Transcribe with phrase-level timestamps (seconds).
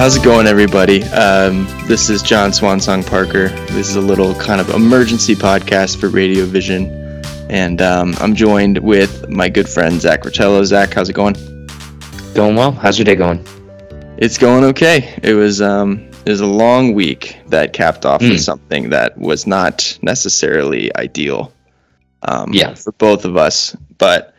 [0.00, 1.02] how's it going, everybody?
[1.08, 3.50] Um, this is John Swansong Parker.
[3.66, 9.28] This is a little kind of emergency podcast for Radiovision, and um, I'm joined with
[9.28, 10.64] my good friend Zach Rotello.
[10.64, 11.34] Zach, how's it going?
[12.32, 12.72] Going well.
[12.72, 13.46] How's your day going?
[14.16, 15.20] It's going okay.
[15.22, 18.30] It was um, it was a long week that capped off mm.
[18.30, 21.52] with something that was not necessarily ideal.
[22.22, 24.32] Um, yeah, for both of us, but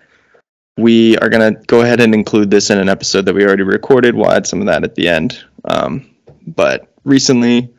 [0.78, 3.64] we are going to go ahead and include this in an episode that we already
[3.64, 4.16] recorded.
[4.16, 5.44] We'll add some of that at the end.
[5.66, 6.10] Um,
[6.48, 7.70] but recently,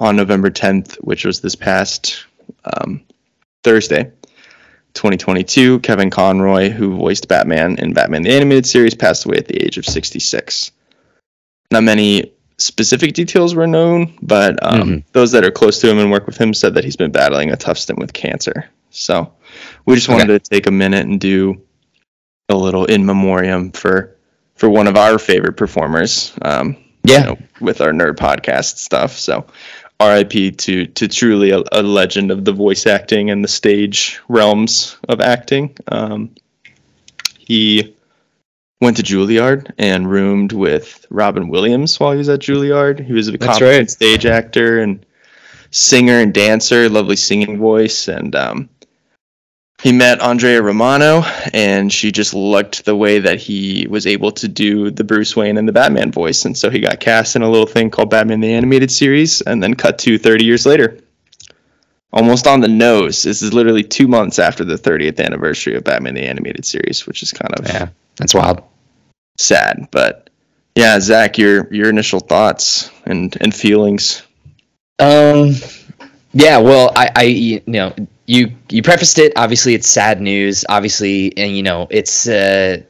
[0.00, 2.24] on November 10th, which was this past
[2.64, 3.02] um,
[3.64, 4.12] Thursday,
[4.94, 9.62] 2022, Kevin Conroy, who voiced Batman in Batman the Animated Series, passed away at the
[9.62, 10.70] age of 66.
[11.70, 15.08] Not many specific details were known, but um, mm-hmm.
[15.12, 17.50] those that are close to him and work with him said that he's been battling
[17.50, 18.68] a tough stint with cancer.
[18.90, 19.32] So
[19.84, 20.38] we just wanted okay.
[20.38, 21.60] to take a minute and do
[22.48, 24.16] a little in memoriam for
[24.54, 26.32] for one of our favorite performers.
[26.42, 29.12] Um, yeah, you know, with our nerd podcast stuff.
[29.12, 29.46] So,
[30.00, 30.52] R.I.P.
[30.52, 35.20] to to truly a, a, legend of the voice acting and the stage realms of
[35.20, 35.76] acting.
[35.88, 36.34] Um,
[37.38, 37.96] he
[38.80, 43.04] went to Juilliard and roomed with Robin Williams while he was at Juilliard.
[43.04, 43.90] He was a competent right.
[43.90, 45.04] stage actor and
[45.70, 48.68] singer and dancer, lovely singing voice, and um,
[49.82, 54.48] he met Andrea Romano, and she just liked the way that he was able to
[54.48, 56.44] do the Bruce Wayne and the Batman voice.
[56.44, 59.62] And so he got cast in a little thing called Batman the Animated Series, and
[59.62, 60.98] then cut to 30 years later.
[62.12, 63.22] Almost on the nose.
[63.22, 67.22] This is literally two months after the 30th anniversary of Batman the Animated Series, which
[67.22, 68.62] is kind of yeah, that's wild,
[69.36, 69.86] sad.
[69.90, 70.30] But
[70.74, 74.22] yeah, Zach, your your initial thoughts and and feelings.
[74.98, 75.54] Um,
[76.32, 77.94] yeah, well, I I you know
[78.28, 79.32] you you prefaced it.
[79.36, 80.64] Obviously, it's sad news.
[80.68, 82.28] Obviously, and you know it's.
[82.28, 82.82] Uh,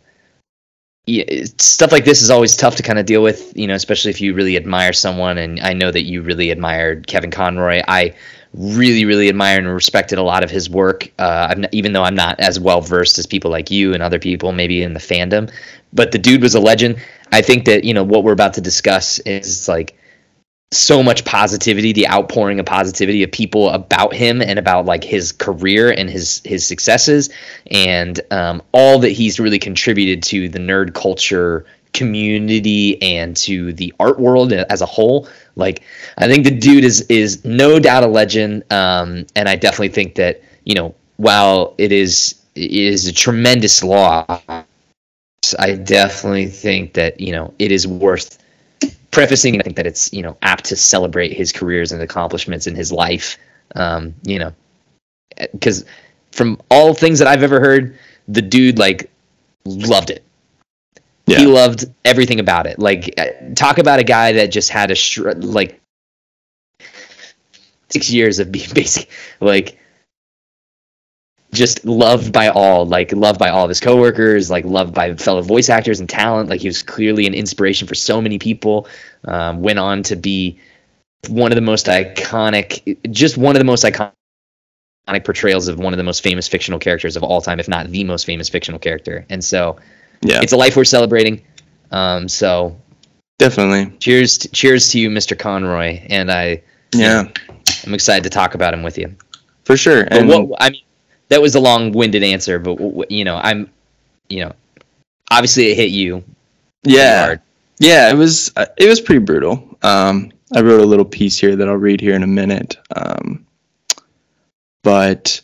[1.57, 4.21] stuff like this is always tough to kind of deal with, you know, especially if
[4.21, 5.39] you really admire someone.
[5.39, 7.81] And I know that you really admired Kevin Conroy.
[7.89, 8.15] I
[8.53, 12.15] really, really admired and respected a lot of his work, uh, not, even though I'm
[12.15, 15.51] not as well versed as people like you and other people maybe in the fandom.
[15.95, 17.01] But the dude was a legend.
[17.33, 19.97] I think that, you know, what we're about to discuss is like
[20.71, 25.33] so much positivity the outpouring of positivity of people about him and about like his
[25.33, 27.31] career and his his successes.
[27.71, 31.65] And um, all that he's really contributed to the nerd culture
[31.95, 35.27] community and to the art world as a whole.
[35.57, 35.83] Like
[36.19, 38.71] i think the dude is is no doubt a legend.
[38.71, 43.83] Um, and i definitely think that you know while it is it is a tremendous
[43.83, 44.43] loss
[45.59, 48.39] i definitely think that you know it is worth
[49.11, 52.75] prefacing, I think that it's you know apt to celebrate his careers and accomplishments in
[52.75, 53.39] his life.
[53.75, 54.53] Um, you know,
[55.53, 55.85] because
[56.33, 57.99] from all things that I've ever heard,
[58.29, 59.11] the dude like
[59.65, 60.25] loved it.
[61.27, 61.41] Yeah.
[61.41, 62.79] He loved everything about it.
[62.79, 65.79] Like, uh, talk about a guy that just had a sh- like
[67.91, 69.79] six years of being basic, like
[71.53, 75.43] just loved by all, like loved by all of his coworkers, like loved by fellow
[75.43, 76.51] voice actors and talent.
[76.51, 78.87] Like he was clearly an inspiration for so many people.
[79.25, 80.59] Um, went on to be
[81.29, 84.13] one of the most iconic, just one of the most iconic
[85.25, 88.05] portrayals of one of the most famous fictional characters of all time, if not the
[88.05, 89.25] most famous fictional character.
[89.31, 89.79] And so,
[90.21, 91.43] yeah, it's a life worth celebrating.
[91.91, 92.77] Um, so
[93.39, 95.39] definitely, cheers, to, cheers to you, Mr.
[95.39, 96.03] Conroy.
[96.11, 96.63] And I,
[96.95, 97.25] yeah,
[97.87, 99.17] I'm excited to talk about him with you.
[99.65, 100.07] For sure.
[100.11, 100.83] And what I mean
[101.29, 103.71] that was a long-winded answer, but you know, I'm,
[104.29, 104.53] you know,
[105.31, 106.25] obviously it hit you.
[106.85, 107.37] Yeah,
[107.79, 109.77] yeah, it was uh, it was pretty brutal.
[109.83, 112.77] Um, I wrote a little piece here that I'll read here in a minute.
[112.95, 113.47] Um,
[114.83, 115.41] but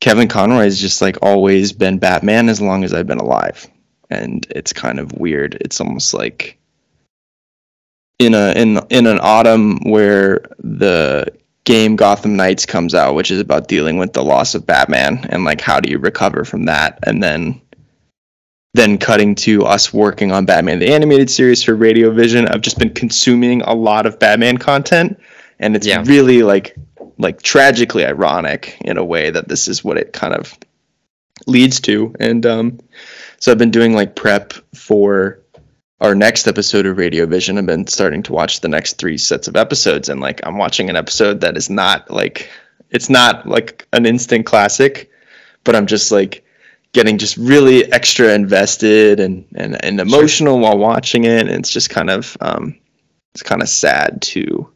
[0.00, 3.66] Kevin Conroy has just like always been Batman as long as I've been alive,
[4.10, 5.56] and it's kind of weird.
[5.60, 6.58] It's almost like
[8.18, 11.26] in a in in an autumn where the
[11.68, 15.44] game Gotham Knights comes out, which is about dealing with the loss of Batman and
[15.44, 17.60] like how do you recover from that, and then
[18.72, 22.50] then cutting to us working on Batman the animated series for Radiovision.
[22.50, 25.20] I've just been consuming a lot of Batman content,
[25.58, 26.02] and it's yeah.
[26.06, 26.74] really like
[27.18, 30.56] like tragically ironic in a way that this is what it kind of
[31.46, 32.80] leads to, and um,
[33.40, 35.42] so I've been doing like prep for
[36.00, 39.56] our next episode of Radiovision, I've been starting to watch the next three sets of
[39.56, 42.48] episodes, and like I'm watching an episode that is not like
[42.90, 45.10] it's not like an instant classic,
[45.64, 46.44] but I'm just like
[46.92, 50.62] getting just really extra invested and and, and emotional sure.
[50.62, 51.48] while watching it.
[51.48, 52.78] And it's just kind of um,
[53.34, 54.70] it's kind of sad to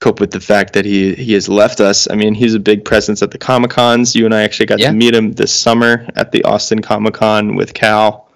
[0.00, 2.10] cope with the fact that he he has left us.
[2.10, 4.14] I mean, he's a big presence at the Comic Cons.
[4.14, 4.88] You and I actually got yeah.
[4.88, 8.28] to meet him this summer at the Austin Comic Con with Cal.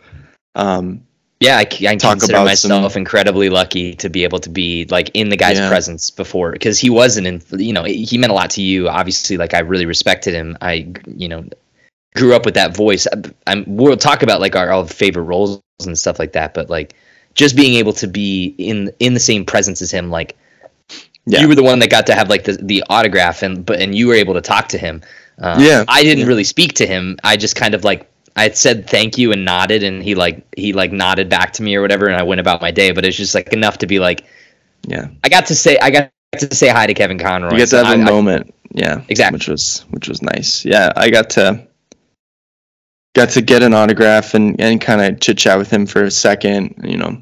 [0.54, 1.02] Um,
[1.40, 3.00] Yeah, I, I consider myself some...
[3.00, 5.69] incredibly lucky to be able to be like in the guy's yeah.
[5.69, 7.43] presence before because he wasn't in.
[7.52, 8.88] You know, he meant a lot to you.
[8.88, 10.58] Obviously, like I really respected him.
[10.61, 11.44] I, you know,
[12.17, 13.06] grew up with that voice.
[13.46, 16.94] I'm, we'll talk about like our, our favorite roles and stuff like that, but like
[17.35, 20.37] just being able to be in in the same presence as him, like
[21.25, 21.40] yeah.
[21.40, 23.94] you were the one that got to have like the the autograph and but and
[23.94, 25.02] you were able to talk to him.
[25.38, 26.26] Um, yeah, I didn't yeah.
[26.26, 27.17] really speak to him.
[27.23, 30.73] I just kind of like I said thank you and nodded, and he like he
[30.73, 32.93] like nodded back to me or whatever, and I went about my day.
[32.93, 34.25] But it's just like enough to be like,
[34.87, 37.50] yeah, I got to say I got to say hi to Kevin Conroy.
[37.50, 40.64] You get to have a moment, yeah, exactly, which was which was nice.
[40.64, 41.67] Yeah, I got to
[43.17, 46.11] got to get an autograph and and kind of chit chat with him for a
[46.11, 46.76] second.
[46.85, 47.20] You know,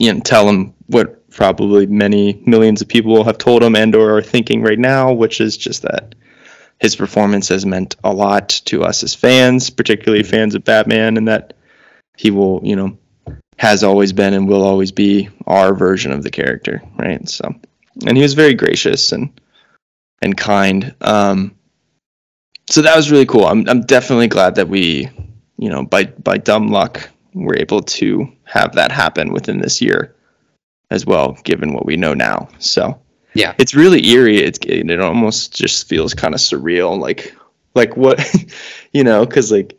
[0.00, 4.16] you know, tell him what probably many millions of people have told him and or
[4.16, 6.16] are thinking right now, which is just that
[6.82, 10.32] his performance has meant a lot to us as fans, particularly mm-hmm.
[10.32, 11.54] fans of Batman, and that
[12.16, 12.98] he will, you know,
[13.56, 17.26] has always been and will always be our version of the character, right?
[17.28, 17.54] So,
[18.04, 19.30] and he was very gracious and
[20.22, 20.92] and kind.
[21.00, 21.54] Um,
[22.68, 23.46] so that was really cool.
[23.46, 25.08] I'm I'm definitely glad that we,
[25.58, 30.16] you know, by by dumb luck, were able to have that happen within this year,
[30.90, 32.48] as well, given what we know now.
[32.58, 33.00] So
[33.34, 34.38] yeah, it's really eerie.
[34.38, 37.34] It's it almost just feels kind of surreal, like
[37.74, 38.24] like what
[38.92, 39.78] you know, because like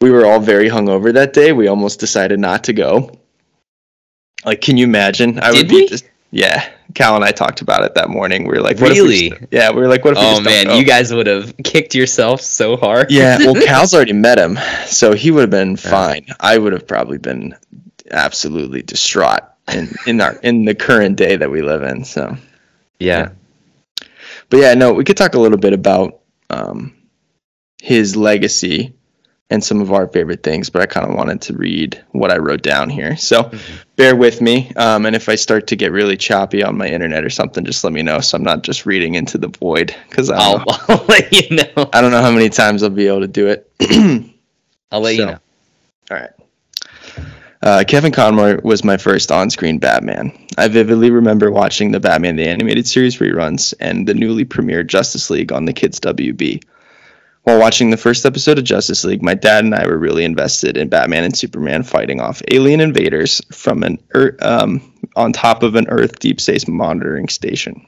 [0.00, 1.52] we were all very hungover that day.
[1.52, 3.10] We almost decided not to go.
[4.44, 5.38] Like, can you imagine?
[5.40, 5.88] I Did would be we?
[5.88, 6.68] just yeah.
[6.94, 8.42] Cal and I talked about it that morning.
[8.42, 9.30] We were like, really?
[9.30, 10.18] We yeah, we were like, what if?
[10.20, 13.10] oh man, you guys would have kicked yourself so hard.
[13.10, 16.24] yeah, well, Cal's already met him, so he would have been fine.
[16.28, 16.34] Yeah.
[16.40, 17.56] I would have probably been
[18.10, 19.42] absolutely distraught
[19.72, 22.04] in in our in the current day that we live in.
[22.04, 22.36] So
[22.98, 23.30] yeah.
[24.00, 24.06] yeah.
[24.50, 26.20] But yeah, no, we could talk a little bit about
[26.50, 26.94] um,
[27.82, 28.94] his legacy
[29.50, 32.38] and some of our favorite things, but I kind of wanted to read what I
[32.38, 33.16] wrote down here.
[33.16, 33.74] So mm-hmm.
[33.96, 34.72] bear with me.
[34.74, 37.84] Um, and if I start to get really choppy on my internet or something, just
[37.84, 41.30] let me know so I'm not just reading into the void because I'll, I'll, let
[41.32, 41.90] you know.
[41.92, 43.70] I don't know how many times I'll be able to do it.
[44.90, 45.38] I'll let so, you know.
[46.10, 46.30] All right.
[47.62, 50.43] Uh, Kevin Conroy was my first on screen Batman.
[50.56, 55.28] I vividly remember watching the Batman the Animated Series reruns and the newly premiered Justice
[55.28, 56.62] League on the Kids WB.
[57.42, 60.76] While watching the first episode of Justice League, my dad and I were really invested
[60.76, 64.80] in Batman and Superman fighting off alien invaders from an er- um,
[65.16, 67.86] on top of an Earth deep space monitoring station.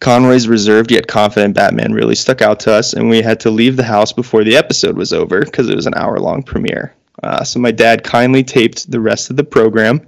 [0.00, 3.76] Conroy's reserved yet confident Batman really stuck out to us, and we had to leave
[3.76, 6.94] the house before the episode was over because it was an hour long premiere.
[7.22, 10.06] Uh, so my dad kindly taped the rest of the program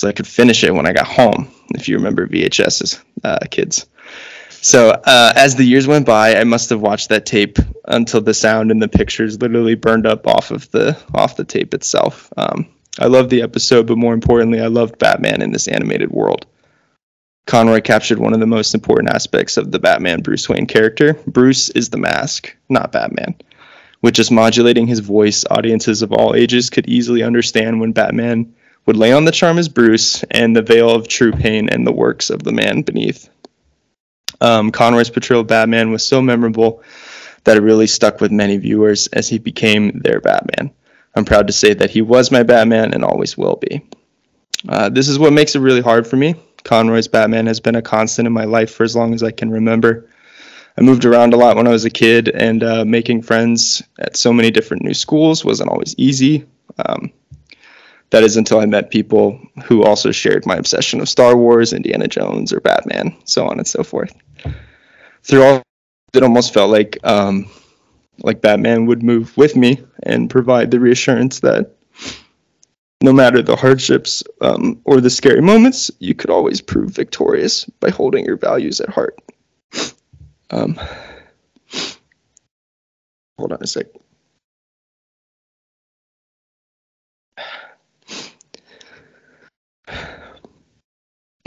[0.00, 1.50] so I could finish it when I got home.
[1.74, 3.86] If you remember VHS's uh, kids.
[4.48, 8.32] So uh, as the years went by, I must have watched that tape until the
[8.32, 12.32] sound and the pictures literally burned up off of the off the tape itself.
[12.38, 12.66] Um,
[12.98, 16.46] I loved the episode, but more importantly, I loved Batman in this animated world.
[17.46, 21.12] Conroy captured one of the most important aspects of the Batman Bruce Wayne character.
[21.26, 23.34] Bruce is the mask, not Batman.
[24.00, 28.54] With just modulating his voice, audiences of all ages could easily understand when Batman
[28.86, 31.92] would lay on the charm as Bruce and the veil of true pain and the
[31.92, 33.28] works of the man beneath.
[34.40, 36.82] Um, Conroy's portrayal of Batman was so memorable
[37.44, 40.70] that it really stuck with many viewers as he became their Batman.
[41.14, 43.82] I'm proud to say that he was my Batman and always will be.
[44.68, 46.34] Uh, this is what makes it really hard for me.
[46.64, 49.50] Conroy's Batman has been a constant in my life for as long as I can
[49.50, 50.08] remember.
[50.76, 54.16] I moved around a lot when I was a kid, and uh, making friends at
[54.16, 56.46] so many different new schools wasn't always easy.
[56.78, 57.12] Um,
[58.10, 62.08] that is until I met people who also shared my obsession of Star Wars, Indiana
[62.08, 64.14] Jones, or Batman, so on and so forth.
[65.22, 65.62] Through all,
[66.12, 67.48] it almost felt like um,
[68.18, 71.76] like Batman would move with me and provide the reassurance that
[73.02, 77.90] no matter the hardships um, or the scary moments, you could always prove victorious by
[77.90, 79.18] holding your values at heart.
[80.50, 80.78] Um,
[83.38, 83.86] hold on a sec.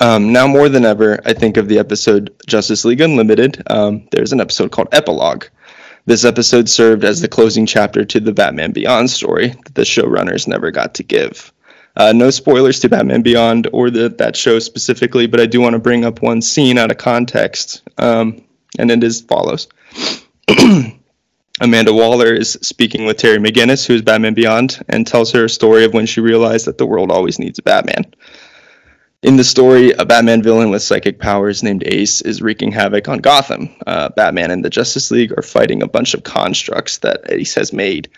[0.00, 3.62] um, now more than ever, I think of the episode Justice League Unlimited.
[3.68, 5.46] Um, there's an episode called Epilogue.
[6.06, 10.48] This episode served as the closing chapter to the Batman Beyond story that the showrunners
[10.48, 11.52] never got to give.
[11.96, 15.74] Uh, no spoilers to Batman Beyond or the, that show specifically, but I do want
[15.74, 18.42] to bring up one scene out of context, um,
[18.78, 19.68] and it is follows.
[21.60, 25.48] Amanda Waller is speaking with Terry McGinnis, who is Batman Beyond, and tells her a
[25.48, 28.04] story of when she realized that the world always needs a Batman.
[29.22, 33.18] In the story, a Batman villain with psychic powers named Ace is wreaking havoc on
[33.18, 33.68] Gotham.
[33.86, 37.70] Uh, Batman and the Justice League are fighting a bunch of constructs that Ace has
[37.70, 38.08] made.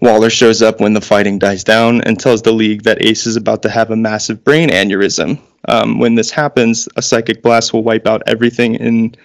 [0.00, 3.34] Waller shows up when the fighting dies down and tells the League that Ace is
[3.34, 5.40] about to have a massive brain aneurysm.
[5.68, 9.16] Um, when this happens, a psychic blast will wipe out everything in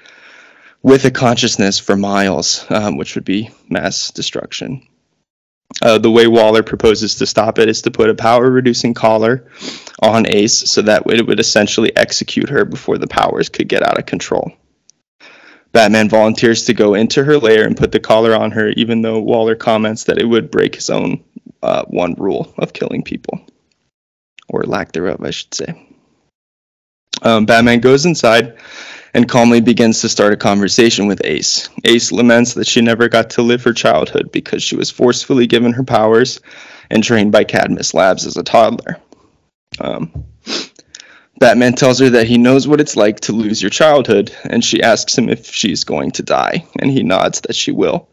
[0.83, 4.87] with a consciousness for miles, um, which would be mass destruction.
[5.81, 9.47] Uh, the way Waller proposes to stop it is to put a power reducing collar
[10.01, 13.97] on Ace so that it would essentially execute her before the powers could get out
[13.97, 14.51] of control.
[15.71, 19.19] Batman volunteers to go into her lair and put the collar on her, even though
[19.19, 21.23] Waller comments that it would break his own
[21.63, 23.39] uh, one rule of killing people,
[24.49, 25.87] or lack thereof, I should say.
[27.21, 28.57] Um, Batman goes inside
[29.13, 31.69] and calmly begins to start a conversation with Ace.
[31.85, 35.73] Ace laments that she never got to live her childhood because she was forcefully given
[35.73, 36.39] her powers
[36.89, 38.97] and trained by Cadmus Labs as a toddler.
[39.79, 40.25] Um,
[41.39, 44.83] Batman tells her that he knows what it's like to lose your childhood, and she
[44.83, 48.07] asks him if she's going to die, and he nods that she will.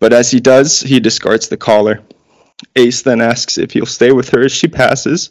[0.00, 2.02] But as he does, he discards the collar.
[2.76, 5.30] Ace then asks if he'll stay with her as she passes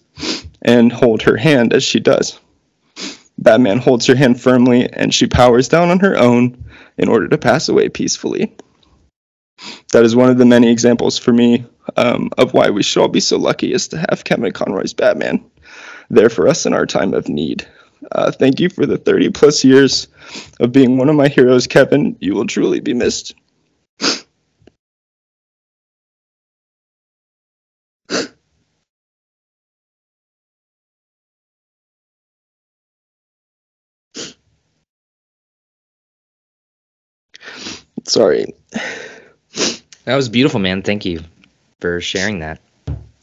[0.63, 2.39] and hold her hand as she does.
[3.37, 6.63] Batman holds her hand firmly and she powers down on her own
[6.97, 8.55] in order to pass away peacefully.
[9.91, 11.65] That is one of the many examples for me
[11.95, 15.43] um, of why we should all be so lucky as to have Kevin Conroy's Batman
[16.09, 17.67] there for us in our time of need.
[18.11, 20.07] Uh, thank you for the 30 plus years
[20.59, 22.15] of being one of my heroes, Kevin.
[22.19, 23.33] You will truly be missed.
[38.17, 38.55] Sorry.
[40.05, 40.81] That was beautiful, man.
[40.81, 41.19] Thank you
[41.79, 42.59] for sharing that.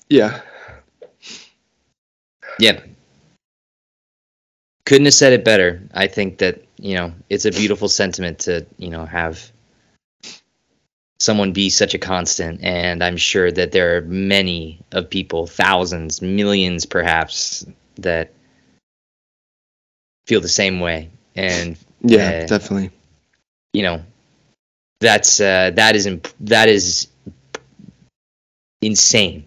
[0.08, 0.40] Yeah.
[2.60, 2.78] Yeah.
[4.86, 5.82] Couldn't have said it better.
[5.92, 9.50] I think that, you know, it's a beautiful sentiment to, you know, have
[11.18, 16.22] someone be such a constant and I'm sure that there are many of people, thousands,
[16.22, 18.32] millions perhaps that
[20.28, 22.92] feel the same way and yeah, uh, definitely.
[23.72, 24.04] You know,
[25.00, 27.08] that's uh, that is imp- that is
[28.80, 29.44] insane.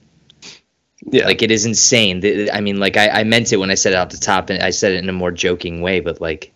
[1.09, 2.49] Yeah, like it is insane.
[2.51, 4.61] I mean, like I, I meant it when I said it out the top, and
[4.61, 6.53] I said it in a more joking way, but like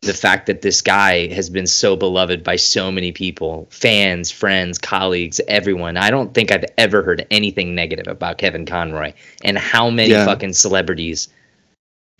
[0.00, 4.78] the fact that this guy has been so beloved by so many people fans friends
[4.78, 9.12] colleagues everyone i don't think i've ever heard anything negative about kevin conroy
[9.42, 10.24] and how many yeah.
[10.24, 11.28] fucking celebrities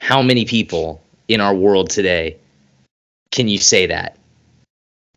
[0.01, 2.37] how many people in our world today
[3.31, 4.18] can you say that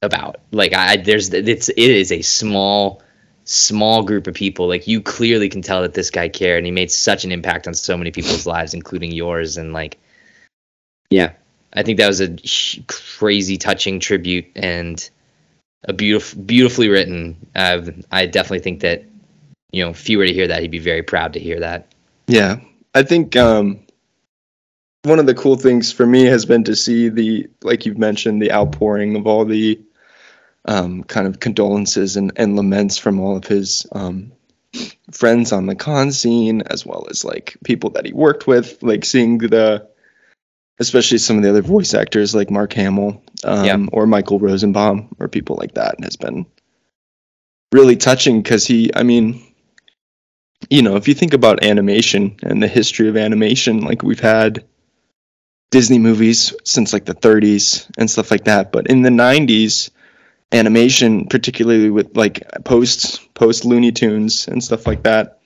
[0.02, 0.40] about.
[0.52, 3.02] Like I there's it's it is a small
[3.44, 4.68] small group of people.
[4.68, 7.68] Like you clearly can tell that this guy cared and he made such an impact
[7.68, 9.98] on so many people's lives including yours and like
[11.10, 11.34] yeah.
[11.74, 12.36] I think that was a
[12.88, 15.10] crazy touching tribute and
[15.86, 17.38] a beautiful beautifully written.
[17.56, 17.82] Uh,
[18.12, 19.06] I definitely think that
[19.72, 21.94] you know, if he were to hear that, he'd be very proud to hear that.
[22.28, 22.60] Yeah.
[22.94, 23.80] I think um
[25.04, 28.42] one of the cool things for me has been to see the like you've mentioned
[28.42, 29.80] the outpouring of all the
[30.66, 34.32] um, kind of condolences and, and laments from all of his um,
[35.12, 39.04] friends on the con scene, as well as like people that he worked with, like
[39.06, 39.88] seeing the,
[40.80, 43.78] especially some of the other voice actors like Mark Hamill um, yeah.
[43.92, 46.46] or Michael Rosenbaum or people like that has been
[47.72, 49.42] really touching because he, I mean,
[50.70, 54.64] you know, if you think about animation and the history of animation, like we've had
[55.72, 59.90] Disney movies since like the 30s and stuff like that, but in the 90s,
[60.52, 65.40] animation, particularly with like post post Looney Tunes and stuff like that.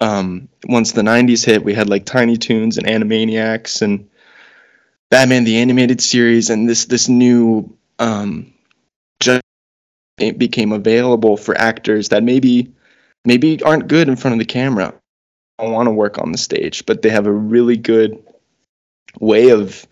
[0.00, 4.08] Um, once the '90s hit, we had like Tiny Toons and Animaniacs and
[5.10, 8.52] Batman the Animated Series, and this this new um,
[9.20, 9.42] just
[10.18, 12.72] it became available for actors that maybe
[13.24, 14.94] maybe aren't good in front of the camera.
[15.58, 18.22] I want to work on the stage, but they have a really good
[19.18, 19.86] way of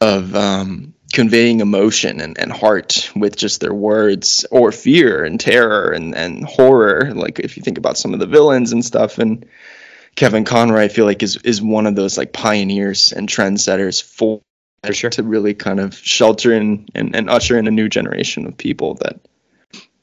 [0.00, 5.90] of um, conveying emotion and, and heart with just their words or fear and terror
[5.90, 7.10] and, and horror.
[7.14, 9.46] Like if you think about some of the villains and stuff and
[10.14, 14.40] kevin conroy i feel like is is one of those like pioneers and trendsetters for,
[14.82, 15.10] for sure.
[15.10, 18.94] to really kind of shelter in and, and usher in a new generation of people
[18.94, 19.18] that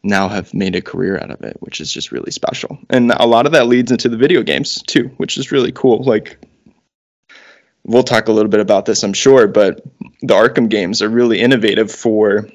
[0.04, 2.78] now have made a career out of it which is just really special.
[2.90, 6.04] And a lot of that leads into the video games too which is really cool.
[6.04, 6.38] Like
[7.86, 9.84] we'll talk a little bit about this, I'm sure, but
[10.22, 12.48] the Arkham games are really innovative for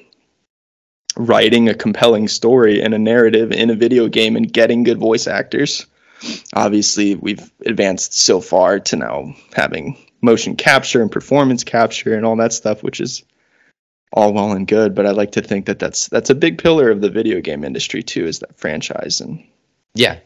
[1.15, 5.27] writing a compelling story and a narrative in a video game and getting good voice
[5.27, 5.85] actors
[6.53, 12.35] obviously we've advanced so far to now having motion capture and performance capture and all
[12.37, 13.23] that stuff, which is
[14.11, 14.95] all well and good.
[14.95, 17.63] But I like to think that that's that's a big pillar of the video game
[17.63, 19.43] industry too, is that franchise and
[19.93, 20.19] yeah,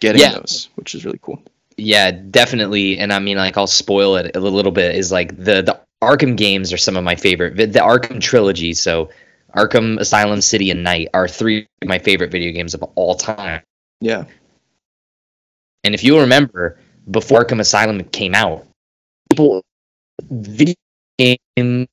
[0.00, 0.32] getting yeah.
[0.32, 1.42] those, which is really cool.
[1.80, 2.98] Yeah, definitely.
[2.98, 4.94] And I mean, like, I'll spoil it a little bit.
[4.94, 7.56] Is like the the Arkham games are some of my favorite.
[7.56, 9.08] The Arkham trilogy, so
[9.56, 13.62] Arkham Asylum, City, and Knight are three of my favorite video games of all time.
[14.00, 14.24] Yeah.
[15.84, 16.78] And if you remember,
[17.10, 18.66] before Arkham Asylum came out,
[19.30, 19.62] people
[20.30, 20.74] video
[21.18, 21.86] game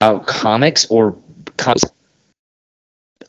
[0.00, 1.16] about comics or
[1.56, 1.84] comics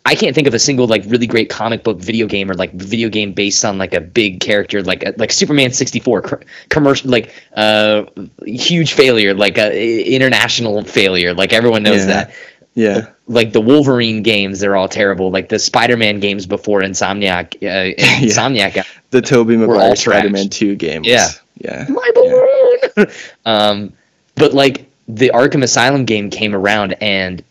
[0.10, 2.74] I can't think of a single like really great comic book video game or like
[2.74, 6.36] video game based on like a big character like like Superman 64 cr-
[6.70, 8.06] commercial like uh
[8.44, 12.06] huge failure like a international failure like everyone knows yeah.
[12.06, 12.34] that.
[12.74, 13.10] Yeah.
[13.28, 15.30] Like the Wolverine games, they're all terrible.
[15.30, 17.94] Like the Spider-Man games before Insomniac, uh,
[18.26, 18.76] Insomniac.
[18.76, 18.84] yeah.
[19.12, 21.06] The Tobey Maguire Spider-Man 2 games.
[21.06, 21.28] Yeah.
[21.60, 21.86] Yeah.
[21.88, 22.78] My balloon.
[22.98, 23.06] Yeah.
[23.46, 23.94] um,
[24.34, 27.44] but like the Arkham Asylum game came around and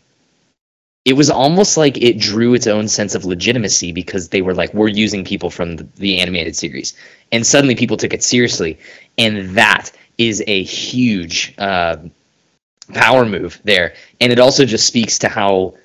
[1.05, 4.73] it was almost like it drew its own sense of legitimacy because they were like,
[4.73, 6.93] we're using people from the, the, animated series.
[7.31, 8.77] And suddenly people took it seriously.
[9.17, 11.97] And that is a huge uh,
[12.93, 13.93] power move there.
[14.19, 15.75] And it also just speaks to how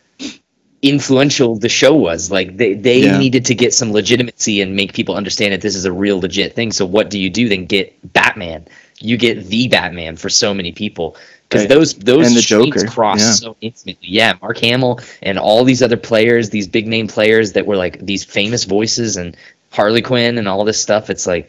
[0.83, 2.30] influential the show was.
[2.30, 3.16] Like they, they yeah.
[3.16, 6.54] needed to get some legitimacy and make people understand that this is a real legit
[6.54, 6.73] thing.
[6.73, 7.49] So what do you do?
[7.49, 8.66] Then get Batman.
[9.00, 11.16] You get the Batman for so many people
[11.54, 11.76] because right.
[11.76, 12.84] those those and the Joker.
[12.88, 13.32] cross yeah.
[13.32, 14.08] so intimately.
[14.08, 18.04] Yeah, Mark Hamill and all these other players, these big name players that were like
[18.04, 19.37] these famous voices and
[19.70, 21.11] Harley Quinn and all this stuff.
[21.11, 21.49] It's like,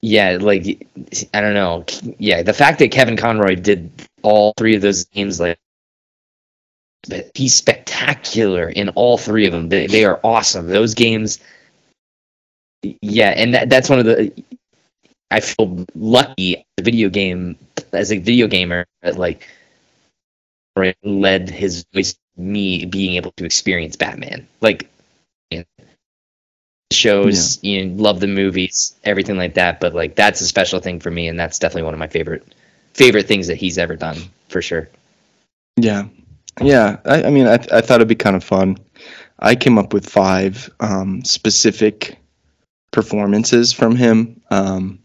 [0.00, 0.84] yeah, like
[1.32, 1.84] I don't know.
[2.18, 3.88] Yeah, the fact that Kevin Conroy did
[4.22, 5.58] all three of those games, like
[7.34, 9.68] he's spectacular in all three of them.
[9.68, 10.66] They, they are awesome.
[10.66, 11.38] Those games.
[12.82, 14.32] Yeah, and that, that's one of the
[15.30, 17.56] I feel lucky as a video game
[17.92, 19.48] as a video gamer that like
[21.02, 24.48] led his voice me being able to experience Batman.
[24.60, 24.88] Like
[25.50, 25.84] you know,
[26.92, 27.78] shows, yeah.
[27.80, 29.80] you know, love the movies, everything like that.
[29.80, 32.46] But like that's a special thing for me, and that's definitely one of my favorite
[32.94, 34.16] favorite things that he's ever done
[34.48, 34.88] for sure.
[35.76, 36.08] Yeah,
[36.60, 36.98] yeah.
[37.04, 38.78] I, I mean, I I thought it'd be kind of fun.
[39.38, 42.18] I came up with five um, specific
[42.90, 44.40] performances from him.
[44.50, 44.98] Um,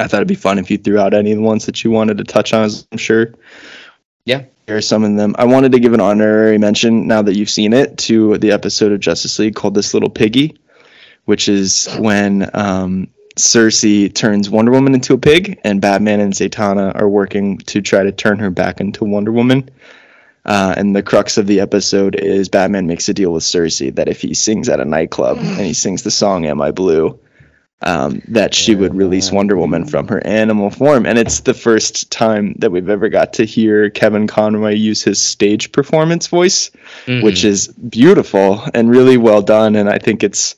[0.00, 1.90] I thought it'd be fun if you threw out any of the ones that you
[1.90, 2.70] wanted to touch on.
[2.90, 3.34] I'm sure.
[4.24, 5.34] Yeah, here are some of them.
[5.38, 8.92] I wanted to give an honorary mention now that you've seen it to the episode
[8.92, 10.58] of Justice League called "This Little Piggy,"
[11.26, 13.84] which is when um, Circe
[14.14, 18.12] turns Wonder Woman into a pig, and Batman and Zatanna are working to try to
[18.12, 19.68] turn her back into Wonder Woman.
[20.46, 24.08] Uh, and the crux of the episode is Batman makes a deal with Circe that
[24.08, 27.18] if he sings at a nightclub and he sings the song "Am I Blue,"
[27.82, 31.06] um, that she would release Wonder Woman from her animal form.
[31.06, 35.20] And it's the first time that we've ever got to hear Kevin Conroy use his
[35.20, 36.70] stage performance voice,
[37.06, 37.24] mm-hmm.
[37.24, 39.76] which is beautiful and really well done.
[39.76, 40.56] And I think it's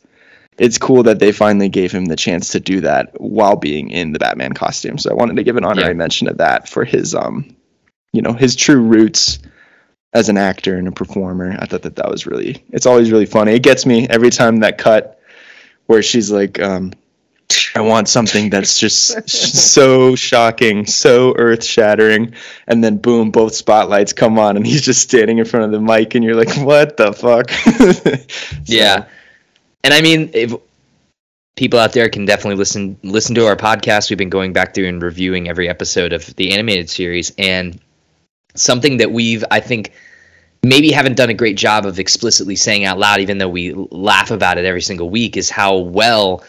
[0.58, 4.12] it's cool that they finally gave him the chance to do that while being in
[4.12, 4.98] the Batman costume.
[4.98, 5.96] So I wanted to give an honorary yeah.
[5.96, 7.54] mention of that for his um
[8.12, 9.38] you know his true roots
[10.12, 11.56] as an actor and a performer.
[11.58, 13.52] I thought that that was really it's always really funny.
[13.52, 15.20] It gets me every time that cut
[15.87, 16.92] where she's like um
[17.74, 22.35] I want something that's just so shocking, so earth shattering.
[22.66, 25.80] And then boom, both spotlights come on and he's just standing in front of the
[25.80, 27.50] mic and you're like, what the fuck?
[27.50, 28.62] so.
[28.64, 29.06] Yeah.
[29.85, 30.54] And I mean, if
[31.56, 34.11] people out there can definitely listen listen to our podcast.
[34.11, 37.78] We've been going back through and reviewing every episode of the animated series and
[38.54, 39.92] something that we've I think
[40.62, 44.30] maybe haven't done a great job of explicitly saying out loud even though we laugh
[44.30, 46.42] about it every single week is how well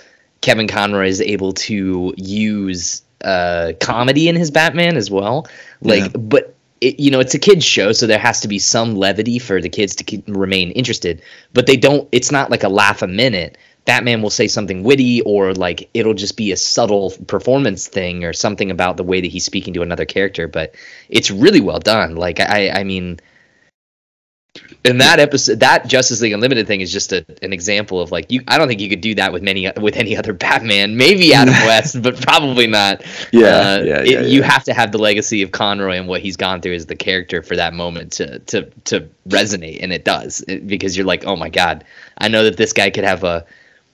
[0.44, 5.48] Kevin Conroy is able to use uh, comedy in his Batman as well.
[5.82, 6.18] Like, yeah.
[6.18, 9.40] but it, you know, it's a kids show, so there has to be some levity
[9.40, 11.22] for the kids to keep, remain interested.
[11.54, 12.10] But they don't.
[12.12, 13.58] It's not like a laugh a minute.
[13.86, 18.34] Batman will say something witty, or like it'll just be a subtle performance thing, or
[18.34, 20.50] something about the way that he's speaking to another character.
[20.50, 20.76] But
[21.08, 22.18] it's really well done.
[22.18, 23.22] Like I, I mean,
[24.86, 28.32] and that episode that justice league unlimited thing is just a, an example of like
[28.32, 30.96] you i don't think you could do that with many with any other batman.
[30.98, 33.04] Maybe adam west but probably not.
[33.32, 36.22] Yeah, uh, yeah, it, yeah, you have to have the legacy of conroy and what
[36.22, 40.06] he's gone through as the character for that moment to to to resonate and it
[40.06, 41.84] does it, because you're like oh my god
[42.18, 43.46] i know that this guy could have a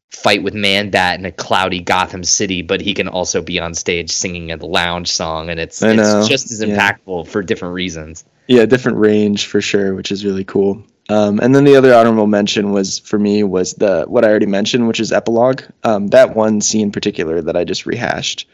[0.09, 3.75] fight with man bat in a cloudy gotham city but he can also be on
[3.75, 8.65] stage singing a lounge song and it's it's just as impactful for different reasons yeah,
[8.65, 10.83] different range for sure, which is really cool.
[11.07, 14.47] Um, and then the other honorable mention was for me was the what I already
[14.47, 15.61] mentioned, which is epilogue.
[15.83, 18.47] Um, that one scene in particular that I just rehashed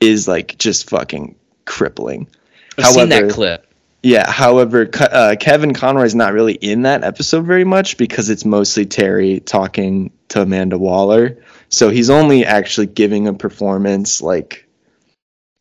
[0.00, 2.26] is like just fucking crippling.
[2.76, 3.72] I've However, seen that clip.
[4.02, 4.28] Yeah.
[4.30, 8.86] However, uh, Kevin Conroy is not really in that episode very much because it's mostly
[8.86, 11.38] Terry talking to Amanda Waller.
[11.68, 14.67] So he's only actually giving a performance like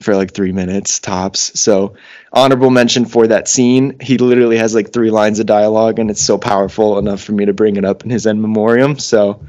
[0.01, 1.59] for like three minutes tops.
[1.59, 1.95] So
[2.31, 3.99] honorable mention for that scene.
[3.99, 7.45] He literally has like three lines of dialogue, and it's so powerful enough for me
[7.45, 8.99] to bring it up in his end memoriam.
[8.99, 9.41] So.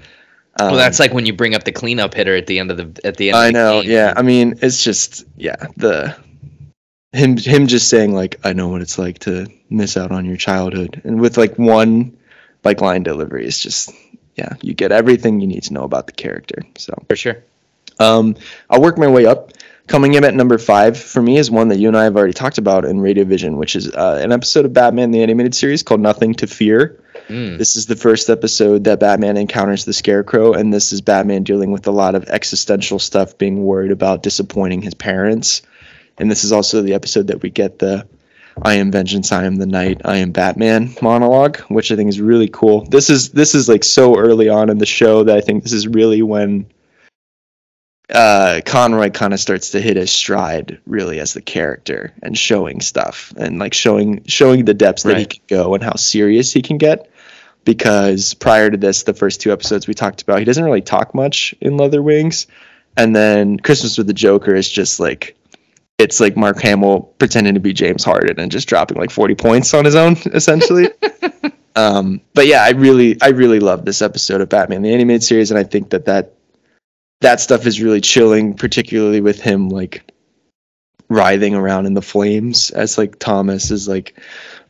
[0.61, 2.77] Um, well, that's like when you bring up the cleanup hitter at the end of
[2.77, 3.37] the at the end.
[3.37, 4.13] I know, yeah.
[4.17, 6.17] I mean, it's just yeah the
[7.13, 10.37] him him just saying like I know what it's like to miss out on your
[10.37, 12.17] childhood, and with like one
[12.65, 13.93] like line delivery is just
[14.35, 16.63] yeah you get everything you need to know about the character.
[16.77, 17.45] So for sure.
[18.01, 18.37] Um,
[18.71, 19.53] I'll work my way up.
[19.88, 22.35] Coming in at number five for me is one that you and I have already
[22.35, 26.01] talked about in Radiovision, which is uh, an episode of Batman the Animated Series called
[26.01, 27.03] Nothing to Fear.
[27.29, 27.57] Mm.
[27.57, 31.72] This is the first episode that Batman encounters the Scarecrow, and this is Batman dealing
[31.72, 35.62] with a lot of existential stuff, being worried about disappointing his parents.
[36.18, 38.07] And this is also the episode that we get the
[38.61, 42.20] I am vengeance, I am the night, I am Batman monologue, which I think is
[42.20, 42.85] really cool.
[42.85, 45.72] This is this is like so early on in the show that I think this
[45.72, 46.66] is really when
[48.12, 52.81] uh, Conroy kind of starts to hit his stride really as the character and showing
[52.81, 55.14] stuff and like showing showing the depths right.
[55.14, 57.11] that he can go and how serious he can get.
[57.64, 61.14] Because prior to this, the first two episodes we talked about, he doesn't really talk
[61.14, 62.47] much in Leather Wings,
[62.97, 65.37] and then Christmas with the Joker is just like
[65.99, 69.75] it's like Mark Hamill pretending to be James Harden and just dropping like 40 points
[69.75, 70.88] on his own essentially.
[71.77, 75.51] um, but yeah, I really I really love this episode of Batman the animated series,
[75.51, 76.38] and I think that that
[77.20, 80.11] that stuff is really chilling, particularly with him like
[81.09, 84.18] writhing around in the flames as like Thomas is like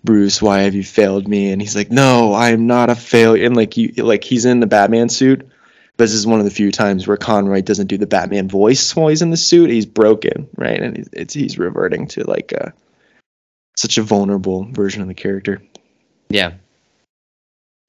[0.04, 1.50] Bruce, why have you failed me?
[1.50, 3.44] And he's like, No, I am not a failure.
[3.44, 5.48] And like you like he's in the Batman suit.
[5.96, 8.94] But this is one of the few times where Conroy doesn't do the Batman voice
[8.94, 9.68] while he's in the suit.
[9.68, 10.80] He's broken, right?
[10.80, 12.72] And it's he's reverting to like a,
[13.76, 15.60] such a vulnerable version of the character.
[16.28, 16.52] Yeah,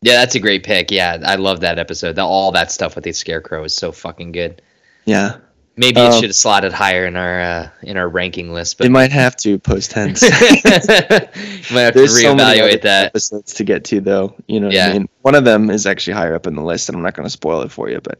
[0.01, 0.91] yeah, that's a great pick.
[0.91, 2.15] Yeah, I love that episode.
[2.15, 4.62] The, all that stuff with the scarecrow is so fucking good.
[5.05, 5.38] Yeah.
[5.75, 8.88] Maybe it um, should have slotted higher in our uh, in our ranking list, but
[8.88, 10.21] it might have to post tense.
[10.29, 14.35] might have There's to reevaluate so that episodes to get to though.
[14.47, 14.88] You know, yeah.
[14.88, 17.13] I mean, one of them is actually higher up in the list, and I'm not
[17.13, 18.19] going to spoil it for you, but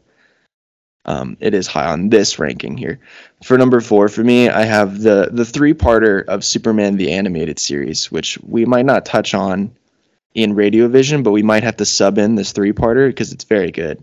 [1.04, 2.98] um, it is high on this ranking here.
[3.44, 7.58] For number four, for me, I have the the three parter of Superman the animated
[7.58, 9.70] series, which we might not touch on
[10.34, 13.70] in Radiovision, but we might have to sub in this three parter because it's very
[13.70, 14.02] good.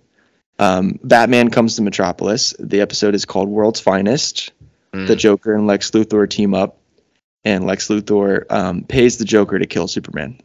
[0.59, 2.53] Um, Batman comes to Metropolis.
[2.59, 4.51] The episode is called World's Finest.
[4.93, 5.07] Mm.
[5.07, 6.77] The Joker and Lex Luthor team up,
[7.43, 10.39] and Lex Luthor um, pays the Joker to kill Superman.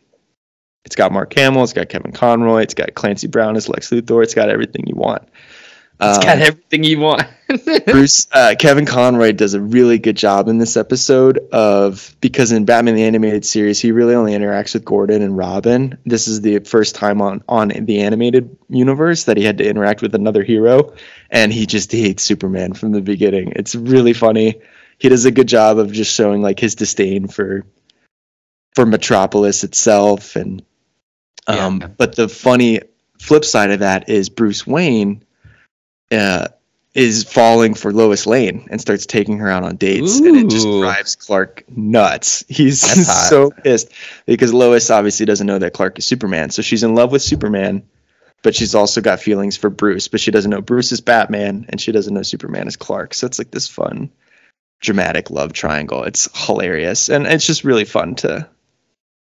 [0.84, 4.22] It's got Mark Hamill, it's got Kevin Conroy, it's got Clancy Brown as Lex Luthor,
[4.22, 5.28] it's got everything you want.
[6.02, 7.22] It's um, got everything you want.
[7.86, 12.64] Bruce uh, Kevin Conroy does a really good job in this episode of because in
[12.64, 15.96] Batman the animated series he really only interacts with Gordon and Robin.
[16.04, 20.02] This is the first time on on the animated universe that he had to interact
[20.02, 20.92] with another hero,
[21.30, 23.52] and he just hates Superman from the beginning.
[23.54, 24.60] It's really funny.
[24.98, 27.64] He does a good job of just showing like his disdain for
[28.74, 30.64] for Metropolis itself, and
[31.46, 31.86] um, yeah.
[31.86, 32.80] but the funny
[33.20, 35.22] flip side of that is Bruce Wayne
[36.12, 36.48] uh,
[36.94, 40.26] is falling for Lois Lane and starts taking her out on dates, Ooh.
[40.26, 42.44] and it just drives Clark nuts.
[42.48, 42.80] He's
[43.28, 43.90] so pissed
[44.26, 47.82] because Lois obviously doesn't know that Clark is Superman, so she's in love with Superman,
[48.42, 51.80] but she's also got feelings for Bruce, but she doesn't know Bruce is Batman, and
[51.80, 53.14] she doesn't know Superman is Clark.
[53.14, 54.10] So it's like this fun,
[54.80, 56.04] dramatic love triangle.
[56.04, 58.46] It's hilarious, and it's just really fun to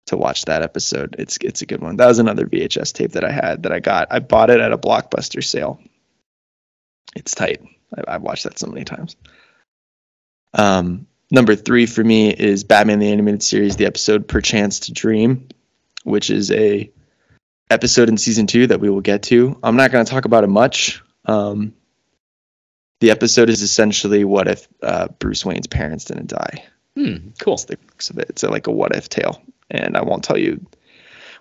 [0.07, 1.15] to watch that episode.
[1.19, 1.97] It's it's a good one.
[1.97, 4.07] That was another VHS tape that I had that I got.
[4.09, 5.79] I bought it at a blockbuster sale
[7.15, 7.61] it's tight.
[8.07, 9.15] I, have watched that so many times.
[10.53, 15.47] Um, number three for me is Batman the Animated Series, the episode "Perchance to Dream,"
[16.03, 16.91] which is a
[17.69, 19.57] episode in season two that we will get to.
[19.63, 21.01] I'm not going to talk about it much.
[21.25, 21.73] Um,
[22.99, 26.63] the episode is essentially what if uh, Bruce Wayne's parents didn't die.
[26.95, 27.55] Hmm, cool.
[27.55, 28.29] It's the crux of it.
[28.29, 30.65] It's a, like a what if tale, and I won't tell you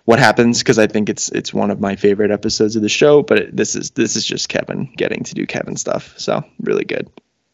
[0.05, 3.23] what happens because I think it's it's one of my favorite episodes of the show.
[3.23, 6.85] But it, this is this is just Kevin getting to do Kevin stuff, so really
[6.85, 7.09] good.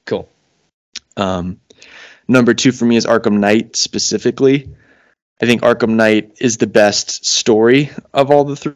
[0.06, 0.28] Cool.
[1.18, 1.60] Um,
[2.28, 4.70] number two for me is Arkham Knight specifically.
[5.42, 8.74] I think Arkham Knight is the best story of all the three.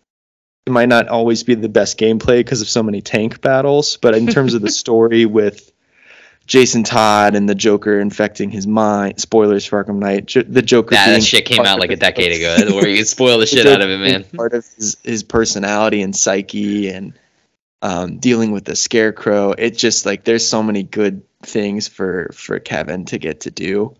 [0.66, 4.16] It might not always be the best gameplay because of so many tank battles, but
[4.16, 5.73] in terms of the story with
[6.46, 9.20] Jason Todd and the Joker infecting his mind.
[9.20, 10.26] Spoilers for Arkham Knight.
[10.26, 10.96] Jo- the Joker.
[10.96, 13.82] That, that shit came out like a decade ago, where you spoil the shit out
[13.82, 14.24] of it, man.
[14.26, 17.14] Part of his, his personality and psyche, and
[17.82, 19.52] um, dealing with the Scarecrow.
[19.52, 23.96] It just like there's so many good things for for Kevin to get to do.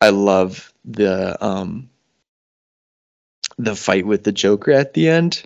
[0.00, 1.88] I love the um
[3.58, 5.44] the fight with the Joker at the end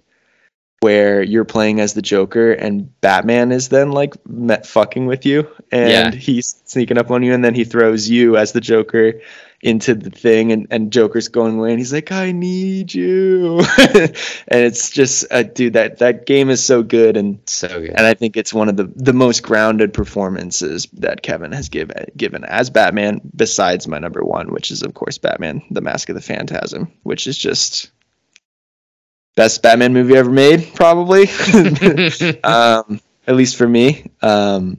[0.80, 5.46] where you're playing as the Joker and Batman is then like met fucking with you
[5.70, 6.10] and yeah.
[6.10, 9.20] he's sneaking up on you and then he throws you as the Joker
[9.60, 14.14] into the thing and, and Joker's going away and he's like, I need you and
[14.48, 17.90] it's just uh, dude that that game is so good and so good.
[17.90, 22.06] And I think it's one of the the most grounded performances that Kevin has given
[22.16, 26.14] given as Batman besides my number one, which is of course Batman, the Mask of
[26.14, 27.90] the Phantasm, which is just
[29.36, 31.28] best Batman movie ever made, probably.
[32.44, 34.10] um, at least for me.
[34.22, 34.78] Um,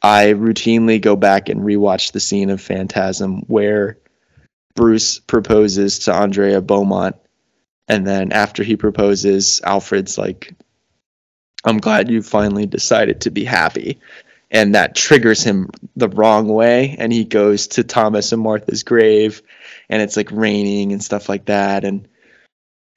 [0.00, 3.98] I routinely go back and rewatch the scene of Phantasm where
[4.74, 7.16] Bruce proposes to Andrea Beaumont,
[7.88, 10.54] and then after he proposes, Alfred's like,
[11.64, 13.98] "I'm glad you finally decided to be happy."
[14.50, 19.42] And that triggers him the wrong way, and he goes to Thomas and Martha's grave,
[19.90, 22.06] and it's like raining and stuff like that, and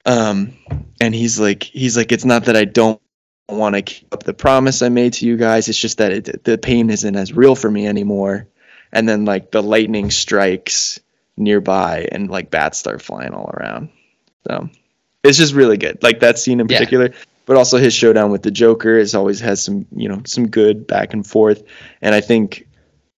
[0.04, 0.54] um,
[1.00, 3.00] and he's like, he's like, it's not that I don't
[3.48, 5.68] want to keep up the promise I made to you guys.
[5.68, 8.48] It's just that it, the pain isn't as real for me anymore.
[8.92, 11.00] And then like the lightning strikes
[11.36, 13.88] nearby, and like bats start flying all around.
[14.46, 14.68] So
[15.24, 16.02] it's just really good.
[16.02, 17.06] Like that scene in particular.
[17.06, 17.16] Yeah.
[17.46, 20.86] But also his showdown with the Joker is always has some, you know, some good
[20.86, 21.64] back and forth.
[22.00, 22.66] And I think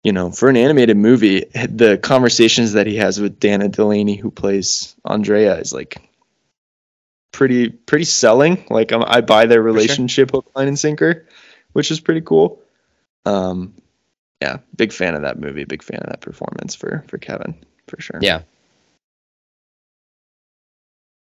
[0.04, 4.32] you know, for an animated movie, the conversations that he has with Dana Delany, who
[4.32, 5.98] plays Andrea, is like
[7.34, 8.66] pretty pretty selling.
[8.70, 10.38] Like um, I buy their relationship sure.
[10.38, 11.28] hook, line, and sinker,
[11.74, 12.62] which is pretty cool.
[13.26, 13.74] Um,
[14.42, 15.66] yeah, big fan of that movie.
[15.66, 17.56] Big fan of that performance for for Kevin
[17.88, 18.20] for sure.
[18.22, 18.44] Yeah.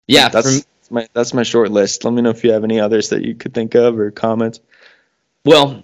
[0.07, 2.03] Yeah, that's from, my that's my short list.
[2.03, 4.59] Let me know if you have any others that you could think of or comments.
[5.45, 5.83] Well,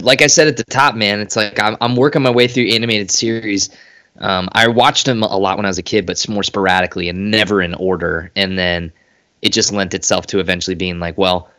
[0.00, 2.68] like I said at the top, man, it's like I'm, I'm working my way through
[2.68, 3.70] animated series
[4.18, 7.30] um, I watched them a lot when I was a kid, but more sporadically and
[7.30, 8.30] never in order.
[8.36, 8.92] And then
[9.40, 11.50] it just lent itself to eventually being like, well,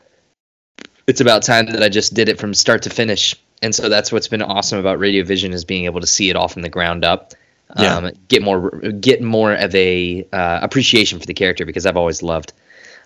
[1.08, 3.36] it's about time that I just did it from start to finish.
[3.62, 6.48] And so that's what's been awesome about Radiovision is being able to see it all
[6.48, 7.34] from the ground up.
[7.78, 7.96] Yeah.
[7.96, 12.22] Um, get more get more of a uh, appreciation for the character because I've always
[12.22, 12.54] loved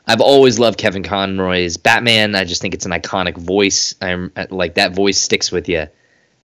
[0.07, 2.33] I've always loved Kevin Conroy's Batman.
[2.33, 3.93] I just think it's an iconic voice.
[4.01, 5.87] I'm like that voice sticks with you.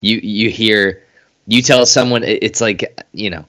[0.01, 1.03] You you hear
[1.47, 3.45] you tell someone it's like you know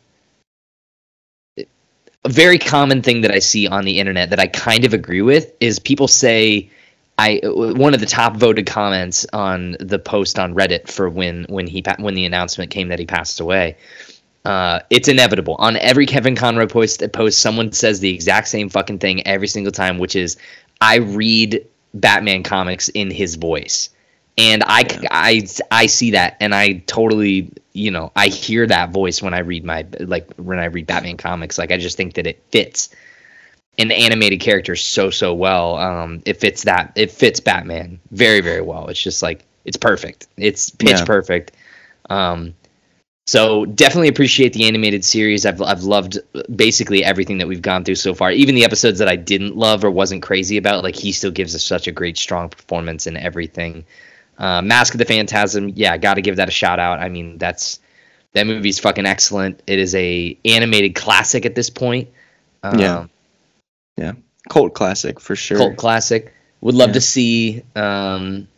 [1.59, 5.23] a very common thing that I see on the internet that I kind of agree
[5.23, 6.71] with is people say
[7.19, 11.67] I one of the top voted comments on the post on Reddit for when when
[11.67, 13.77] he when the announcement came that he passed away.
[14.45, 17.03] Uh, it's inevitable on every Kevin Conroy post.
[17.13, 20.37] Post someone says the exact same fucking thing every single time, which is
[20.83, 23.89] I read Batman comics in his voice
[24.37, 29.21] and I, I, I see that and i totally you know i hear that voice
[29.21, 32.27] when i read my like when i read batman comics like i just think that
[32.27, 32.89] it fits
[33.79, 38.63] an animated character so so well um it fits that it fits batman very very
[38.63, 41.05] well it's just like it's perfect it's pitch yeah.
[41.05, 41.53] perfect
[42.09, 42.55] um
[43.27, 45.47] so definitely appreciate the animated series.
[45.47, 46.19] I've I've loved
[46.55, 48.31] basically everything that we've gone through so far.
[48.31, 51.55] Even the episodes that I didn't love or wasn't crazy about, like he still gives
[51.55, 53.87] us such a great strong performance in everything.
[54.39, 56.99] Uh, Mask of the Phantasm, yeah, got to give that a shout out.
[56.99, 57.79] I mean, that's
[58.33, 59.63] that movie's fucking excellent.
[59.67, 62.09] It is a animated classic at this point.
[62.63, 63.07] Um, yeah,
[63.97, 64.13] yeah,
[64.49, 65.59] cult classic for sure.
[65.59, 66.35] Cult classic.
[66.61, 66.95] Would love yeah.
[66.95, 67.63] to see.
[67.77, 68.49] Um,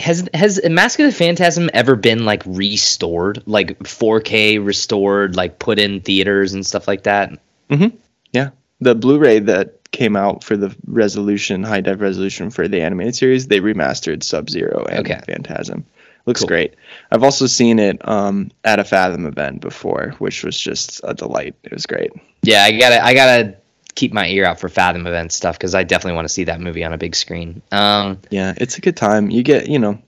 [0.00, 5.78] has has Mask of the Phantasm ever been like restored, like 4K restored, like put
[5.78, 7.38] in theaters and stuff like that?
[7.68, 7.96] Mm-hmm.
[8.32, 13.16] Yeah, the Blu-ray that came out for the resolution, high def resolution for the animated
[13.16, 15.20] series, they remastered Sub Zero and okay.
[15.26, 15.84] Phantasm.
[16.26, 16.48] Looks cool.
[16.48, 16.74] great.
[17.10, 21.54] I've also seen it um, at a Fathom event before, which was just a delight.
[21.64, 22.12] It was great.
[22.42, 23.56] Yeah, I gotta, I gotta
[23.94, 26.60] keep my ear out for Fathom event stuff because I definitely want to see that
[26.60, 27.62] movie on a big screen.
[27.72, 29.30] Um, yeah, it's a good time.
[29.30, 30.00] You get, you know,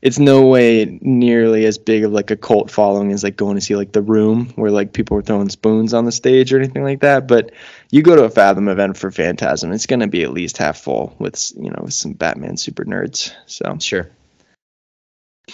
[0.00, 3.60] it's no way nearly as big of like a cult following as like going to
[3.60, 6.84] see like the room where like people were throwing spoons on the stage or anything
[6.84, 7.50] like that but
[7.90, 10.78] you go to a fathom event for phantasm it's going to be at least half
[10.78, 13.76] full with you know with some batman super nerds so.
[13.80, 14.08] Sure.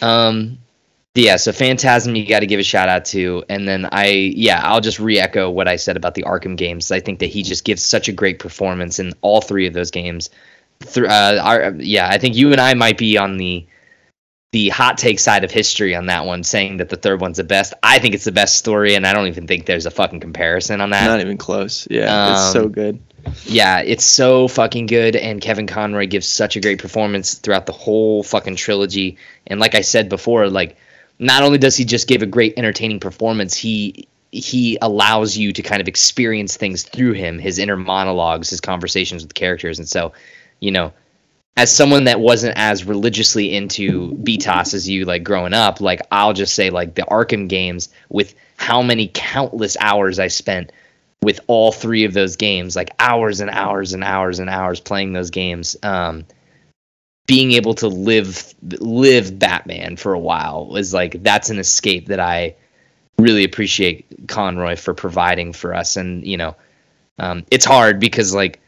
[0.03, 0.59] Um
[1.15, 4.61] yeah so phantasm you got to give a shout out to and then i yeah
[4.65, 6.91] i'll just re-echo what i said about the arkham games.
[6.91, 9.91] I think that he just gives such a great performance in all three of those
[9.91, 10.31] games.
[10.97, 13.65] Uh, our, yeah i think you and i might be on the
[14.55, 17.45] the hot take side of history on that one, saying that the third one's the
[17.45, 17.75] best.
[17.83, 20.81] I think it's the best story, and I don't even think there's a fucking comparison
[20.81, 21.09] on that.
[21.09, 21.89] Not even close.
[21.91, 23.03] Yeah, um, it's so um, good.
[23.47, 27.73] Yeah, it's so fucking good, and Kevin Conroy gives such a great performance throughout the
[27.73, 29.17] whole fucking trilogy.
[29.49, 30.77] And like I said before, like
[31.19, 35.63] not only does he just give a great entertaining performance, he he allows you to
[35.63, 40.13] kind of experience things through him, his inner monologues, his conversations with characters, and so,
[40.61, 40.93] you know,
[41.57, 46.33] as someone that wasn't as religiously into BTAS as you like growing up, like I'll
[46.33, 50.73] just say like the Arkham games with how many countless hours I spent
[51.23, 55.13] with all three of those games, like hours and hours and hours and hours playing
[55.13, 55.77] those games.
[55.83, 56.27] Um,
[57.27, 62.21] being able to live live Batman for a while was like that's an escape that
[62.21, 62.57] I
[63.19, 65.97] really appreciate Conroy for providing for us.
[65.97, 66.57] And you know,
[67.19, 68.61] um, it's hard because like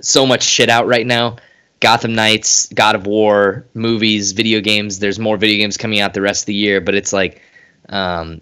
[0.00, 1.36] so much shit out right now.
[1.80, 5.00] Gotham Knights, God of War, movies, video games.
[5.00, 7.42] There's more video games coming out the rest of the year, but it's like
[7.90, 8.40] um,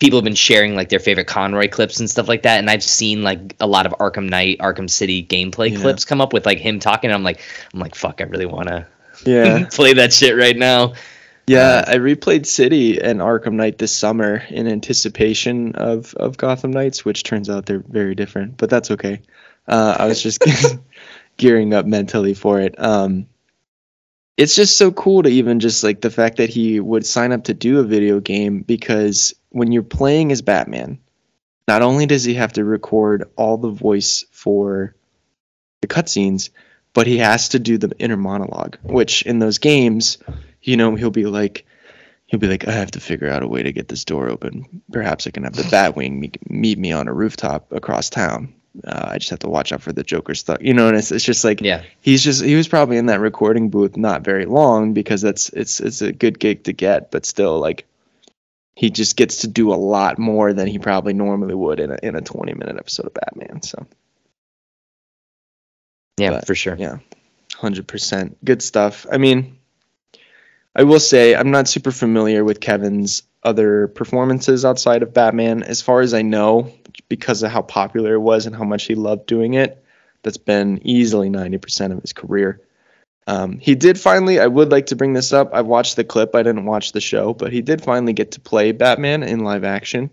[0.00, 2.58] people have been sharing like their favorite Conroy clips and stuff like that.
[2.58, 5.78] And I've seen like a lot of Arkham Knight, Arkham City gameplay yeah.
[5.78, 7.12] clips come up with like him talking.
[7.12, 7.40] I'm like,
[7.72, 8.86] I'm like, fuck, I really want to
[9.24, 10.94] yeah play that shit right now.
[11.46, 16.72] Yeah, uh, I replayed City and Arkham Knight this summer in anticipation of of Gotham
[16.72, 19.20] Knights, which turns out they're very different, but that's okay.
[19.66, 20.42] Uh, I was just
[21.36, 22.74] gearing up mentally for it.
[22.78, 23.26] Um,
[24.36, 27.44] it's just so cool to even just like the fact that he would sign up
[27.44, 30.98] to do a video game because when you're playing as Batman,
[31.68, 34.94] not only does he have to record all the voice for
[35.80, 36.50] the cutscenes,
[36.94, 40.18] but he has to do the inner monologue, which in those games,
[40.62, 41.66] you know, he'll be like,
[42.26, 44.82] he'll be like, I have to figure out a way to get this door open.
[44.90, 49.18] Perhaps I can have the Batwing meet me on a rooftop across town uh, I
[49.18, 50.88] just have to watch out for the Joker stuff, you know.
[50.88, 53.96] And it's, it's just like, yeah, he's just he was probably in that recording booth
[53.96, 57.86] not very long because that's it's it's a good gig to get, but still like
[58.74, 61.98] he just gets to do a lot more than he probably normally would in a
[62.02, 63.62] in a 20 minute episode of Batman.
[63.62, 63.86] So
[66.16, 66.76] yeah, but, for sure.
[66.78, 66.98] Yeah,
[67.54, 69.06] hundred percent, good stuff.
[69.10, 69.58] I mean,
[70.74, 75.62] I will say I'm not super familiar with Kevin's other performances outside of Batman.
[75.62, 76.72] As far as I know,
[77.08, 79.82] because of how popular it was and how much he loved doing it,
[80.22, 82.60] that's been easily 90% of his career.
[83.26, 85.50] Um, he did finally, I would like to bring this up.
[85.52, 88.40] I watched the clip, I didn't watch the show, but he did finally get to
[88.40, 90.10] play Batman in live action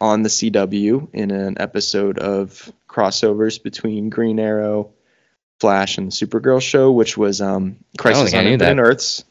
[0.00, 4.90] on the CW in an episode of crossovers between Green Arrow,
[5.60, 9.24] Flash, and the Supergirl show, which was um, Crisis on Infinite Earths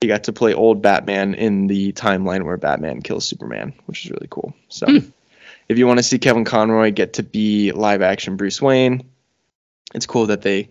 [0.00, 4.10] he got to play old Batman in the timeline where Batman kills Superman, which is
[4.10, 4.54] really cool.
[4.68, 5.12] So, mm.
[5.68, 9.08] if you want to see Kevin Conroy get to be live action Bruce Wayne,
[9.94, 10.70] it's cool that they,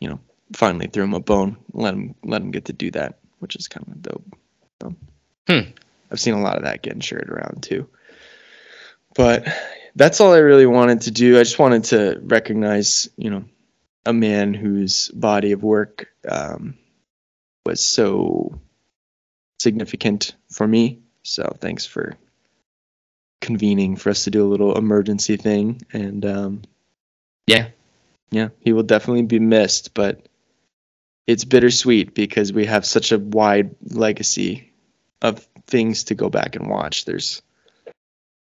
[0.00, 0.20] you know,
[0.54, 3.68] finally threw him a bone, let him let him get to do that, which is
[3.68, 4.36] kind of dope.
[4.80, 4.94] So,
[5.48, 5.70] hmm.
[6.10, 7.88] I've seen a lot of that getting shared around too.
[9.14, 9.46] But
[9.96, 11.38] that's all I really wanted to do.
[11.38, 13.44] I just wanted to recognize, you know,
[14.06, 16.76] a man whose body of work um,
[17.64, 18.58] was so
[19.58, 21.00] significant for me.
[21.22, 22.16] So thanks for
[23.40, 25.82] convening for us to do a little emergency thing.
[25.92, 26.62] And um,
[27.46, 27.68] yeah,
[28.30, 30.26] yeah, he will definitely be missed, but
[31.26, 34.72] it's bittersweet because we have such a wide legacy
[35.22, 37.04] of things to go back and watch.
[37.04, 37.42] There's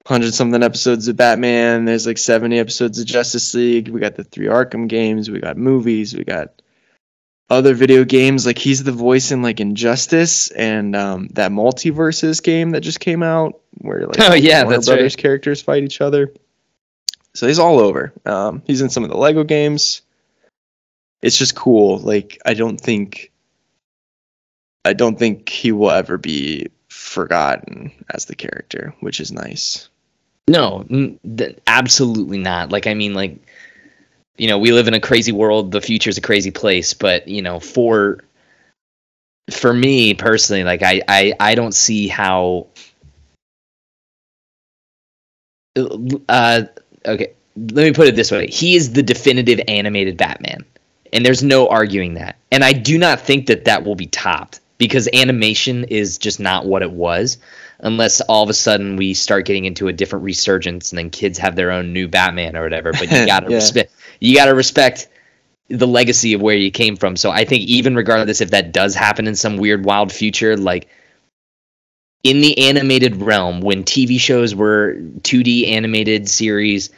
[0.06, 1.86] hundred something episodes of Batman.
[1.86, 3.90] There's like 70 episodes of Justice League.
[3.90, 5.30] We got the three Arkham games.
[5.30, 6.16] We got movies.
[6.16, 6.62] We got
[7.50, 8.46] other video games.
[8.46, 13.24] Like he's the voice in like Injustice and um, that multiverses game that just came
[13.24, 15.22] out, where like oh yeah, Warner that's Brothers right.
[15.22, 16.34] characters fight each other.
[17.34, 18.14] So he's all over.
[18.26, 20.02] Um, he's in some of the Lego games.
[21.22, 22.00] It's just cool.
[22.00, 23.32] Like I don't think,
[24.86, 29.90] I don't think he will ever be forgotten as the character, which is nice.
[30.48, 32.72] No, th- absolutely not.
[32.72, 33.38] Like I mean, like
[34.38, 35.72] you know, we live in a crazy world.
[35.72, 38.20] The future is a crazy place, but you know, for
[39.52, 42.68] for me personally, like I I I don't see how.
[46.28, 46.64] Uh,
[47.06, 50.66] okay, let me put it this way: he is the definitive animated Batman,
[51.14, 52.38] and there's no arguing that.
[52.52, 56.66] And I do not think that that will be topped because animation is just not
[56.66, 57.38] what it was
[57.80, 61.38] unless all of a sudden we start getting into a different resurgence and then kids
[61.38, 62.92] have their own new Batman or whatever.
[62.92, 63.56] But you gotta yeah.
[63.56, 65.08] respect you gotta respect
[65.70, 67.16] the legacy of where you came from.
[67.16, 70.88] So I think even regardless if that does happen in some weird wild future, like
[72.24, 76.90] in the animated realm, when TV shows were 2D animated series,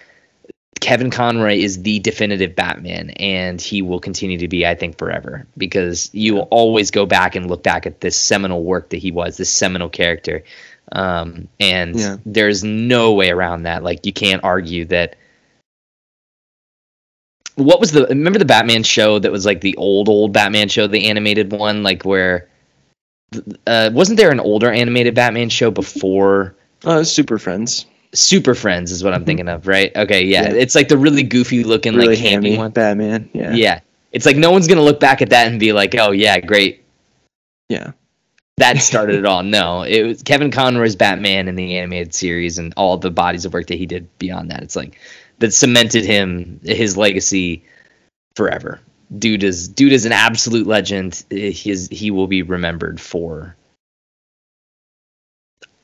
[0.79, 5.45] Kevin Conroy is the definitive Batman, and he will continue to be, I think, forever
[5.57, 9.11] because you will always go back and look back at this seminal work that he
[9.11, 10.43] was, this seminal character.
[10.91, 12.17] Um, and yeah.
[12.25, 13.83] there's no way around that.
[13.83, 15.15] Like, you can't argue that.
[17.55, 20.87] What was the remember the Batman show that was like the old old Batman show,
[20.87, 22.47] the animated one, like where
[23.67, 26.55] uh, wasn't there an older animated Batman show before?
[26.85, 27.85] Uh, Super Friends.
[28.13, 29.27] Super Friends is what I'm mm-hmm.
[29.27, 29.95] thinking of, right?
[29.95, 30.43] Okay, yeah.
[30.43, 30.53] yeah.
[30.53, 32.71] It's like the really goofy looking, really like hammy one.
[32.71, 33.29] Batman.
[33.33, 33.53] Yeah.
[33.53, 33.79] Yeah.
[34.11, 36.83] It's like no one's gonna look back at that and be like, "Oh yeah, great."
[37.67, 37.91] Yeah.
[38.59, 39.43] That started it all.
[39.43, 43.53] No, it was Kevin Conroy's Batman in the animated series and all the bodies of
[43.53, 44.63] work that he did beyond that.
[44.63, 44.99] It's like
[45.39, 47.63] that cemented him his legacy
[48.35, 48.81] forever.
[49.17, 51.23] Dude is dude is an absolute legend.
[51.29, 53.55] His he will be remembered for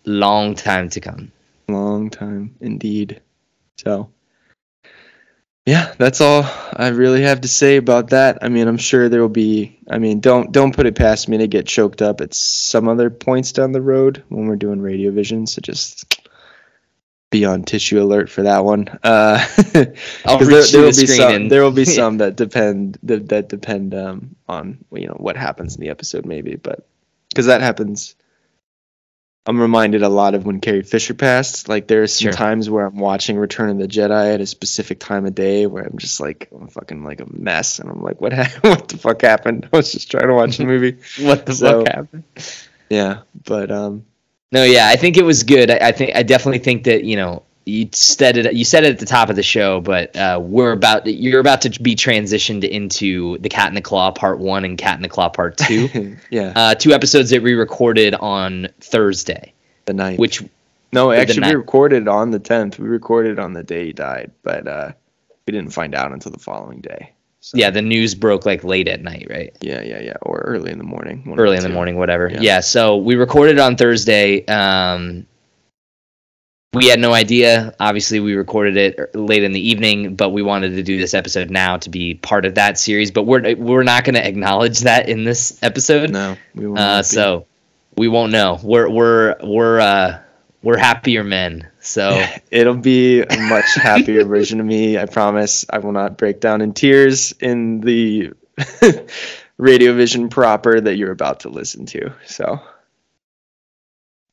[0.05, 1.32] long time to come
[1.67, 3.21] long time indeed.
[3.78, 4.09] So,
[5.66, 6.43] yeah, that's all
[6.74, 8.39] I really have to say about that.
[8.43, 9.80] I mean, I'm sure there will be.
[9.89, 13.09] I mean, don't don't put it past me to get choked up at some other
[13.09, 15.49] points down the road when we're doing Radiovision.
[15.49, 16.22] So just
[17.32, 18.88] be on tissue alert for that one.
[19.01, 19.43] Uh,
[20.26, 21.34] I'll there, there will be some.
[21.34, 21.51] And...
[21.51, 25.76] There will be some that depend that, that depend um, on you know what happens
[25.76, 26.88] in the episode, maybe, but
[27.30, 28.16] because that happens
[29.47, 31.69] I'm reminded a lot of when Carrie Fisher passed.
[31.69, 32.31] Like there are some sure.
[32.31, 35.83] times where I'm watching Return of the Jedi at a specific time of day where
[35.83, 38.63] I'm just like I'm fucking like a mess, and I'm like, what happened?
[38.63, 39.69] what the fuck happened?
[39.73, 40.97] I was just trying to watch the movie.
[41.19, 42.23] what the so, fuck happened?
[42.89, 44.05] Yeah, but um,
[44.51, 45.69] no, yeah, I think it was good.
[45.69, 48.91] I, I think I definitely think that you know you said it you said it
[48.91, 52.63] at the top of the show but uh, we're about you're about to be transitioned
[52.63, 56.16] into the cat in the claw part one and cat in the claw part two
[56.30, 59.51] yeah uh, two episodes that we recorded on thursday
[59.86, 60.43] the night which
[60.93, 64.68] no actually we recorded on the 10th we recorded on the day he died but
[64.68, 64.91] uh,
[65.47, 67.59] we didn't find out until the following day so.
[67.59, 69.55] Yeah, the news broke like late at night, right?
[69.61, 71.32] Yeah, yeah, yeah, or early in the morning.
[71.38, 72.28] Early in the morning, whatever.
[72.28, 72.39] Yeah.
[72.41, 72.59] yeah.
[72.61, 74.43] so we recorded on Thursday.
[74.47, 75.28] Um,
[76.76, 77.73] we had no idea.
[77.80, 81.49] Obviously, we recorded it late in the evening, but we wanted to do this episode
[81.49, 83.11] now to be part of that series.
[83.11, 86.11] But we're we're not going to acknowledge that in this episode.
[86.11, 86.80] No, we won't.
[86.80, 87.45] Uh, so
[87.95, 88.59] we won't know.
[88.61, 90.19] We're we're we're uh,
[90.61, 91.69] we're happier men.
[91.80, 94.97] So it'll be a much happier version of me.
[94.97, 95.65] I promise.
[95.69, 98.34] I will not break down in tears in the
[99.59, 102.11] Radiovision proper that you're about to listen to.
[102.26, 102.59] So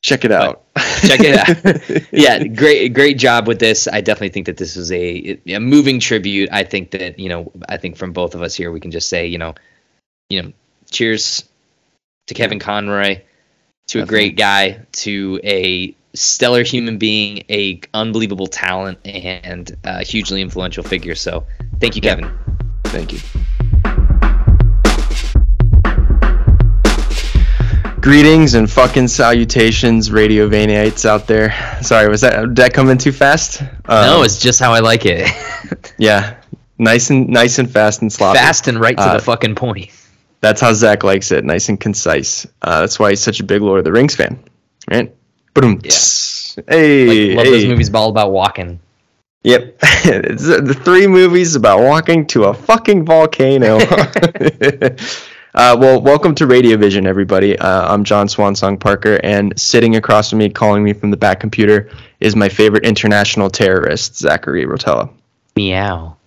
[0.03, 0.63] check it out.
[1.01, 2.07] check it out.
[2.11, 3.87] yeah, great, great job with this.
[3.87, 6.49] I definitely think that this is a, a moving tribute.
[6.51, 9.09] I think that you know, I think from both of us here, we can just
[9.09, 9.55] say, you know,
[10.29, 10.53] you know,
[10.91, 11.49] cheers
[12.27, 13.21] to Kevin Conroy,
[13.87, 20.41] to a great guy, to a stellar human being, a unbelievable talent, and a hugely
[20.41, 21.15] influential figure.
[21.15, 21.47] So,
[21.79, 22.31] thank you, Kevin.
[22.85, 23.19] Thank you.
[28.03, 31.53] Greetings and fucking salutations, Radio Vaniites out there.
[31.81, 33.61] Sorry, was that did that come in too fast?
[33.61, 35.31] Um, no, it's just how I like it.
[35.97, 36.35] yeah,
[36.77, 38.39] nice and nice and fast and sloppy.
[38.39, 39.89] Fast and right to uh, the fucking point.
[40.41, 42.45] That's how Zach likes it, nice and concise.
[42.61, 44.37] Uh, that's why he's such a big Lord of the Rings fan,
[44.91, 45.15] right?
[45.53, 45.79] Boom.
[45.81, 45.91] Yeah.
[46.67, 47.51] Hey, like, love hey.
[47.51, 48.81] those movies all about walking.
[49.43, 53.79] Yep, the three movies about walking to a fucking volcano.
[55.55, 57.57] Uh, well, welcome to Radiovision, everybody.
[57.59, 61.39] Uh, I'm John Swansong Parker, and sitting across from me, calling me from the back
[61.39, 65.13] computer, is my favorite international terrorist, Zachary Rotello.
[65.55, 66.17] Meow.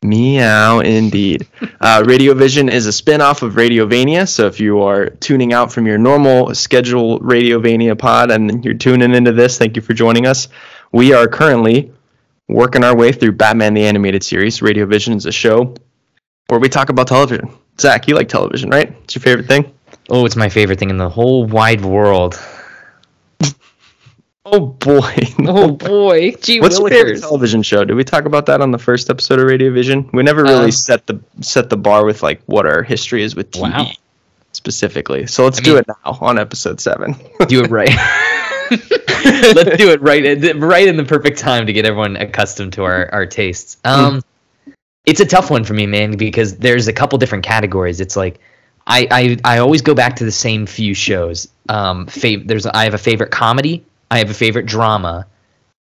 [0.00, 1.46] Meow, indeed.
[1.82, 5.98] uh, Radiovision is a spin-off of Radiovania, so if you are tuning out from your
[5.98, 10.48] normal schedule Radiovania pod and you're tuning into this, thank you for joining us.
[10.90, 11.92] We are currently
[12.48, 14.60] working our way through Batman the Animated Series.
[14.60, 15.74] Radiovision is a show
[16.48, 17.50] where we talk about television.
[17.80, 18.94] Zach, you like television, right?
[19.04, 19.72] It's your favorite thing?
[20.10, 22.38] Oh, it's my favorite thing in the whole wide world.
[24.44, 25.14] oh boy.
[25.46, 26.32] Oh boy.
[26.40, 27.84] Gee What's your favorite television show?
[27.84, 30.10] Did we talk about that on the first episode of Radiovision?
[30.12, 33.34] We never really um, set the set the bar with like what our history is
[33.36, 33.90] with TV wow.
[34.52, 35.26] specifically.
[35.26, 37.12] So let's I do mean, it now on episode seven.
[37.48, 37.88] do it right.
[38.70, 40.24] let's do it right
[40.56, 43.76] right in the perfect time to get everyone accustomed to our, our tastes.
[43.84, 44.22] Um
[45.04, 48.00] it's a tough one for me, man, because there's a couple different categories.
[48.00, 48.40] It's like
[48.86, 51.48] I I, I always go back to the same few shows.
[51.68, 55.26] Um, fav- there's I have a favorite comedy, I have a favorite drama,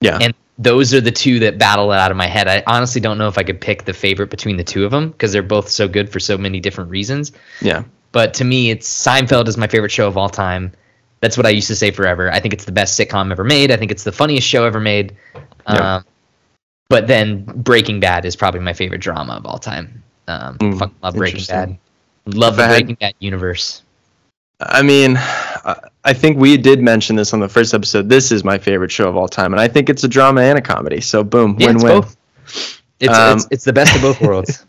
[0.01, 2.49] yeah, and those are the two that battle it out of my head.
[2.49, 5.11] I honestly don't know if I could pick the favorite between the two of them
[5.11, 7.33] because they're both so good for so many different reasons.
[7.61, 10.73] Yeah, but to me, it's Seinfeld is my favorite show of all time.
[11.21, 12.31] That's what I used to say forever.
[12.31, 13.71] I think it's the best sitcom ever made.
[13.71, 15.17] I think it's the funniest show ever made.
[15.67, 16.03] Yeah.
[16.95, 20.01] But then Breaking Bad is probably my favorite drama of all time.
[20.29, 21.77] Um, mm, fuck, love Breaking Bad.
[22.27, 23.83] Love the Breaking Bad universe.
[24.61, 28.09] I mean, I think we did mention this on the first episode.
[28.09, 30.57] This is my favorite show of all time, and I think it's a drama and
[30.57, 31.01] a comedy.
[31.01, 32.05] So boom, yeah, win-win.
[32.45, 34.65] It's, it's, um, it's, it's the best of both worlds.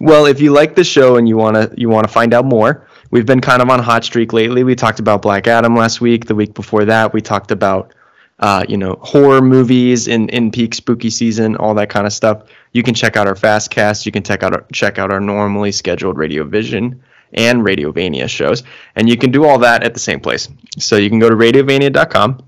[0.00, 3.24] well, if you like the show and you wanna you wanna find out more, we've
[3.24, 4.64] been kind of on a hot streak lately.
[4.64, 6.26] We talked about Black Adam last week.
[6.26, 7.94] The week before that, we talked about
[8.38, 12.42] uh, you know horror movies in in peak spooky season, all that kind of stuff.
[12.72, 14.06] You can check out our fast cast.
[14.06, 17.00] You can check out our, check out our normally scheduled Radiovision
[17.34, 18.62] and Radiovania shows.
[18.96, 20.48] And you can do all that at the same place.
[20.78, 22.42] So you can go to radiovania.com.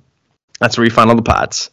[0.61, 1.71] That's where you find all the pods.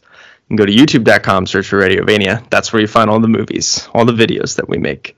[0.48, 2.48] You can go to youtube.com, search for Radiovania.
[2.50, 5.16] That's where you find all the movies, all the videos that we make.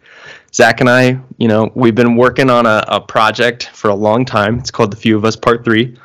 [0.55, 4.25] Zach and I, you know, we've been working on a, a project for a long
[4.25, 4.59] time.
[4.59, 5.99] It's called The Few of Us Part 3.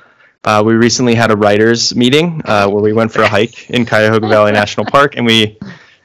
[0.44, 3.86] Uh, we recently had a writers meeting uh, where we went for a hike in
[3.86, 5.60] Cuyahoga Valley National Park and we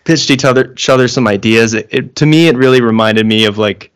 [0.04, 1.72] pitched each other, each other some ideas.
[1.72, 3.92] It, it, to me, it really reminded me of like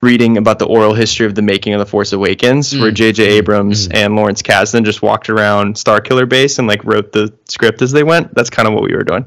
[0.00, 2.80] reading about the oral history of the making of the Force Awakens, mm.
[2.80, 3.24] where J.J.
[3.24, 3.94] Abrams mm.
[3.96, 8.04] and Lawrence Kasdan just walked around Starkiller Base and like wrote the script as they
[8.04, 8.32] went.
[8.34, 9.26] That's kind of what we were doing.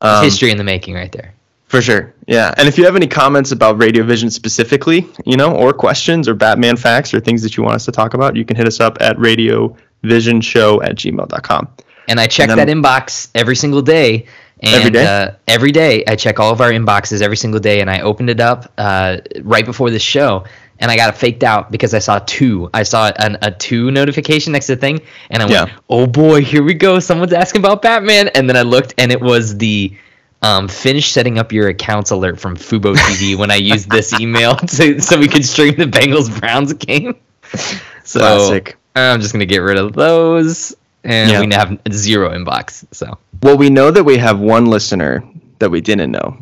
[0.00, 1.34] Um, history in the making, right there.
[1.74, 2.54] For sure, yeah.
[2.56, 6.76] And if you have any comments about Radiovision specifically, you know, or questions or Batman
[6.76, 8.98] facts or things that you want us to talk about, you can hit us up
[9.00, 11.68] at radiovisionshow at gmail.com.
[12.06, 14.26] And I check and that inbox every single day
[14.60, 15.04] and every day?
[15.04, 18.30] Uh, every day, I check all of our inboxes every single day, and I opened
[18.30, 20.44] it up uh, right before the show,
[20.78, 22.70] and I got it faked out because I saw two.
[22.72, 25.00] I saw an, a two notification next to the thing,
[25.30, 25.76] and I went, yeah.
[25.88, 26.98] "Oh boy, here we go!
[26.98, 29.96] Someone's asking about Batman." And then I looked, and it was the
[30.44, 34.56] um, finish setting up your accounts alert from Fubo TV when I use this email
[34.76, 37.16] to, so we could stream the Bengals Browns game.
[38.06, 38.76] So Classic.
[38.96, 41.40] I'm just gonna get rid of those and yeah.
[41.40, 42.84] we have zero inbox.
[42.92, 45.24] So well, we know that we have one listener
[45.58, 46.36] that we didn't know.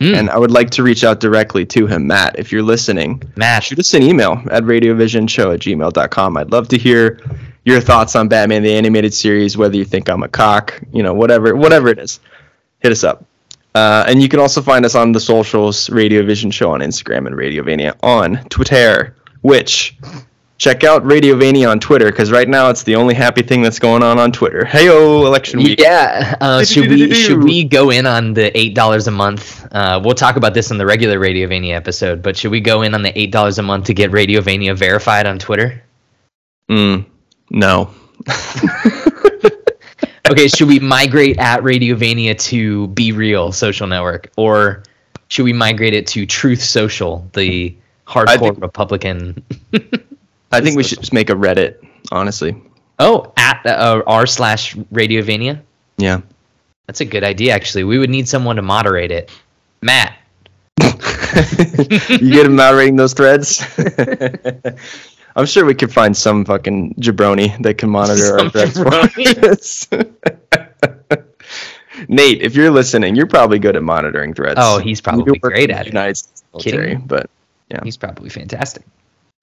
[0.00, 0.16] Mm.
[0.16, 2.40] And I would like to reach out directly to him, Matt.
[2.40, 6.36] If you're listening, Matt, shoot us an email at radiovisionshow at gmail.com.
[6.36, 7.20] I'd love to hear
[7.64, 11.14] your thoughts on Batman the animated series, whether you think I'm a cock, you know,
[11.14, 12.18] whatever, whatever it is.
[12.80, 13.24] Hit us up.
[13.76, 17.36] Uh, and you can also find us on the socials, Radiovision Show on Instagram and
[17.36, 19.98] Radiovania on Twitter, which
[20.56, 24.02] check out Radiovania on Twitter because right now it's the only happy thing that's going
[24.02, 24.64] on on Twitter.
[24.64, 25.78] Heyo, election week.
[25.78, 29.66] Yeah, uh, should we should we go in on the eight dollars a month?
[29.70, 32.94] Uh, we'll talk about this in the regular Radiovania episode, but should we go in
[32.94, 35.82] on the eight dollars a month to get Radiovania verified on Twitter?
[36.70, 37.04] Mm,
[37.50, 37.90] no.
[40.30, 44.82] okay, should we migrate at Radiovania to BeReal social network, or
[45.28, 47.74] should we migrate it to Truth Social, the
[48.06, 49.42] hardcore think- Republican?
[50.52, 52.56] I think we should just make a Reddit, honestly.
[52.98, 55.60] Oh, at uh, r slash Radiovania.
[55.98, 56.20] Yeah,
[56.86, 57.52] that's a good idea.
[57.54, 59.30] Actually, we would need someone to moderate it.
[59.82, 60.16] Matt.
[60.82, 63.64] you get him moderating those threads.
[65.36, 68.50] I'm sure we could find some fucking jabroni that can monitor some our
[69.08, 69.88] threads
[72.08, 74.58] Nate, if you're listening, you're probably good at monitoring threads.
[74.62, 76.16] Oh, he's probably great at United it.
[76.16, 77.06] States military, Kidding?
[77.06, 77.30] but
[77.70, 78.84] yeah, he's probably fantastic.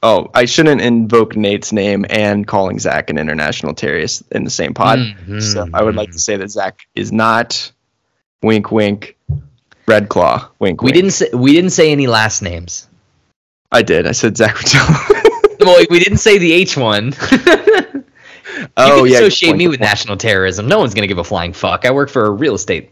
[0.02, 4.74] Oh, I shouldn't invoke Nate's name and calling Zach an international terrorist in the same
[4.74, 5.00] pod.
[5.00, 5.39] Mm-hmm.
[5.39, 7.72] So I would like to say that Zach is not
[8.41, 9.18] wink wink
[9.88, 10.82] red claw wink.
[10.82, 10.96] We wink.
[10.96, 12.88] didn't say we didn't say any last names.
[13.72, 14.06] I did.
[14.06, 14.58] I said Zach
[15.64, 17.14] well, we didn't say the H one.
[18.78, 20.68] oh you can yeah, associate me with national terrorism.
[20.68, 21.86] No one's gonna give a flying fuck.
[21.86, 22.91] I work for a real estate.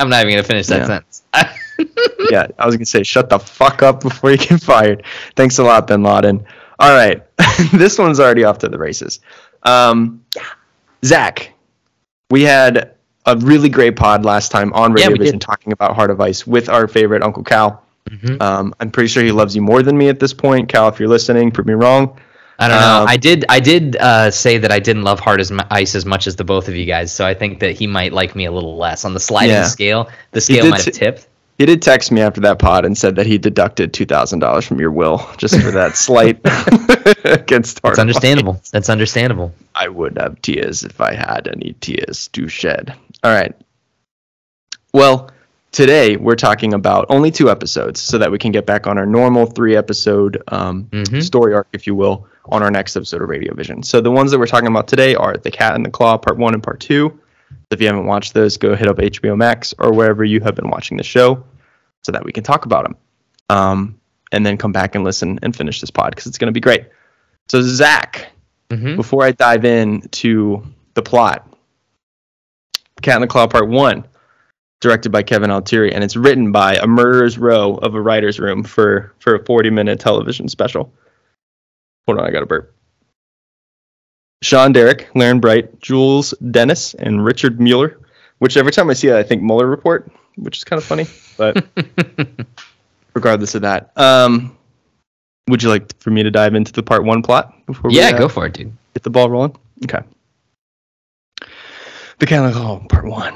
[0.00, 0.86] I'm not even gonna finish that yeah.
[0.86, 1.22] sentence.
[2.30, 5.04] yeah, I was gonna say, shut the fuck up before you get fired.
[5.36, 6.44] Thanks a lot, Bin Laden.
[6.78, 7.24] All right,
[7.72, 9.20] this one's already off to the races.
[9.64, 10.24] Um,
[11.04, 11.52] Zach,
[12.30, 12.94] we had
[13.26, 16.46] a really great pod last time on Radio yeah, Vision talking about Heart of Ice
[16.46, 17.82] with our favorite Uncle Cal.
[18.08, 18.42] Mm-hmm.
[18.42, 20.68] Um, I'm pretty sure he loves you more than me at this point.
[20.68, 22.18] Cal, if you're listening, prove me wrong.
[22.58, 23.02] I don't know.
[23.02, 23.44] Um, I did.
[23.48, 26.44] I did uh, say that I didn't love Heart of Ice as much as the
[26.44, 27.12] both of you guys.
[27.12, 29.64] So I think that he might like me a little less on the sliding yeah.
[29.64, 30.10] scale.
[30.32, 31.28] The scale might have tipped.
[31.58, 34.64] He did text me after that pod and said that he deducted two thousand dollars
[34.64, 36.40] from your will just for that slight
[37.24, 37.92] against Heart.
[37.92, 38.60] That's understandable.
[38.72, 39.54] That's understandable.
[39.76, 42.92] I would have tears if I had any tears to shed.
[43.22, 43.54] All right.
[44.92, 45.30] Well,
[45.78, 49.06] today we're talking about only two episodes, so that we can get back on our
[49.06, 51.20] normal three episode um, mm-hmm.
[51.20, 53.84] story arc, if you will, on our next episode of Radiovision.
[53.84, 56.36] So the ones that we're talking about today are The Cat and the Claw, Part
[56.36, 57.20] One and Part Two.
[57.70, 60.68] If you haven't watched those, go hit up HBO Max or wherever you have been
[60.68, 61.44] watching the show
[62.02, 62.96] so that we can talk about them.
[63.48, 64.00] Um,
[64.32, 66.60] and then come back and listen and finish this pod because it's going to be
[66.60, 66.86] great.
[67.46, 68.32] So, Zach,
[68.68, 68.96] mm-hmm.
[68.96, 71.48] before I dive in to the plot,
[73.00, 74.04] Cat in the Claw Part 1,
[74.80, 78.62] directed by Kevin Altieri, and it's written by a murderer's row of a writer's room
[78.62, 80.92] for for a 40 minute television special.
[82.06, 82.74] Hold on, I got a burp.
[84.42, 87.98] Sean Derek, Laren Bright, Jules Dennis, and Richard Mueller.
[88.38, 91.06] Which every time I see it, I think Mueller report, which is kind of funny.
[91.36, 91.66] But
[93.14, 94.56] regardless of that, um,
[95.48, 97.90] would you like for me to dive into the part one plot before?
[97.90, 98.72] Yeah, we, uh, go for it, dude.
[98.94, 99.56] Get the ball rolling.
[99.84, 100.02] Okay.
[102.20, 103.34] The Hall, part one.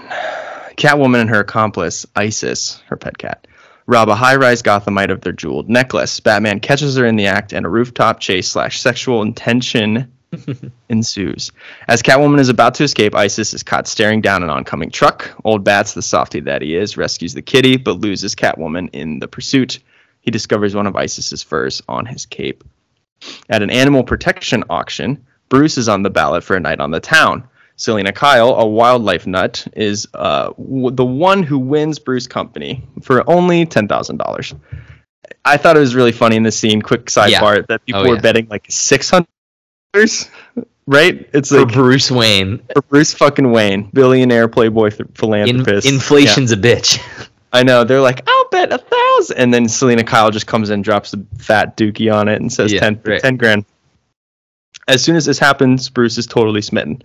[0.82, 3.46] Catwoman and her accomplice, Isis, her pet cat,
[3.86, 6.18] rob a high-rise Gothamite of their jeweled necklace.
[6.18, 10.12] Batman catches her in the act, and a rooftop chase slash sexual intention
[10.88, 11.52] ensues.
[11.86, 15.30] As Catwoman is about to escape, Isis is caught staring down an oncoming truck.
[15.44, 19.28] Old Bats, the softy that he is, rescues the kitty, but loses Catwoman in the
[19.28, 19.78] pursuit.
[20.20, 22.64] He discovers one of Isis's furs on his cape.
[23.48, 26.98] At an animal protection auction, Bruce is on the ballot for a night on the
[26.98, 27.46] town.
[27.82, 33.28] Selina Kyle, a wildlife nut, is uh, w- the one who wins Bruce Company for
[33.28, 34.54] only ten thousand dollars.
[35.44, 36.80] I thought it was really funny in this scene.
[36.80, 37.62] Quick sidebar yeah.
[37.68, 38.20] that people oh, were yeah.
[38.20, 39.26] betting like six hundred
[39.92, 40.30] dollars,
[40.86, 41.28] right?
[41.34, 45.84] It's for like Bruce Wayne, for Bruce fucking Wayne, billionaire playboy philanthropist.
[45.84, 46.58] In- inflation's yeah.
[46.58, 47.28] a bitch.
[47.52, 47.82] I know.
[47.82, 51.18] They're like, I'll bet a thousand, and then Selina Kyle just comes in, drops a
[51.38, 53.20] fat dookie on it, and says 10, right.
[53.20, 53.64] 10 grand.
[54.86, 57.02] As soon as this happens, Bruce is totally smitten.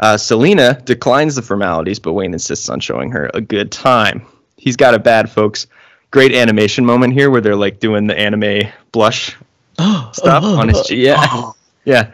[0.00, 4.26] Uh, Selina declines the formalities, but Wayne insists on showing her a good time.
[4.56, 5.66] He's got it bad, folks.
[6.10, 9.36] Great animation moment here where they're like doing the anime blush
[9.78, 11.04] uh, stuff on his uh, cheek.
[11.04, 11.26] Yeah.
[11.30, 11.52] Uh,
[11.84, 12.12] yeah.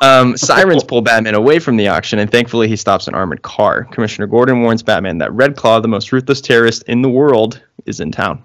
[0.00, 3.84] Um, sirens pull Batman away from the auction, and thankfully he stops an armored car.
[3.84, 8.00] Commissioner Gordon warns Batman that Red Claw, the most ruthless terrorist in the world, is
[8.00, 8.42] in town.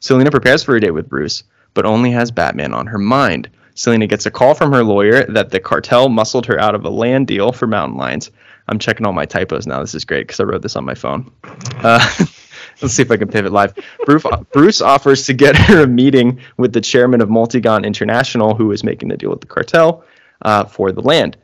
[0.00, 1.44] Selina prepares for a date with Bruce,
[1.74, 3.50] but only has Batman on her mind.
[3.78, 6.90] Selina gets a call from her lawyer that the cartel muscled her out of a
[6.90, 8.32] land deal for mountain lions.
[8.66, 9.80] I'm checking all my typos now.
[9.80, 11.30] This is great because I wrote this on my phone.
[11.44, 12.04] Uh,
[12.82, 13.78] let's see if I can pivot live.
[14.04, 18.72] Bruce, Bruce offers to get her a meeting with the chairman of Multigon International, who
[18.72, 20.02] is making the deal with the cartel
[20.42, 21.36] uh, for the land.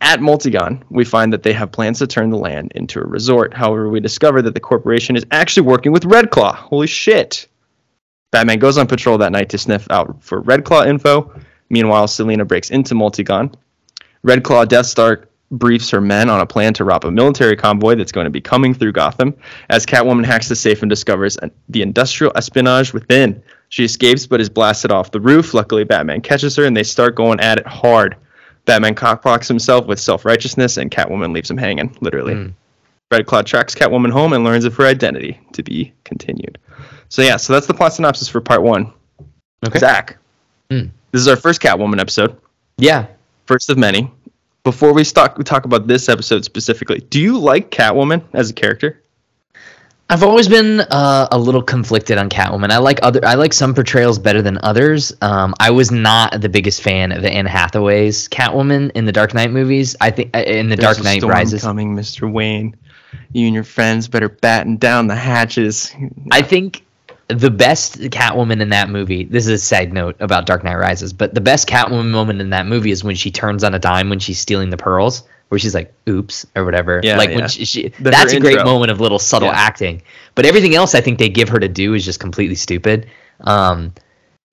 [0.00, 3.52] At Multigon, we find that they have plans to turn the land into a resort.
[3.52, 6.54] However, we discover that the corporation is actually working with Red Claw.
[6.54, 7.48] Holy shit!
[8.30, 11.38] Batman goes on patrol that night to sniff out for Red Claw info.
[11.72, 13.52] Meanwhile, Selina breaks into Multigon.
[14.22, 17.94] Red Claw Death Star briefs her men on a plan to rob a military convoy
[17.94, 19.34] that's going to be coming through Gotham.
[19.70, 21.38] As Catwoman hacks the safe and discovers
[21.70, 25.54] the industrial espionage within, she escapes but is blasted off the roof.
[25.54, 28.16] Luckily, Batman catches her and they start going at it hard.
[28.66, 32.34] Batman cockblocks himself with self righteousness, and Catwoman leaves him hanging, literally.
[32.34, 32.52] Mm.
[33.10, 36.58] Red Claw tracks Catwoman home and learns of her identity to be continued.
[37.08, 38.92] So, yeah, so that's the plot synopsis for part one.
[39.66, 39.78] Okay.
[39.78, 40.16] Zach.
[40.70, 40.90] Mm.
[41.12, 42.40] This is our first Catwoman episode.
[42.78, 43.06] Yeah.
[43.44, 44.10] First of many.
[44.64, 48.54] Before we talk, we talk about this episode specifically, do you like Catwoman as a
[48.54, 49.02] character?
[50.08, 52.70] I've always been uh, a little conflicted on Catwoman.
[52.70, 55.12] I like other, I like some portrayals better than others.
[55.20, 59.50] Um, I was not the biggest fan of Anne Hathaway's Catwoman in the Dark Knight
[59.50, 59.96] movies.
[60.00, 61.62] I think uh, in the There's Dark Knight Rises.
[61.62, 62.74] coming, Mister Wayne.
[63.32, 65.94] You and your friends better batten down the hatches.
[66.30, 66.84] I think
[67.28, 69.24] the best Catwoman in that movie.
[69.24, 72.50] This is a side note about Dark Knight Rises, but the best Catwoman moment in
[72.50, 75.58] that movie is when she turns on a dime when she's stealing the pearls, where
[75.58, 77.00] she's like, "Oops" or whatever.
[77.02, 77.36] Yeah, like yeah.
[77.36, 79.54] when she, she that's a great moment of little subtle yeah.
[79.54, 80.02] acting.
[80.34, 83.08] But everything else, I think they give her to do is just completely stupid.
[83.42, 83.92] Um,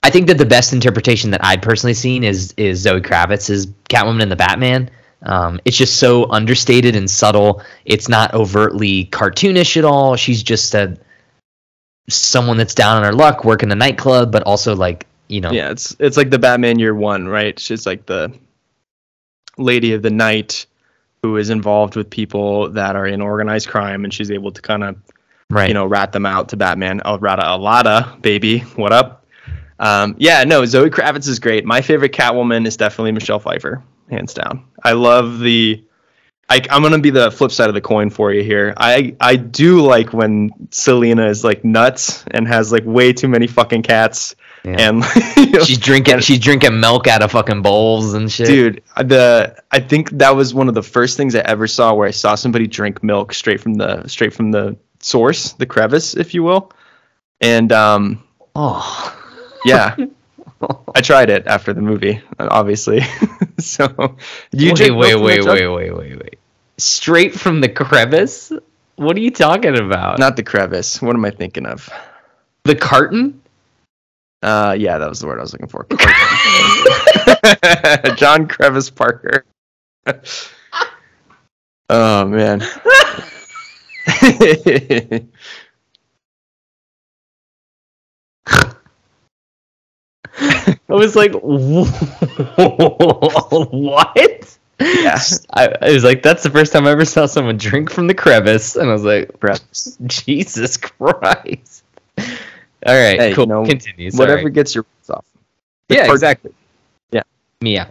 [0.02, 4.22] I think that the best interpretation that I'd personally seen is is Zoe Kravitz's Catwoman
[4.22, 4.90] in the Batman.
[5.22, 7.62] Um, it's just so understated and subtle.
[7.86, 10.16] It's not overtly cartoonish at all.
[10.16, 10.98] She's just a
[12.10, 15.52] someone that's down on her luck, working the nightclub, but also like you know.
[15.52, 17.58] Yeah, it's it's like the Batman Year One, right?
[17.60, 18.34] She's like the
[19.58, 20.66] lady of the night
[21.22, 24.84] who is involved with people that are in organized crime, and she's able to kind
[24.84, 24.96] of,
[25.50, 25.68] right.
[25.68, 27.02] you know, rat them out to Batman.
[27.06, 29.26] Oh, rata alada, baby, what up?
[29.80, 31.66] Um, yeah, no, Zoe Kravitz is great.
[31.66, 34.66] My favorite Catwoman is definitely Michelle Pfeiffer, hands down.
[34.84, 35.84] I love the
[36.50, 38.74] I, am gonna be the flip side of the coin for you here.
[38.76, 43.46] I I do like when Selina is like nuts and has like way too many
[43.46, 44.36] fucking cats.
[44.64, 44.76] Yeah.
[44.80, 45.04] And
[45.38, 48.48] you know, she's drinking she's drinking milk out of fucking bowls and shit.
[48.48, 52.08] Dude, the I think that was one of the first things I ever saw where
[52.08, 56.34] I saw somebody drink milk straight from the straight from the source, the crevice, if
[56.34, 56.72] you will.
[57.42, 58.24] And um
[58.56, 59.16] oh
[59.66, 59.96] yeah.
[60.96, 63.02] I tried it after the movie, obviously.
[63.60, 64.18] so
[64.52, 66.39] you wait, wait, wait, wait, wait, wait, wait.
[66.80, 68.52] Straight from the crevice?
[68.96, 70.20] What are you talking about?
[70.20, 71.02] Not the crevice.
[71.02, 71.90] What am I thinking of?
[72.64, 73.42] The carton?
[74.42, 75.86] Uh, yeah, that was the word I was looking for.
[78.16, 79.44] John Crevice Parker.
[81.90, 82.62] oh man.
[90.52, 92.00] I was like, what?
[94.80, 95.20] Yeah.
[95.54, 98.14] I, I, was like, that's the first time I ever saw someone drink from the
[98.14, 98.76] crevice.
[98.76, 99.32] And I was like,
[100.06, 101.84] Jesus Christ.
[102.86, 103.44] All right, hey, cool.
[103.44, 104.16] You know, Continues.
[104.16, 104.54] Whatever right.
[104.54, 105.26] gets your off.
[105.90, 106.54] yeah, part, exactly.
[107.12, 107.24] Yeah.
[107.62, 107.90] Yeah.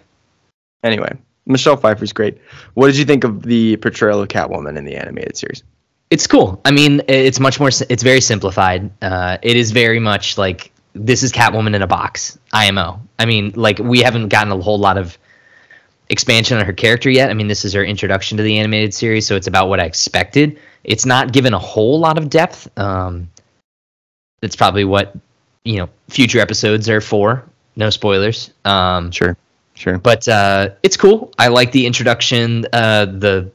[0.82, 1.14] Anyway,
[1.44, 2.38] Michelle Pfeiffer's great.
[2.74, 5.62] What did you think of the portrayal of Catwoman in the animated series?
[6.10, 6.60] It's cool.
[6.64, 7.68] I mean, it's much more.
[7.68, 8.90] It's very simplified.
[9.02, 13.00] Uh, it is very much like this is Catwoman in a box, IMO.
[13.18, 15.18] I mean, like we haven't gotten a whole lot of
[16.10, 17.30] expansion on her character yet.
[17.30, 19.84] I mean, this is her introduction to the animated series, so it's about what I
[19.84, 20.58] expected.
[20.84, 22.68] It's not given a whole lot of depth.
[22.78, 23.28] Um,
[24.40, 25.14] that's probably what
[25.64, 27.44] you know future episodes are for.
[27.76, 28.50] No spoilers.
[28.64, 29.36] Um, sure,
[29.74, 29.98] sure.
[29.98, 31.32] But uh, it's cool.
[31.38, 32.66] I like the introduction.
[32.72, 33.50] Uh, the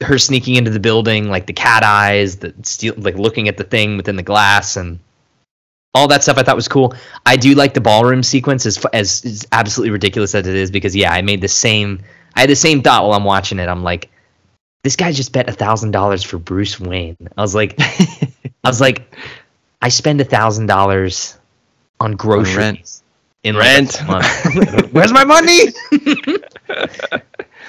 [0.00, 3.64] her sneaking into the building, like the cat eyes, the steal, like looking at the
[3.64, 4.98] thing within the glass, and
[5.94, 6.38] all that stuff.
[6.38, 6.94] I thought was cool.
[7.26, 10.96] I do like the ballroom sequence, as as, as absolutely ridiculous as it is, because
[10.96, 12.00] yeah, I made the same.
[12.34, 13.68] I had the same thought while I'm watching it.
[13.68, 14.10] I'm like,
[14.82, 17.16] this guy just bet a thousand dollars for Bruce Wayne.
[17.36, 18.32] I was like, I
[18.64, 19.14] was like,
[19.80, 21.38] I spend a thousand dollars
[22.00, 22.56] on groceries.
[22.56, 23.00] On rent.
[23.44, 23.96] In rent.
[24.92, 25.72] Where's my money?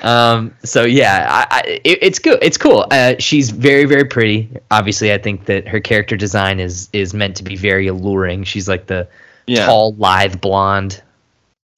[0.04, 0.54] um.
[0.64, 2.40] So yeah, I, I it, it's good.
[2.42, 2.86] It's cool.
[2.92, 4.50] Uh, she's very very pretty.
[4.72, 8.44] Obviously, I think that her character design is is meant to be very alluring.
[8.44, 9.08] She's like the
[9.48, 9.66] yeah.
[9.66, 11.02] tall, lithe blonde.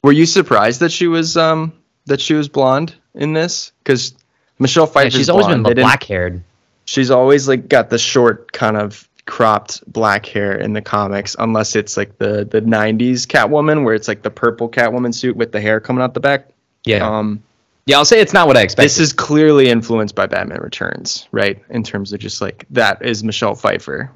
[0.03, 1.73] Were you surprised that she was um
[2.05, 3.71] that she was blonde in this?
[3.83, 4.13] Because
[4.59, 5.07] Michelle Pfeiffer.
[5.07, 5.63] Yeah, she's always blonde.
[5.63, 6.43] been black haired.
[6.85, 11.75] She's always like got the short kind of cropped black hair in the comics, unless
[11.75, 15.61] it's like the the '90s Catwoman, where it's like the purple Catwoman suit with the
[15.61, 16.49] hair coming out the back.
[16.85, 17.07] Yeah.
[17.07, 17.43] Um,
[17.85, 18.85] yeah, I'll say it's not what I expected.
[18.85, 21.61] This is clearly influenced by Batman Returns, right?
[21.69, 24.11] In terms of just like that is Michelle Pfeiffer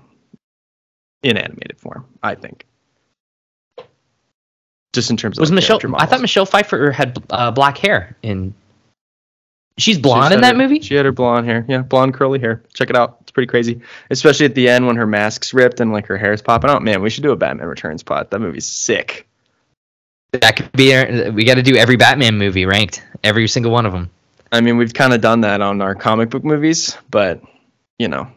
[1.24, 2.66] in animated form, I think.
[4.94, 5.80] Just in terms of was like Michelle.
[5.96, 8.56] I thought Michelle Pfeiffer had uh, black hair in
[9.80, 10.82] She's blonde she in that her, movie.
[10.82, 11.66] She had her blonde hair.
[11.68, 12.62] Yeah, blonde curly hair.
[12.74, 13.18] Check it out.
[13.22, 16.42] It's pretty crazy, especially at the end when her mask's ripped and like her hair's
[16.42, 16.84] popping out.
[16.84, 18.32] Man, we should do a Batman Returns pot.
[18.32, 19.29] That movie's sick.
[20.32, 20.96] That could be.
[20.96, 24.10] Our, we got to do every Batman movie ranked, every single one of them.
[24.52, 27.42] I mean, we've kind of done that on our comic book movies, but
[27.98, 28.32] you know,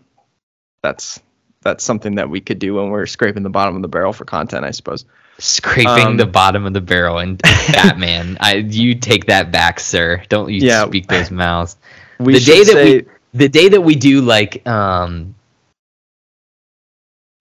[0.83, 1.21] that's
[1.63, 4.25] that's something that we could do when we're scraping the bottom of the barrel for
[4.25, 5.05] content, I suppose
[5.39, 8.37] scraping um, the bottom of the barrel and Batman.
[8.41, 10.23] I you take that back, sir.
[10.29, 11.77] Don't you yeah, speak those mouths.
[12.19, 15.35] the day that we the day that we do like um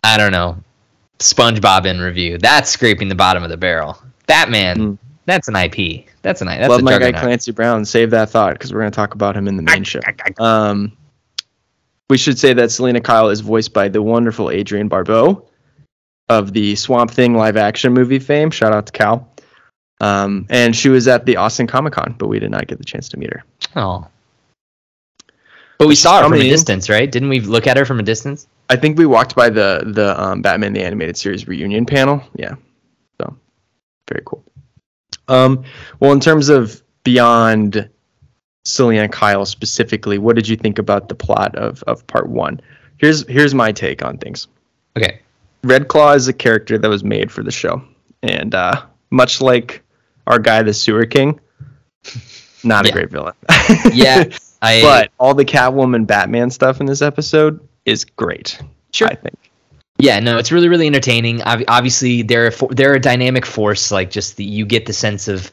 [0.04, 0.58] I don't know,
[1.22, 2.38] SpongeBob in review.
[2.38, 3.98] That's scraping the bottom of the barrel.
[4.28, 4.78] Batman.
[4.78, 4.98] Mm.
[5.26, 6.06] That's an IP.
[6.22, 6.60] That's an IP.
[6.60, 7.86] That's Love my guy Clancy Brown.
[7.86, 10.00] Save that thought because we're going to talk about him in the main show.
[10.40, 10.92] Um,
[12.10, 15.48] we should say that Selina Kyle is voiced by the wonderful Adrienne Barbeau
[16.30, 18.52] of the Swamp Thing live action movie fame.
[18.52, 19.30] Shout out to Cal.
[20.02, 22.84] Um, and she was at the Austin Comic Con, but we did not get the
[22.84, 23.44] chance to meet her.
[23.76, 24.08] Oh.
[25.78, 27.12] But we saw her from a distance, right?
[27.12, 28.48] Didn't we look at her from a distance?
[28.72, 32.24] I think we walked by the the um, Batman the Animated Series reunion panel.
[32.38, 32.56] Yeah.
[33.20, 33.36] So
[34.08, 34.46] very cool.
[35.28, 35.66] Um,
[36.00, 37.90] well, in terms of beyond
[38.64, 42.62] Selina Kyle specifically, what did you think about the plot of, of part one?
[42.96, 44.48] Here's here's my take on things.
[44.98, 45.20] Okay.
[45.66, 47.84] Red Claw is a character that was made for the show,
[48.24, 49.84] and uh, much like
[50.28, 51.42] our guy, the Sewer King,
[52.64, 52.92] not yeah.
[52.92, 53.34] a great villain.
[53.94, 54.24] yeah,
[54.62, 58.62] I, but all the Catwoman, Batman stuff in this episode is great.
[58.92, 59.38] Sure, I think.
[59.98, 61.42] Yeah, no, it's really really entertaining.
[61.44, 63.92] Obviously, they're a, they're a dynamic force.
[63.92, 65.52] Like just the, you get the sense of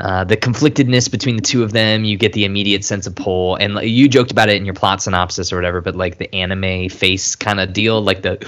[0.00, 3.56] uh, the conflictedness between the two of them, you get the immediate sense of pull.
[3.56, 6.34] And like, you joked about it in your plot synopsis or whatever, but like the
[6.34, 8.38] anime face kind of deal, like the,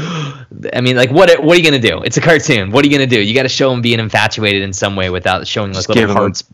[0.73, 2.03] I mean, like what what are you gonna do?
[2.03, 2.71] It's a cartoon.
[2.71, 3.21] What are you gonna do?
[3.21, 6.15] You got to show him being infatuated in some way without showing like Just little
[6.15, 6.45] hearts.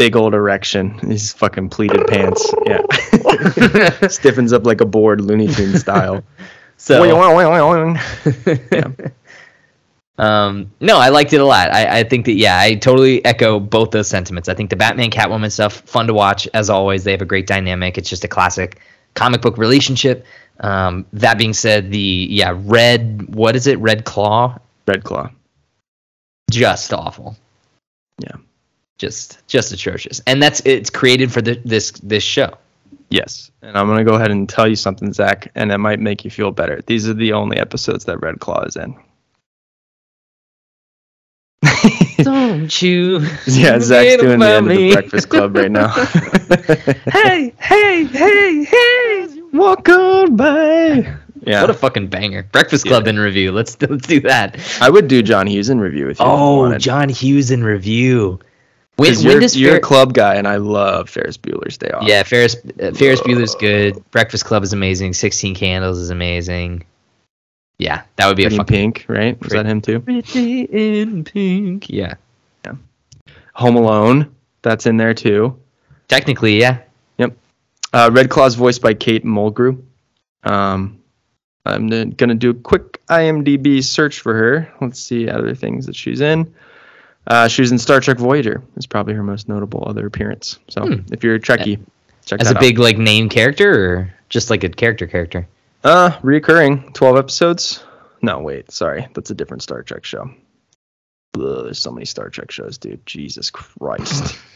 [0.00, 0.96] Big old erection.
[1.00, 2.50] His fucking pleated pants.
[2.64, 2.80] Yeah,
[4.08, 6.24] stiffens up like a board, Looney Tune style.
[6.82, 6.98] So.
[8.72, 8.88] yeah.
[10.16, 11.70] Um, no, I liked it a lot.
[11.70, 14.48] I, I, think that yeah, I totally echo both those sentiments.
[14.48, 17.04] I think the Batman Catwoman stuff fun to watch as always.
[17.04, 17.98] They have a great dynamic.
[17.98, 18.80] It's just a classic
[19.12, 20.24] comic book relationship.
[20.60, 23.78] Um, that being said, the yeah red what is it?
[23.78, 24.56] Red Claw.
[24.86, 25.28] Red Claw.
[26.50, 27.36] Just awful.
[28.18, 28.36] Yeah.
[29.00, 30.20] Just just atrocious.
[30.26, 32.52] And that's it's created for the, this this show.
[33.08, 33.50] Yes.
[33.62, 36.30] And I'm gonna go ahead and tell you something, Zach, and it might make you
[36.30, 36.82] feel better.
[36.86, 38.94] These are the only episodes that Red Claw is in.
[42.22, 43.20] Don't you?
[43.46, 44.74] Yeah, Zach's doing the end me.
[44.74, 45.88] of the Breakfast Club right now.
[47.10, 49.42] hey, hey, hey, hey!
[49.54, 51.16] Walk on by.
[51.46, 51.62] Yeah.
[51.62, 52.42] What a fucking banger.
[52.52, 53.10] Breakfast Club yeah.
[53.10, 53.50] in review.
[53.50, 54.58] Let's let's do that.
[54.82, 56.26] I would do John Hughes in review with you.
[56.28, 58.40] Oh, John Hughes in review.
[59.00, 62.06] When, when you're, you're Fer- a club guy, and I love Ferris Bueller's Day Off.
[62.06, 64.04] Yeah, Ferris uh, Ferris Bueller's good.
[64.10, 65.14] Breakfast Club is amazing.
[65.14, 66.84] Sixteen Candles is amazing.
[67.78, 69.40] Yeah, that would be Pretty a fucking Pink, right?
[69.40, 70.00] Was that him too?
[70.00, 71.88] Pretty in Pink.
[71.88, 72.16] Yeah.
[72.66, 72.74] Yeah.
[73.54, 75.58] Home Alone, that's in there too.
[76.06, 76.80] Technically, yeah.
[77.16, 77.38] Yep.
[77.94, 79.82] Uh, Red Claw's voiced by Kate Mulgrew.
[80.44, 81.00] Um,
[81.64, 84.70] I'm gonna do a quick IMDb search for her.
[84.82, 86.52] Let's see other things that she's in.
[87.26, 88.62] Uh, she was in Star Trek Voyager.
[88.76, 90.58] Is probably her most notable other appearance.
[90.68, 91.12] So hmm.
[91.12, 91.80] if you're a Trekkie,
[92.24, 95.46] check as a big like name character or just like a character character.
[95.84, 97.82] Uh, reoccurring, twelve episodes.
[98.22, 100.30] No, wait, sorry, that's a different Star Trek show.
[101.36, 103.04] Ugh, there's so many Star Trek shows, dude.
[103.06, 104.38] Jesus Christ.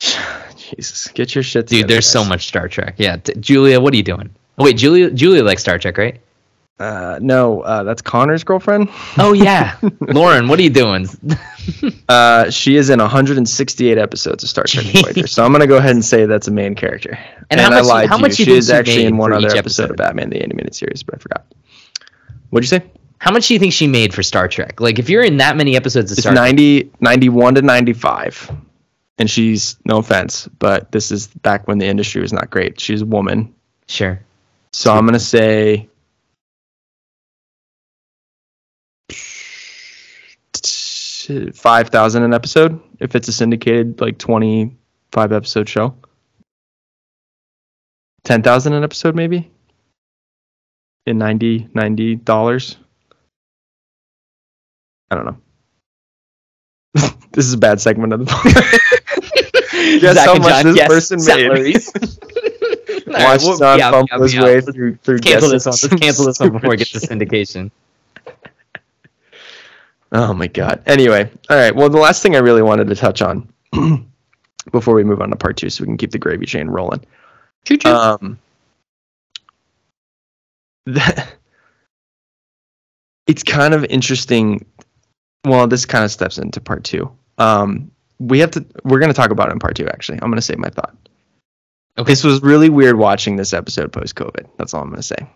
[0.00, 1.66] Jesus, get your shit.
[1.66, 2.12] Together, dude, there's guys.
[2.12, 2.94] so much Star Trek.
[2.98, 4.30] Yeah, t- Julia, what are you doing?
[4.58, 6.20] Oh, wait, Julia, Julia likes Star Trek, right?
[6.80, 8.88] Uh, no, uh, that's Connor's girlfriend.
[9.18, 11.06] Oh yeah, Lauren, what are you doing?
[12.08, 15.90] uh, she is in 168 episodes of Star Trek Voyager, so I'm gonna go ahead
[15.90, 17.18] and say that's a main character.
[17.50, 18.46] And, and how I much, lied how to much you.
[18.46, 21.18] She is actually in one other episode, episode of Batman the animated series, but I
[21.18, 21.44] forgot.
[22.48, 22.90] What'd you say?
[23.18, 24.80] How much do you think she made for Star Trek?
[24.80, 28.50] Like, if you're in that many episodes of it's Star 90, Trek, 91 to 95.
[29.18, 32.80] And she's, no offense, but this is back when the industry was not great.
[32.80, 33.54] She's a woman.
[33.86, 34.18] Sure.
[34.72, 35.20] So I'm going to
[41.20, 45.94] say 5000 an episode if it's a syndicated like 25 episode show
[48.24, 49.50] 10000 an episode maybe
[51.06, 52.76] in 90 90 dollars
[55.10, 55.38] i don't know
[57.32, 58.80] this is a bad segment of the podcast
[60.00, 61.92] guess how much John, this person salaries.
[63.10, 65.72] made watch right, John yeah, fumble his way through through cancel this one.
[65.82, 67.70] Let's cancel this one before it gets the syndication.
[70.12, 70.82] Oh my god.
[70.86, 71.74] Anyway, all right.
[71.74, 73.48] Well, the last thing I really wanted to touch on
[74.72, 77.04] before we move on to part two, so we can keep the gravy chain rolling.
[77.64, 77.88] Choo-choo.
[77.88, 78.38] Um,
[80.86, 81.34] that,
[83.26, 84.64] it's kind of interesting.
[85.44, 87.10] Well, this kind of steps into part two.
[87.38, 88.66] Um, we have to.
[88.84, 89.88] We're going to talk about it in part two.
[89.88, 90.96] Actually, I'm going to save my thought.
[91.98, 92.12] Okay.
[92.12, 94.48] This was really weird watching this episode post COVID.
[94.56, 95.28] That's all I'm going to say.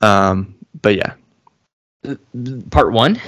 [0.00, 1.14] Um, but yeah,
[2.70, 3.20] part one?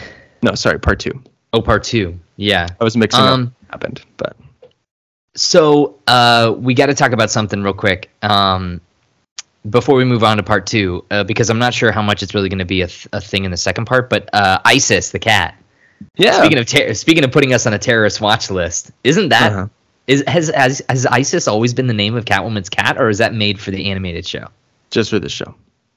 [0.43, 1.22] No, sorry, part two.
[1.53, 2.18] Oh, part two.
[2.37, 3.70] Yeah, I was mixing um, up.
[3.70, 4.37] Happened, but
[5.37, 8.81] so uh, we got to talk about something real quick um,
[9.68, 12.35] before we move on to part two, uh, because I'm not sure how much it's
[12.35, 14.11] really going to be a, th- a thing in the second part.
[14.11, 15.57] But uh, ISIS, the cat.
[16.16, 16.39] Yeah.
[16.39, 19.68] Speaking of ter- speaking of putting us on a terrorist watch list, isn't that uh-huh.
[20.07, 23.35] is has, has has ISIS always been the name of Catwoman's cat, or is that
[23.35, 24.49] made for the animated show?
[24.91, 25.55] Just for the show.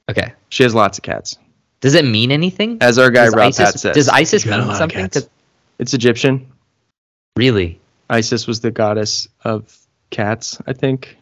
[0.08, 0.32] Okay.
[0.48, 1.38] She has lots of cats.
[1.80, 2.78] Does it mean anything?
[2.80, 3.94] As our guy does Rob ISIS, says.
[3.94, 5.08] Does ISIS mean something?
[5.10, 5.28] To,
[5.78, 6.50] It's Egyptian.
[7.36, 7.80] Really?
[8.10, 9.76] Isis was the goddess of
[10.10, 11.16] cats, I think.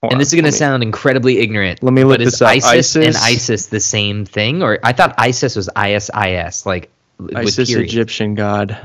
[0.00, 1.82] Hold and on, this is going to sound incredibly ignorant.
[1.82, 2.48] Let me look this up.
[2.48, 4.62] ISIS, ISIS and ISIS the same thing?
[4.62, 6.90] Or I thought ISIS was ISIS, like
[7.34, 8.78] ISIS Egyptian god.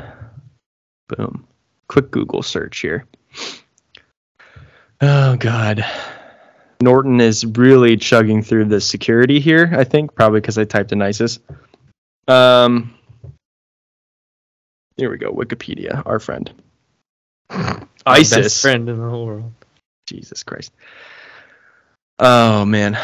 [1.07, 1.45] Boom.
[1.87, 3.05] Quick Google search here.
[5.01, 5.85] Oh God.
[6.81, 9.69] Norton is really chugging through the security here.
[9.75, 11.39] I think probably because I typed in ISIS.
[12.27, 12.95] Um,
[14.95, 15.33] here we go.
[15.33, 16.51] Wikipedia, our friend.
[18.05, 19.51] ISIS, best friend in the whole world.
[20.07, 20.71] Jesus Christ.
[22.21, 22.97] Oh man,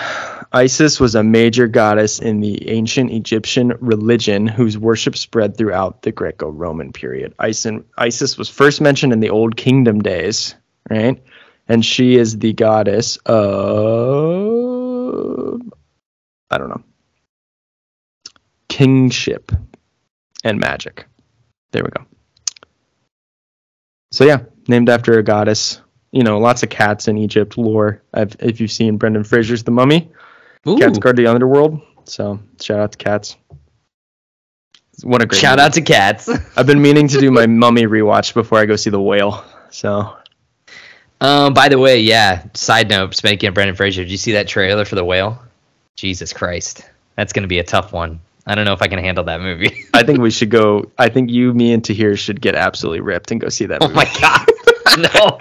[0.51, 6.11] Isis was a major goddess in the ancient Egyptian religion whose worship spread throughout the
[6.11, 7.34] Greco-Roman period.
[7.39, 10.55] Isis was first mentioned in the Old Kingdom days,
[10.89, 11.21] right?
[11.68, 13.36] And she is the goddess of
[16.49, 16.84] I don't know
[18.76, 19.53] kingship
[20.43, 21.05] and magic.
[21.72, 22.05] There we go.
[24.11, 25.82] So yeah, named after a goddess.
[26.11, 28.01] You know, lots of cats in Egypt lore.
[28.13, 30.11] I've, if you've seen Brendan Fraser's The Mummy,
[30.68, 30.78] Ooh.
[30.78, 31.82] cats guard the underworld.
[32.05, 33.38] So shout out to cats.
[35.03, 35.66] What a great shout movie.
[35.66, 36.30] out to cats.
[36.57, 39.43] I've been meaning to do my Mummy rewatch before I go see The Whale.
[39.70, 40.16] So
[41.22, 42.45] um, by the way, yeah.
[42.53, 45.41] Side note: Speaking of Brendan Fraser, did you see that trailer for The Whale?
[45.95, 48.20] Jesus Christ, that's going to be a tough one.
[48.47, 49.86] I don't know if I can handle that movie.
[49.93, 50.91] I think we should go.
[50.97, 53.82] I think you, me, and Tahir should get absolutely ripped and go see that.
[53.82, 53.99] Oh movie.
[53.99, 54.47] Oh my god,
[55.13, 55.38] no!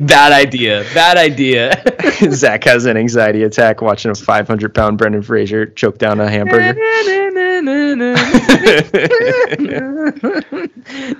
[0.00, 0.84] Bad idea.
[0.94, 1.82] Bad idea.
[2.32, 6.74] Zach has an anxiety attack watching a 500 pound Brendan Fraser choke down a hamburger.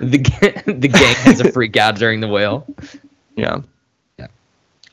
[0.00, 2.66] the, the gang has a freak out during the whale.
[3.36, 3.62] Yeah.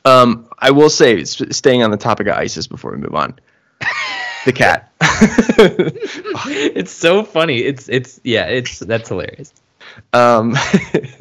[0.04, 3.38] Um, I will say, staying on the topic of ISIS before we move on,
[4.44, 4.92] the cat.
[5.00, 7.58] it's so funny.
[7.58, 8.46] It's it's yeah.
[8.46, 9.52] It's that's hilarious.
[10.12, 10.56] Um,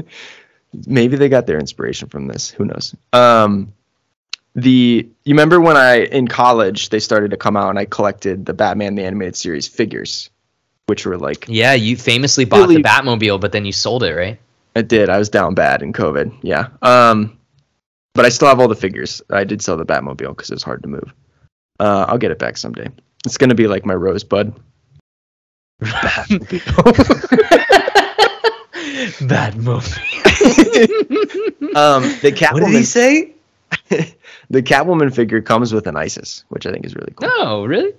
[0.88, 2.50] maybe they got their inspiration from this.
[2.52, 2.96] Who knows?
[3.14, 3.74] Um,
[4.56, 8.46] the you remember when I in college they started to come out and I collected
[8.46, 10.30] the Batman the animated series figures,
[10.88, 11.74] which were like yeah.
[11.74, 14.40] You famously bought really, the Batmobile, but then you sold it, right?
[14.76, 15.10] I did.
[15.10, 16.40] I was down bad in COVID.
[16.42, 16.68] Yeah.
[16.82, 17.39] Um,
[18.14, 19.22] but I still have all the figures.
[19.30, 21.14] I did sell the Batmobile because it was hard to move.
[21.80, 22.90] Uh, I'll get it back someday.
[23.26, 24.54] It's gonna be like my Rosebud.
[29.20, 30.06] Batmobile.
[31.76, 32.54] um, the Catwoman.
[32.54, 33.34] What did he say?
[34.50, 37.30] the Catwoman figure comes with an Isis, which I think is really cool.
[37.30, 37.94] No, really.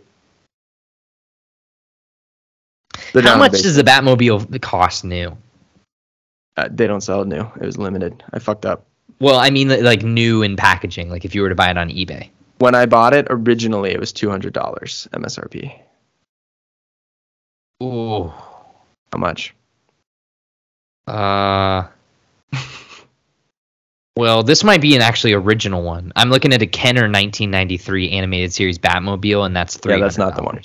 [3.15, 5.37] How much does the Batmobile cost new?
[6.57, 7.41] Uh, they don't sell it new.
[7.61, 8.23] It was limited.
[8.33, 8.87] I fucked up.
[9.21, 11.11] Well, I mean, like new in packaging.
[11.11, 12.31] Like if you were to buy it on eBay.
[12.59, 15.79] When I bought it originally, it was two hundred dollars MSRP.
[17.83, 18.33] Ooh.
[19.13, 19.55] How much?
[21.07, 21.85] Uh.
[24.17, 26.13] well, this might be an actually original one.
[26.17, 29.95] I'm looking at a Kenner 1993 animated series Batmobile, and that's three.
[29.95, 30.61] Yeah, that's not the one.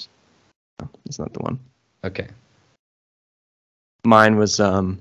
[1.06, 1.60] That's not the one.
[2.03, 2.28] Okay.
[4.06, 4.99] Mine was um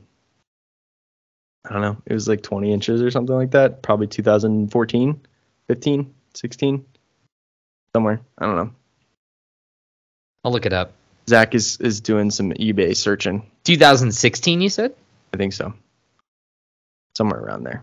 [1.65, 1.97] I don't know.
[2.07, 3.83] It was like 20 inches or something like that.
[3.83, 5.21] Probably 2014,
[5.69, 6.85] 15, 16,
[7.95, 8.21] somewhere.
[8.39, 8.71] I don't know.
[10.45, 10.93] I'll look it up.
[11.29, 13.51] Zach is is doing some eBay searching.
[13.65, 14.95] 2016, you said?
[15.33, 15.73] I think so.
[17.17, 17.83] Somewhere around there.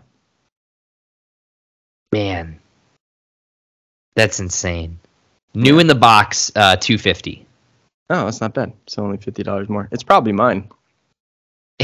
[2.12, 2.60] Man,
[4.14, 5.00] that's insane.
[5.54, 7.46] New in the box, uh, 250.
[8.10, 8.72] Oh, that's not bad.
[8.84, 9.88] It's only fifty dollars more.
[9.90, 10.68] It's probably mine.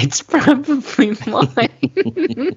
[0.02, 2.56] It's probably mine.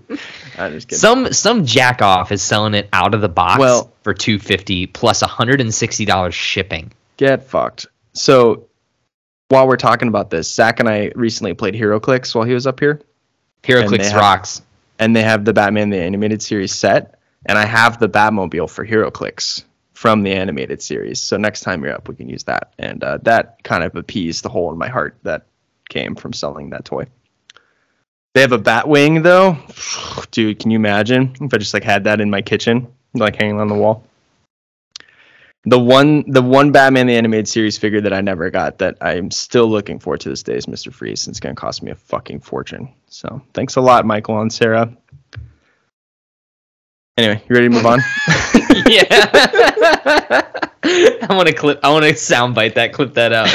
[0.58, 1.00] I'm just kidding.
[1.00, 4.86] Some some jack off is selling it out of the box well, for two fifty
[4.86, 6.92] plus hundred and sixty dollars shipping.
[7.18, 7.88] Get fucked.
[8.14, 8.68] So
[9.50, 12.80] while we're talking about this, Zach and I recently played HeroClix while he was up
[12.80, 13.02] here.
[13.64, 14.62] HeroClix rocks.
[15.00, 18.86] and they have the Batman the animated series set, and I have the Batmobile for
[18.86, 19.64] HeroClix
[19.94, 21.22] from the animated series.
[21.22, 24.44] So next time you're up, we can use that, and uh, that kind of appeased
[24.44, 25.46] the hole in my heart that
[25.90, 27.06] came from selling that toy.
[28.34, 29.58] They have a bat wing though.
[30.32, 33.60] Dude, can you imagine if I just like had that in my kitchen, like hanging
[33.60, 34.04] on the wall?
[35.66, 39.30] The one the one Batman the animated series figure that I never got that I'm
[39.30, 40.92] still looking for to this day is Mr.
[40.92, 42.90] Freeze, and it's gonna cost me a fucking fortune.
[43.10, 44.92] So thanks a lot, Michael and Sarah.
[47.18, 48.00] Anyway, you ready to move on?
[48.88, 49.06] yeah.
[50.84, 51.80] I want to clip.
[51.84, 52.94] I want to soundbite that.
[52.94, 53.50] Clip that out.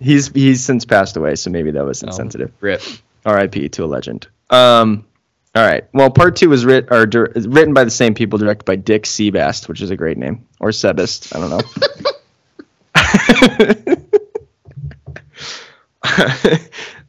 [0.00, 2.50] He's he's since passed away, so maybe that was oh, insensitive.
[2.54, 2.82] Oh, rip.
[3.24, 3.68] R.I.P.
[3.70, 4.28] to a legend.
[4.50, 5.06] Um,
[5.54, 5.84] all right.
[5.92, 9.04] Well, part two was writ- or dir- written by the same people, directed by Dick
[9.04, 11.34] Seabast, which is a great name, or Sebast.
[11.34, 11.60] I don't know.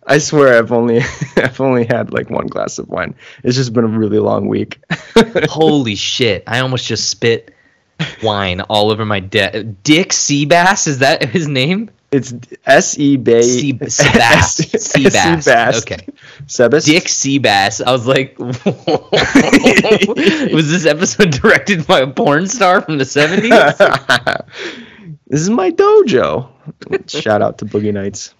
[0.06, 1.02] I swear I've only
[1.38, 3.16] I've only had like one glass of wine.
[3.44, 4.80] It's just been a really long week.
[5.50, 6.44] Holy shit!
[6.48, 7.54] I almost just spit
[8.22, 9.66] wine all over my desk.
[9.84, 11.90] Dick Seabass is that his name?
[12.14, 12.32] It's
[12.64, 14.62] S E B Seabass.
[14.76, 15.82] Seabass.
[15.82, 16.06] Okay.
[16.46, 16.86] Sebas.
[16.86, 17.84] Dick Seabass.
[17.84, 18.38] I was like,
[20.54, 23.50] was this episode directed by a porn star from the seventies?
[25.28, 26.50] this is my dojo.
[27.10, 28.36] Shout out to Boogie Nights.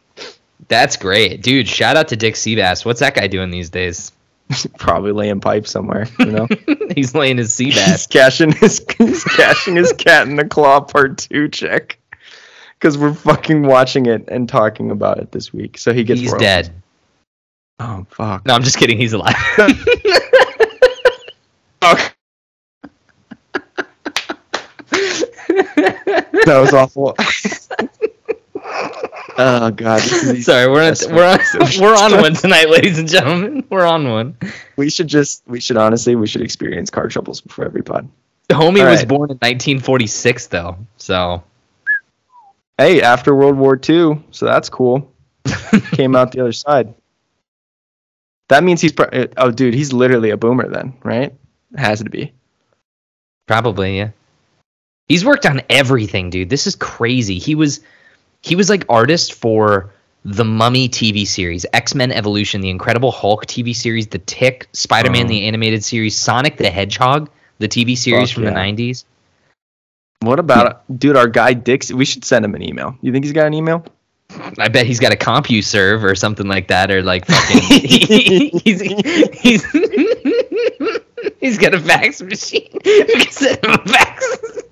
[0.68, 1.68] That's great, dude.
[1.68, 2.86] Shout out to Dick Seabass.
[2.86, 4.12] What's that guy doing these days?
[4.78, 6.06] Probably laying pipe somewhere.
[6.20, 6.48] You know,
[6.96, 7.90] he's laying his sea bass.
[7.90, 11.98] He's cashing his he's cashing his cat in the claw part two check
[12.84, 15.78] because we're fucking watching it and talking about it this week.
[15.78, 16.20] So he gets.
[16.20, 16.70] He's dead.
[17.80, 18.46] Oh fuck!
[18.46, 18.98] No, I'm just kidding.
[18.98, 19.34] He's alive.
[21.80, 22.14] that
[26.46, 27.16] was awful.
[29.38, 30.02] oh god.
[30.02, 31.40] Sorry, we're on, we're on
[31.80, 33.64] we're on one tonight, ladies and gentlemen.
[33.70, 34.38] We're on one.
[34.76, 38.10] We should just we should honestly we should experience car troubles before every pod.
[38.50, 39.08] The Homie All was right.
[39.08, 41.44] born in 1946 though, so
[42.78, 45.14] Hey, after World War II, so that's cool.
[45.92, 46.94] Came out the other side.
[48.50, 51.34] That means he's pro- oh, dude, he's literally a boomer then, right?
[51.76, 52.34] Has to be.
[53.48, 54.10] Probably, yeah.
[55.08, 56.50] He's worked on everything, dude.
[56.50, 57.38] This is crazy.
[57.40, 57.82] He was
[58.42, 59.92] he was like artist for
[60.26, 65.12] the Mummy TV series, X Men Evolution, the Incredible Hulk TV series, The Tick, Spider
[65.12, 65.30] Man oh.
[65.30, 68.52] the animated series, Sonic the Hedgehog, the TV series Fuck from yeah.
[68.52, 69.06] the '90s.
[70.24, 71.18] What about dude?
[71.18, 71.92] Our guy Dix.
[71.92, 72.98] We should send him an email.
[73.02, 73.86] You think he's got an email?
[74.58, 77.62] I bet he's got a CompuServe or something like that, or like fucking.
[78.64, 79.64] he's he's
[81.40, 82.70] He's got a fax machine.
[82.86, 84.64] We can send him a fax.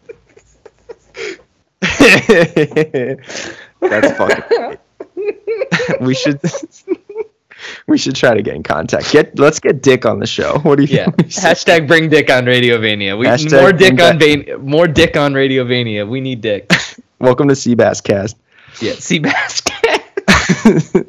[3.82, 4.78] That's fucking.
[5.99, 6.39] We should.
[7.88, 9.12] We should try to get in contact.
[9.12, 10.59] Get let's get Dick on the show.
[10.59, 10.97] What do you?
[10.97, 11.05] Yeah.
[11.18, 13.18] Hashtag bring Dick on Radiovania.
[13.18, 16.07] We Hashtag more Dick on Van- more Dick on Radiovania.
[16.07, 16.72] We need Dick.
[17.20, 18.38] Welcome to Seabass Cast.
[18.82, 19.70] Yeah, Seabass.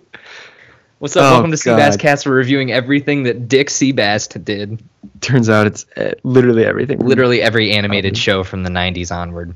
[0.98, 1.24] What's up?
[1.24, 1.98] Oh, Welcome to Seabass.
[1.98, 2.26] Cast.
[2.26, 4.82] We're reviewing everything that Dick Seabass did.
[5.20, 6.98] Turns out it's uh, literally everything.
[7.00, 9.54] Literally every animated show from the '90s onward.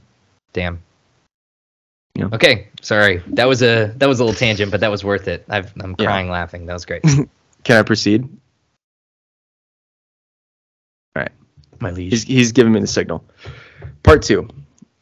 [0.52, 0.82] Damn.
[2.16, 2.28] Yeah.
[2.32, 3.22] Okay, sorry.
[3.28, 5.44] That was a that was a little tangent, but that was worth it.
[5.48, 6.06] I've, I'm Yeah.
[6.06, 6.66] crying laughing.
[6.66, 7.02] That was great.
[7.64, 8.22] Can I proceed?
[11.14, 11.32] All right,
[11.80, 12.10] my liege.
[12.12, 13.24] He's he's giving me the signal.
[14.02, 14.48] Part two.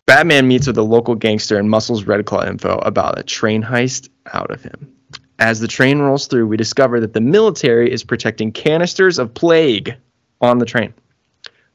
[0.06, 4.08] Batman meets with a local gangster and muscles Red Claw info about a train heist
[4.34, 4.90] out of him.
[5.38, 9.94] As the train rolls through, we discover that the military is protecting canisters of plague
[10.42, 10.92] on the train.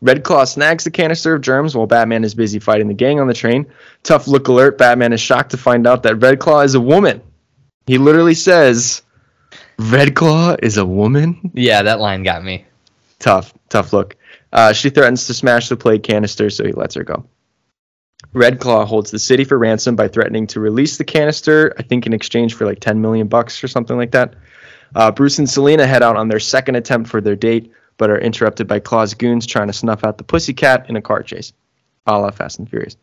[0.01, 3.27] Red Claw snags the canister of germs while Batman is busy fighting the gang on
[3.27, 3.65] the train.
[4.03, 7.21] Tough look alert, Batman is shocked to find out that Red Claw is a woman.
[7.85, 9.01] He literally says,
[9.77, 11.51] Red Claw is a woman?
[11.53, 12.65] Yeah, that line got me.
[13.19, 14.15] Tough, tough look.
[14.53, 17.25] Uh, she threatens to smash the plague canister, so he lets her go.
[18.33, 22.05] Red Claw holds the city for ransom by threatening to release the canister, I think
[22.05, 24.35] in exchange for like 10 million bucks or something like that.
[24.95, 28.17] Uh, Bruce and Selina head out on their second attempt for their date, but are
[28.17, 31.53] interrupted by Claw's goons trying to snuff out the pussycat in a car chase,
[32.07, 32.97] a la Fast and Furious.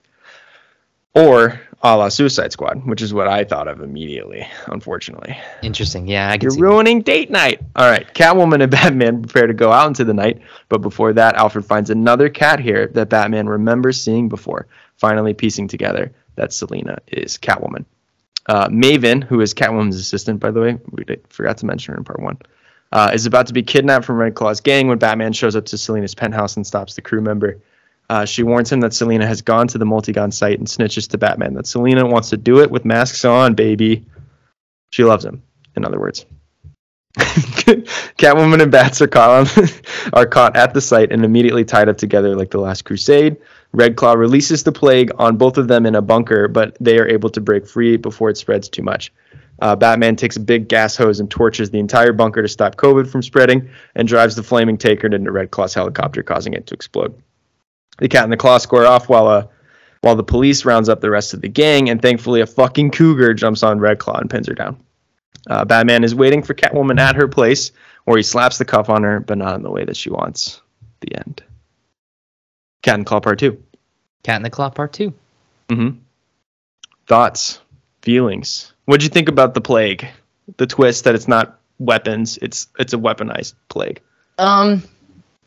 [1.14, 5.36] Or a la Suicide Squad, which is what I thought of immediately, unfortunately.
[5.62, 6.08] Interesting.
[6.08, 7.60] Yeah, I can You're ruining date night.
[7.76, 10.40] All right, Catwoman and Batman prepare to go out into the night,
[10.70, 14.66] but before that, Alfred finds another cat here that Batman remembers seeing before,
[14.96, 17.84] finally piecing together that Selina is Catwoman.
[18.46, 22.04] Uh, Maven, who is Catwoman's assistant, by the way, we forgot to mention her in
[22.04, 22.38] part one,
[22.96, 25.76] uh, is about to be kidnapped from Red Claw's gang when Batman shows up to
[25.76, 27.60] Selina's penthouse and stops the crew member.
[28.08, 31.18] Uh, she warns him that Selina has gone to the Multigon site and snitches to
[31.18, 34.06] Batman that Selina wants to do it with masks on, baby.
[34.92, 35.42] She loves him,
[35.76, 36.24] in other words.
[37.18, 39.68] Catwoman and Bats are caught, on,
[40.14, 43.36] are caught at the site and immediately tied up together like the last crusade.
[43.72, 47.06] Red Claw releases the plague on both of them in a bunker, but they are
[47.06, 49.12] able to break free before it spreads too much.
[49.60, 53.10] Uh, Batman takes a big gas hose and torches the entire bunker to stop COVID
[53.10, 57.14] from spreading and drives the flaming taker into Red Claw's helicopter, causing it to explode.
[57.98, 59.46] The cat and the claw square off while uh,
[60.02, 63.32] while the police rounds up the rest of the gang, and thankfully a fucking cougar
[63.34, 64.78] jumps on Red Claw and pins her down.
[65.48, 67.72] Uh, Batman is waiting for Catwoman at her place,
[68.04, 70.60] where he slaps the cuff on her, but not in the way that she wants.
[71.00, 71.42] The end.
[72.82, 73.60] Cat and Claw Part 2.
[74.22, 75.14] Cat and the Claw Part Two.
[75.68, 75.98] Mm-hmm.
[77.06, 77.60] Thoughts,
[78.06, 78.72] feelings.
[78.84, 80.06] What'd you think about the plague?
[80.58, 84.00] The twist that it's not weapons, it's it's a weaponized plague.
[84.38, 84.84] Um,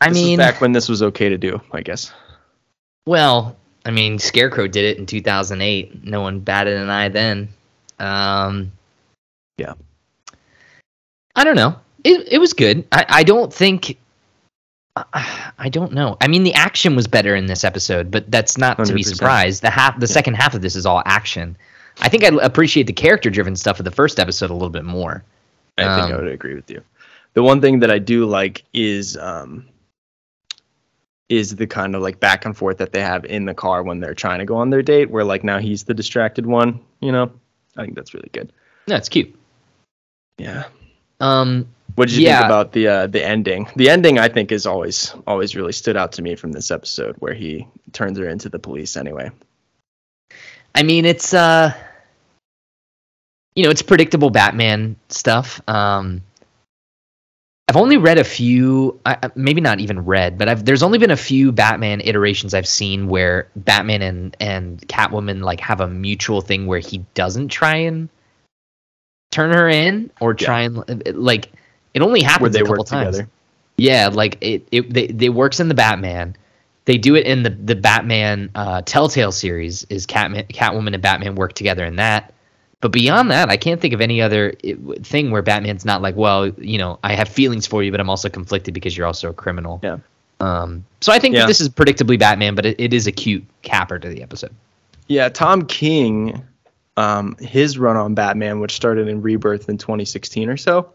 [0.02, 2.12] I This mean, back when this was okay to do, I guess.
[3.06, 3.56] well,
[3.86, 6.04] I mean, Scarecrow did it in 2008.
[6.04, 7.48] No one batted an eye then.
[7.98, 8.72] Um,
[9.56, 9.72] Yeah.
[11.34, 11.76] I don't know.
[12.04, 12.84] It it was good.
[12.92, 13.96] I I don't think.
[14.96, 16.18] I I don't know.
[16.20, 19.62] I mean, the action was better in this episode, but that's not to be surprised.
[19.62, 21.56] The half, the second half of this is all action.
[22.00, 25.22] I think I appreciate the character-driven stuff of the first episode a little bit more.
[25.78, 26.82] I think I Um, would agree with you.
[27.34, 29.66] The one thing that I do like is um
[31.28, 34.00] is the kind of like back and forth that they have in the car when
[34.00, 37.12] they're trying to go on their date where like now he's the distracted one, you
[37.12, 37.30] know?
[37.76, 38.52] I think that's really good.
[38.88, 39.32] No, it's cute.
[40.38, 40.64] Yeah.
[41.20, 42.38] Um, What did you Yeah.
[42.38, 43.68] think about the uh, the ending?
[43.76, 47.14] The ending I think is always always really stood out to me from this episode
[47.20, 49.30] where he turns her into the police anyway.
[50.74, 51.74] I mean, it's uh,
[53.54, 55.60] you know, it's predictable Batman stuff.
[55.68, 56.22] Um,
[57.68, 61.12] I've only read a few, I- maybe not even read, but I've there's only been
[61.12, 66.40] a few Batman iterations I've seen where Batman and and Catwoman like have a mutual
[66.40, 68.08] thing where he doesn't try and
[69.30, 70.82] turn her in or try and
[71.16, 71.52] like
[71.94, 73.16] it only happens Where they a couple work times.
[73.16, 73.30] together.
[73.76, 76.36] Yeah, like it, it they, they works in the Batman.
[76.86, 79.84] They do it in the the Batman uh, Telltale series.
[79.84, 82.34] Is Catman, Catwoman and Batman work together in that?
[82.80, 84.52] But beyond that, I can't think of any other
[85.02, 88.08] thing where Batman's not like, well, you know, I have feelings for you, but I'm
[88.08, 89.80] also conflicted because you're also a criminal.
[89.82, 89.98] Yeah.
[90.40, 90.84] Um.
[91.02, 91.42] So I think Yeah.
[91.42, 94.54] that this is predictably Batman, but it, it is a cute capper to the episode.
[95.08, 96.42] Yeah, Tom King,
[96.96, 100.88] um, his run on Batman, which started in Rebirth in 2016 or so,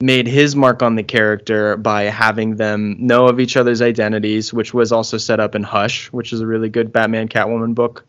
[0.00, 4.74] made his mark on the character by having them know of each other's identities, which
[4.74, 8.04] was also set up in Hush, which is a really good Batman Catwoman book.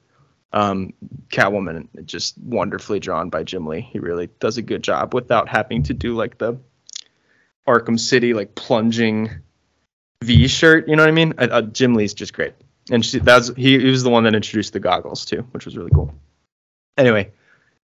[0.51, 0.93] Um,
[1.29, 3.81] Catwoman, just wonderfully drawn by Jim Lee.
[3.81, 6.57] He really does a good job without having to do like the
[7.67, 9.29] Arkham City, like plunging
[10.23, 10.87] V shirt.
[10.87, 11.33] You know what I mean?
[11.37, 12.53] Uh, Jim Lee's just great,
[12.91, 15.77] and she, that's he, he was the one that introduced the goggles too, which was
[15.77, 16.13] really cool.
[16.97, 17.31] Anyway,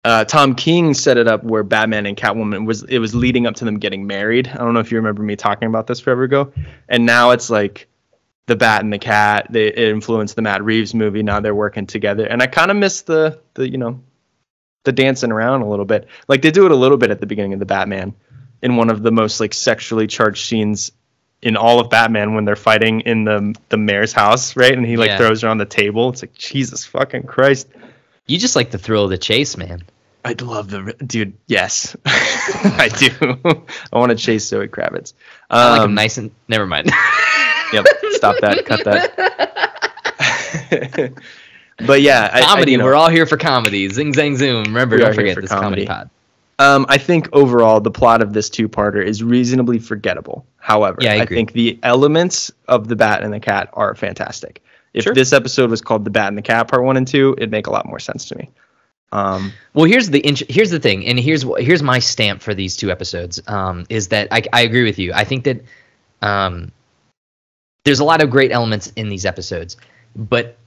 [0.05, 3.55] uh, Tom King set it up where Batman and Catwoman was it was leading up
[3.55, 4.47] to them getting married.
[4.47, 6.53] I don't know if you remember me talking about this forever ago,
[6.87, 7.87] and now it's like
[8.47, 9.47] the Bat and the Cat.
[9.49, 11.23] They it influenced the Matt Reeves movie.
[11.23, 14.01] Now they're working together, and I kind of miss the the you know
[14.83, 16.07] the dancing around a little bit.
[16.27, 18.13] Like they do it a little bit at the beginning of the Batman
[18.61, 20.91] in one of the most like sexually charged scenes
[21.41, 24.73] in all of Batman when they're fighting in the the mayor's house, right?
[24.73, 25.17] And he like Yeah.
[25.17, 26.09] throws her on the table.
[26.09, 27.67] It's like Jesus fucking Christ.
[28.27, 29.83] You just like the thrill of the chase, man.
[30.25, 31.33] I'd love the dude.
[31.47, 33.37] Yes, I do.
[33.91, 35.13] I want to chase Zoe Kravitz.
[35.49, 36.31] I like him Um, nice and.
[36.47, 36.89] Never mind.
[37.71, 37.85] Yep.
[38.11, 38.65] Stop that.
[38.65, 39.13] Cut that.
[41.85, 42.71] but yeah, I- I, comedy.
[42.73, 43.89] you know, We're all here for comedy.
[43.89, 44.63] Zing, zang, zoom.
[44.65, 45.85] Remember, don't forget for this comedy, comedy.
[45.87, 46.09] pod.
[46.59, 50.45] Um, I think overall the plot of this two-parter is reasonably forgettable.
[50.57, 51.35] However, Yeah, I agree.
[51.37, 54.61] think the elements of the Bat and the Cat are fantastic.
[54.93, 55.13] If Sure.
[55.15, 57.65] this episode was called the Bat and the Cat Part One and Two, it'd make
[57.65, 58.51] a lot more sense to me.
[59.11, 62.77] Um, Well, here's the int- here's the thing, and here's here's my stamp for these
[62.77, 63.41] two episodes.
[63.47, 65.11] Um, is that I, I agree with you.
[65.13, 65.63] I think that
[66.21, 66.71] um,
[67.85, 69.77] there's a lot of great elements in these episodes,
[70.15, 70.57] but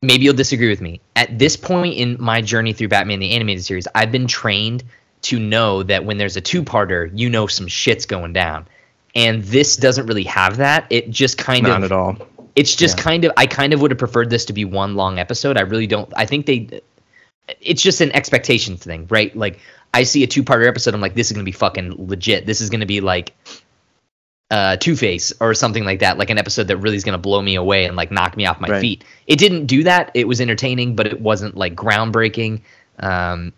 [0.00, 1.00] maybe you'll disagree with me.
[1.16, 4.84] At this point in my journey through Batman the animated series, I've been trained
[5.22, 8.66] to know that when there's a two-parter, you know some shit's going down.
[9.14, 10.86] And this doesn't really have that.
[10.90, 12.28] It just kind not of Not at all.
[12.56, 13.04] it's just Yeah.
[13.04, 15.58] kind of I kind of would have preferred this to be one long episode.
[15.58, 16.10] I really don't.
[16.16, 16.80] I think they.
[17.60, 19.36] It's just an expectation thing, right?
[19.36, 19.60] Like
[19.92, 22.46] I see a two-parter episode, I'm like, this is gonna be fucking legit.
[22.46, 23.34] This is gonna be like
[24.52, 27.42] uh, Two Face or something like that, like an episode that really is gonna blow
[27.42, 28.80] me away and like knock me off my Right.
[28.80, 29.04] feet.
[29.26, 30.10] It didn't do that.
[30.14, 32.60] It was entertaining, but it wasn't like groundbreaking.
[33.00, 33.52] Um,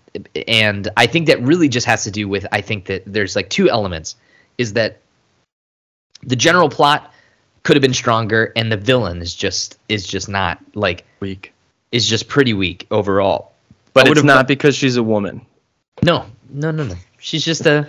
[0.48, 3.50] and I think that really just has to do with I think that there's like
[3.50, 4.16] two elements.
[4.56, 5.00] Is that
[6.22, 7.12] the general plot
[7.64, 11.52] could have been stronger and the villain is just is just not like Weak,
[11.92, 13.52] is just pretty weak overall
[13.94, 15.40] but it's not because she's a woman.
[16.02, 17.88] no no no no she's just a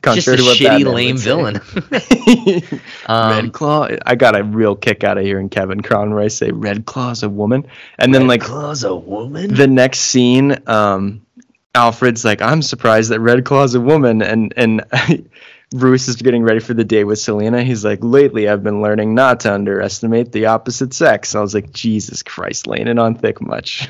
[0.00, 1.56] just a Contrary to what shitty lame villain
[3.06, 3.88] um, Red Claw.
[4.06, 7.66] I got a real kick out of hearing Kevin Conroy say Red Claw's a woman,
[7.98, 11.26] and then like claws a woman the next scene, um,
[11.74, 14.84] Alfred's like, "I'm surprised that Red Claw's a woman," and and
[15.70, 17.62] Bruce is getting ready for the day with Selina.
[17.62, 21.72] He's like, "Lately, I've been learning not to underestimate the opposite sex." I was like,
[21.72, 23.88] "Jesus Christ, laying it on thick much."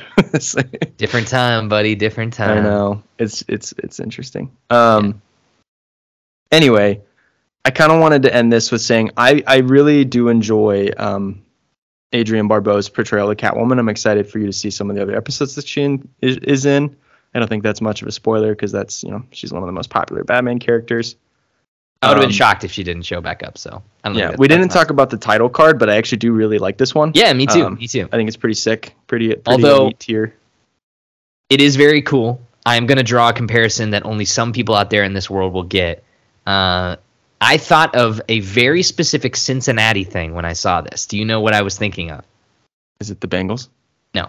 [0.54, 4.50] Like- different time buddy different time I know it's it's it's interesting.
[4.70, 5.22] Um.
[6.52, 7.00] Anyway,
[7.64, 11.42] I kind of wanted to end this with saying I I really do enjoy um,
[12.14, 13.78] Adrienne Barbeau's portrayal of Catwoman.
[13.78, 16.36] I'm excited for you to see some of the other episodes that she in, is,
[16.36, 16.94] is in.
[17.34, 19.66] I don't think that's much of a spoiler because that's you know she's one of
[19.66, 21.16] the most popular Batman characters.
[22.02, 24.18] i would have been Um, shocked if she didn't show back up so I don't
[24.18, 26.94] Yeah, we didn't talk about the title card, but I actually do really like this
[26.94, 27.12] one.
[27.14, 30.34] yeah me too um, me too I think it's pretty sick, pretty pretty Although- tier.
[31.48, 32.40] it is very cool.
[32.66, 35.52] I'm going to draw a comparison that only some people out there in this world
[35.52, 36.04] will get.
[36.46, 36.96] Uh,
[37.40, 41.06] I thought of a very specific Cincinnati thing when I saw this.
[41.06, 42.24] Do you know what I was thinking of?
[43.00, 43.68] Is it the Bengals?
[44.14, 44.28] No.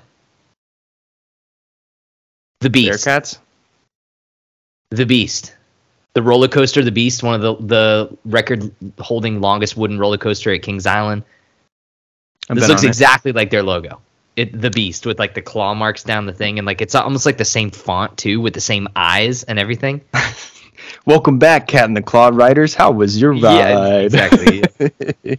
[2.61, 3.05] The Beast.
[3.05, 3.37] Bearcats?
[4.89, 5.55] The Beast.
[6.13, 10.53] The roller coaster, The Beast, one of the the record holding longest wooden roller coaster
[10.53, 11.23] at Kings Island.
[12.49, 12.89] I've this looks on it.
[12.89, 14.01] exactly like their logo.
[14.35, 17.25] It the Beast with like the claw marks down the thing and like it's almost
[17.25, 20.01] like the same font too with the same eyes and everything.
[21.05, 22.73] Welcome back, Cat and the Claw Riders.
[22.73, 23.57] How was your ride?
[23.57, 24.63] Yeah, exactly.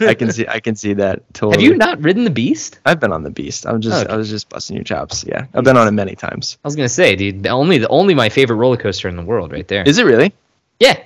[0.00, 0.46] I can see.
[0.46, 1.22] I can see that.
[1.34, 1.64] Totally.
[1.64, 2.78] Have you not ridden the Beast?
[2.86, 3.66] I've been on the Beast.
[3.66, 4.04] I'm just.
[4.04, 4.12] Okay.
[4.12, 5.24] I was just busting your chops.
[5.26, 6.58] Yeah, I've been on it many times.
[6.64, 9.24] I was gonna say, dude, the only the only my favorite roller coaster in the
[9.24, 9.82] world, right there.
[9.82, 10.32] Is it really?
[10.78, 10.98] yeah,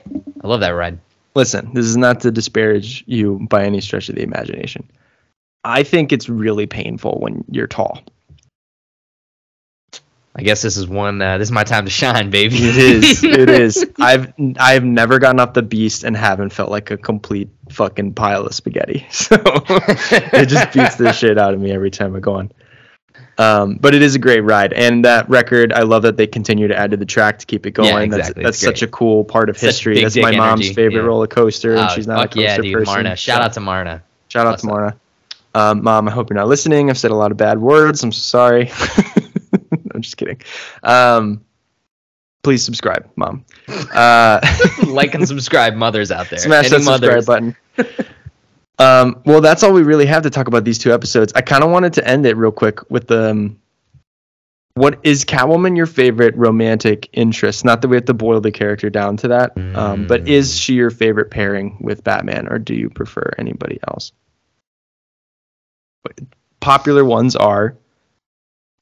[0.43, 0.99] I love that ride.
[1.35, 4.89] Listen, this is not to disparage you by any stretch of the imagination.
[5.65, 8.03] I think it's really painful when you're tall.
[10.37, 11.23] I guess this is one.
[11.23, 12.57] Uh, this is my time to shine, baby.
[12.57, 13.23] It is.
[13.23, 13.87] it is.
[14.01, 18.45] I've I've never gotten off the Beast and haven't felt like a complete fucking pile
[18.45, 19.07] of spaghetti.
[19.13, 22.51] So it just beats the shit out of me every time I go on.
[23.39, 26.69] Um, but it is a great ride, and that record, I love that they continue
[26.69, 27.89] to add to the track to keep it going.
[27.89, 28.43] Yeah, exactly.
[28.45, 29.95] That's that's such a cool part of Such history.
[29.95, 31.07] big That's my mom's energy, favorite yeah.
[31.09, 32.93] roller coaster, and Oh, she's not a coaster yeah, dude, person.
[32.93, 33.17] Marna.
[33.17, 34.03] Shout So- out to Marna.
[34.29, 34.67] Shout out Bless to.
[34.67, 34.97] Marna.
[35.55, 36.91] Um, Mom, I hope you're not listening.
[36.91, 38.03] I've said a lot of bad words.
[38.03, 38.71] I'm so sorry.
[39.95, 40.41] I'm just kidding.
[40.83, 41.45] Um,
[42.43, 43.45] please subscribe, Mom.
[43.69, 44.41] Uh,
[44.87, 46.39] like and subscribe, mothers out there.
[46.39, 47.27] smash Any that subscribe mothers?
[47.27, 47.57] button.
[48.79, 51.33] um, well, that's all we really have to talk about these two episodes.
[51.35, 53.59] I kind of wanted to end it real quick with the um,
[54.75, 57.65] what is Catwoman your favorite romantic interest?
[57.65, 59.77] Not that we have to boil the character down to that, mm.
[59.77, 60.61] um, but is mm.
[60.61, 64.13] she your favorite pairing with Batman, or do you prefer anybody else?
[66.61, 67.77] Popular ones are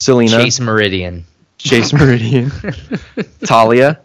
[0.02, 1.24] Selina, Chase Meridian,
[1.58, 2.50] Chase Meridian,
[3.44, 4.00] Talia,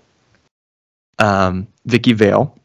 [1.18, 2.56] um, Vicki Vale,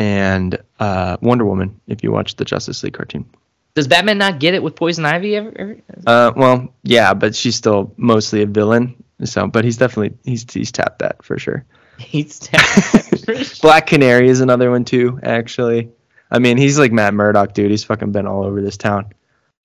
[0.00, 1.80] and uh, Wonder Woman.
[1.86, 3.24] If you watch the Justice League cartoon.
[3.74, 5.52] Does Batman not get it with Poison Ivy ever?
[5.56, 5.76] ever?
[6.04, 9.00] Uh, well, yeah, but she's still mostly a villain.
[9.22, 11.64] So, but he's definitely he's he's tapped that for sure.
[11.98, 13.60] He's tapped.
[13.62, 15.20] Black Canary is another one too.
[15.22, 15.90] Actually,
[16.32, 17.70] I mean, he's like Matt Murdock, dude.
[17.70, 19.12] He's fucking been all over this town.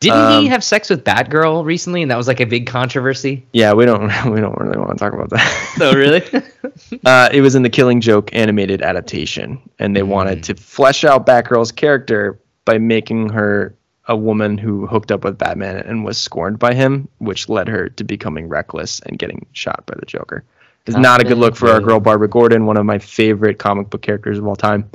[0.01, 3.45] Didn't um, he have sex with Batgirl recently, and that was like a big controversy?
[3.53, 5.61] Yeah, we don't we don't really want to talk about that.
[5.81, 6.23] Oh, really?
[7.05, 10.07] uh, it was in the Killing Joke animated adaptation, and they mm.
[10.07, 13.75] wanted to flesh out Batgirl's character by making her
[14.07, 17.89] a woman who hooked up with Batman and was scorned by him, which led her
[17.89, 20.43] to becoming reckless and getting shot by the Joker.
[20.85, 23.89] It's not a good look for our girl Barbara Gordon, one of my favorite comic
[23.89, 24.89] book characters of all time.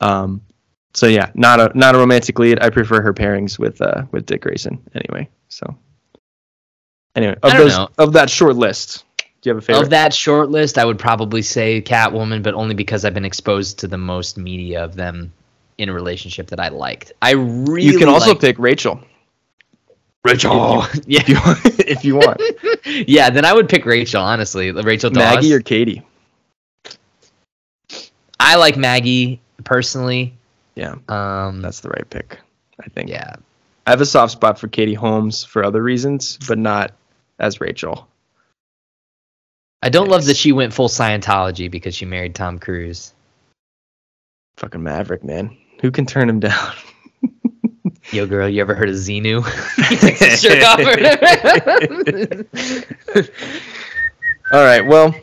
[0.00, 0.42] Um,
[0.94, 2.60] so yeah, not a not a romantic lead.
[2.62, 5.28] I prefer her pairings with uh, with Dick Grayson anyway.
[5.48, 5.76] So
[7.14, 7.90] anyway, of those know.
[7.98, 9.82] of that short list, do you have a favorite?
[9.82, 13.80] Of that short list, I would probably say Catwoman, but only because I've been exposed
[13.80, 15.32] to the most media of them
[15.78, 17.12] in a relationship that I liked.
[17.20, 18.40] I really You can also liked...
[18.40, 19.00] pick Rachel.
[20.24, 20.82] Rachel.
[20.94, 21.20] If you, yeah.
[21.26, 22.40] if you, want, if you want.
[23.08, 24.70] yeah, then I would pick Rachel, honestly.
[24.70, 25.34] Rachel Dawes.
[25.34, 26.02] Maggie or Katie?
[28.40, 30.34] I like Maggie personally.
[30.74, 30.96] Yeah.
[31.08, 32.38] Um that's the right pick,
[32.80, 33.10] I think.
[33.10, 33.36] Yeah.
[33.86, 36.92] I have a soft spot for Katie Holmes for other reasons, but not
[37.38, 38.08] as Rachel.
[39.82, 43.12] I don't love that she went full Scientology because she married Tom Cruise.
[44.56, 45.56] Fucking Maverick, man.
[45.82, 46.72] Who can turn him down?
[48.12, 49.44] Yo, girl, you ever heard of Xenu?
[54.52, 55.14] all right, well,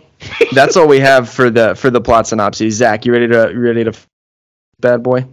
[0.52, 2.76] that's all we have for the for the plot synopsis.
[2.76, 3.94] Zach, you ready to you ready to
[4.80, 5.26] bad boy?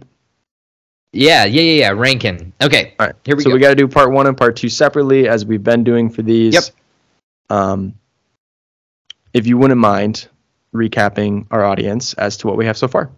[1.11, 1.89] Yeah, yeah, yeah, yeah.
[1.89, 2.53] Rankin.
[2.61, 2.93] Okay.
[2.99, 3.15] All right.
[3.23, 3.51] Here we so go.
[3.51, 6.09] So we got to do part one and part two separately, as we've been doing
[6.09, 6.53] for these.
[6.53, 6.63] Yep.
[7.49, 7.95] Um,
[9.33, 10.27] if you wouldn't mind
[10.73, 13.09] recapping our audience as to what we have so far.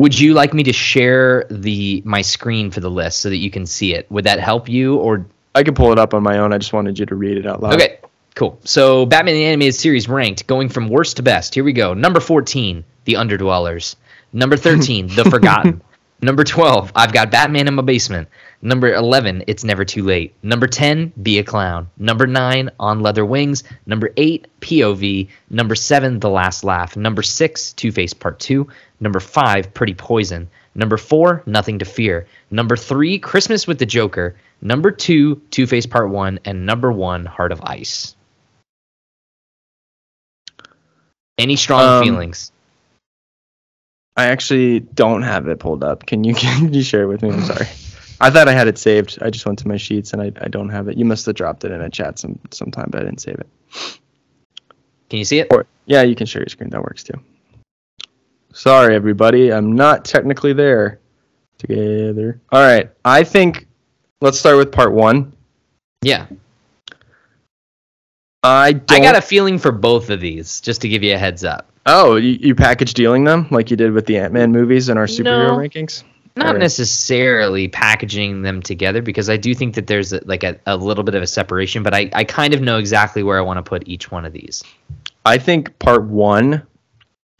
[0.00, 3.50] Would you like me to share the my screen for the list so that you
[3.50, 4.10] can see it?
[4.10, 6.52] Would that help you or I can pull it up on my own.
[6.52, 7.74] I just wanted you to read it out loud.
[7.74, 7.98] Okay.
[8.34, 8.60] Cool.
[8.62, 11.54] So Batman the Animated Series ranked going from worst to best.
[11.54, 11.94] Here we go.
[11.94, 13.96] Number 14, The Underdwellers.
[14.32, 15.82] Number 13, The Forgotten.
[16.20, 18.28] Number 12, I've got Batman in my basement.
[18.60, 20.34] Number 11, It's Never Too Late.
[20.42, 21.88] Number 10, Be a Clown.
[21.96, 23.62] Number 9, On Leather Wings.
[23.86, 25.28] Number 8, POV.
[25.48, 26.96] Number 7, The Last Laugh.
[26.96, 28.66] Number 6, Two Face Part 2.
[28.98, 30.50] Number 5, Pretty Poison.
[30.74, 32.26] Number 4, Nothing to Fear.
[32.50, 34.34] Number 3, Christmas with the Joker.
[34.60, 36.40] Number 2, Two Face Part 1.
[36.44, 38.16] And number 1, Heart of Ice.
[41.38, 42.50] Any strong um, feelings?
[44.18, 46.04] I actually don't have it pulled up.
[46.04, 47.30] Can you can you share it with me?
[47.30, 47.66] I'm sorry.
[48.20, 49.18] I thought I had it saved.
[49.22, 50.98] I just went to my sheets and I, I don't have it.
[50.98, 53.48] You must have dropped it in a chat some sometime, but I didn't save it.
[55.08, 55.46] Can you see it?
[55.52, 56.68] Or, yeah, you can share your screen.
[56.70, 57.14] That works too.
[58.52, 59.52] Sorry, everybody.
[59.52, 60.98] I'm not technically there.
[61.58, 62.40] Together.
[62.50, 62.90] All right.
[63.04, 63.68] I think
[64.20, 65.32] let's start with part one.
[66.02, 66.26] Yeah.
[68.42, 71.44] I I got a feeling for both of these, just to give you a heads
[71.44, 71.70] up.
[71.90, 74.98] Oh, you, you package dealing them like you did with the Ant Man movies and
[74.98, 75.56] our superhero no.
[75.56, 76.04] rankings?
[76.38, 76.58] not right.
[76.58, 81.04] necessarily packaging them together because I do think that there's a, like a, a little
[81.04, 83.62] bit of a separation, but I, I kind of know exactly where I want to
[83.62, 84.62] put each one of these.
[85.26, 86.66] I think part one,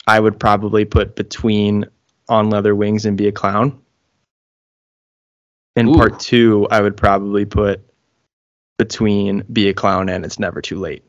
[0.07, 1.87] I would probably put between
[2.29, 3.81] On Leather Wings and Be a Clown.
[5.77, 5.95] In Ooh.
[5.95, 7.81] part two, I would probably put
[8.79, 11.05] between Be a Clown and It's Never Too Late.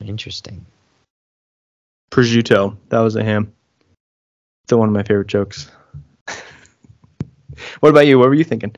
[0.00, 0.64] Interesting.
[2.10, 2.76] Prosciutto.
[2.88, 3.52] That was a ham.
[4.66, 5.70] Still one of my favorite jokes.
[7.80, 8.18] What about you?
[8.18, 8.74] What were you thinking?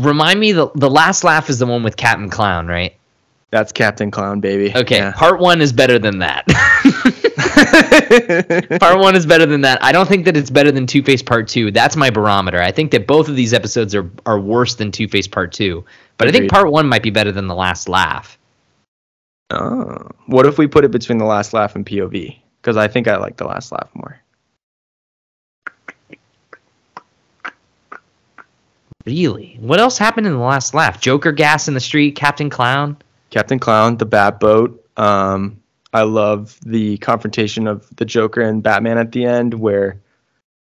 [0.00, 2.94] Remind me the the last laugh is the one with Captain Clown, right?
[3.50, 4.72] That's Captain Clown, baby.
[4.74, 5.12] Okay, yeah.
[5.12, 6.46] part one is better than that.
[8.80, 9.82] part one is better than that.
[9.82, 11.70] I don't think that it's better than Two Face Part Two.
[11.70, 12.62] That's my barometer.
[12.62, 15.84] I think that both of these episodes are are worse than Two Face Part Two.
[16.16, 16.36] But Agreed.
[16.36, 18.38] I think part one might be better than the last laugh.
[19.50, 22.38] Oh, what if we put it between the last laugh and POV?
[22.60, 24.20] Because I think I like the last laugh more.
[29.06, 29.56] Really?
[29.60, 31.00] What else happened in the last laugh?
[31.00, 32.96] Joker gas in the street, Captain Clown?
[33.30, 34.84] Captain Clown, the Bat Boat.
[34.96, 35.60] Um,
[35.92, 39.98] I love the confrontation of the Joker and Batman at the end where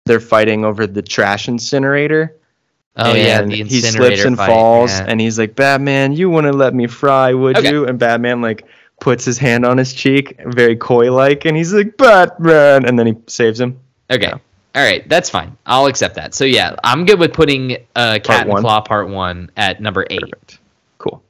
[0.05, 2.35] they're fighting over the trash incinerator.
[3.01, 5.05] Oh yeah, the he slips and fight, falls, yeah.
[5.07, 7.71] and he's like, "Batman, you wouldn't let me fry, would okay.
[7.71, 8.65] you?" And Batman like
[8.99, 13.07] puts his hand on his cheek, very coy like, and he's like, Batman, and then
[13.07, 13.79] he saves him.
[14.09, 14.27] Okay.
[14.27, 14.37] Yeah.
[14.75, 15.57] All right, that's fine.
[15.65, 16.33] I'll accept that.
[16.35, 20.21] So yeah, I'm good with putting uh, Cat and Claw Part One at number eight.
[20.21, 20.59] Perfect.
[20.99, 21.23] Cool.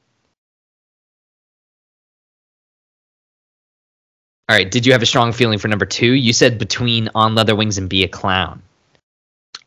[4.49, 4.69] All right.
[4.69, 6.11] Did you have a strong feeling for number two?
[6.11, 8.61] You said between On Leather Wings and Be a Clown.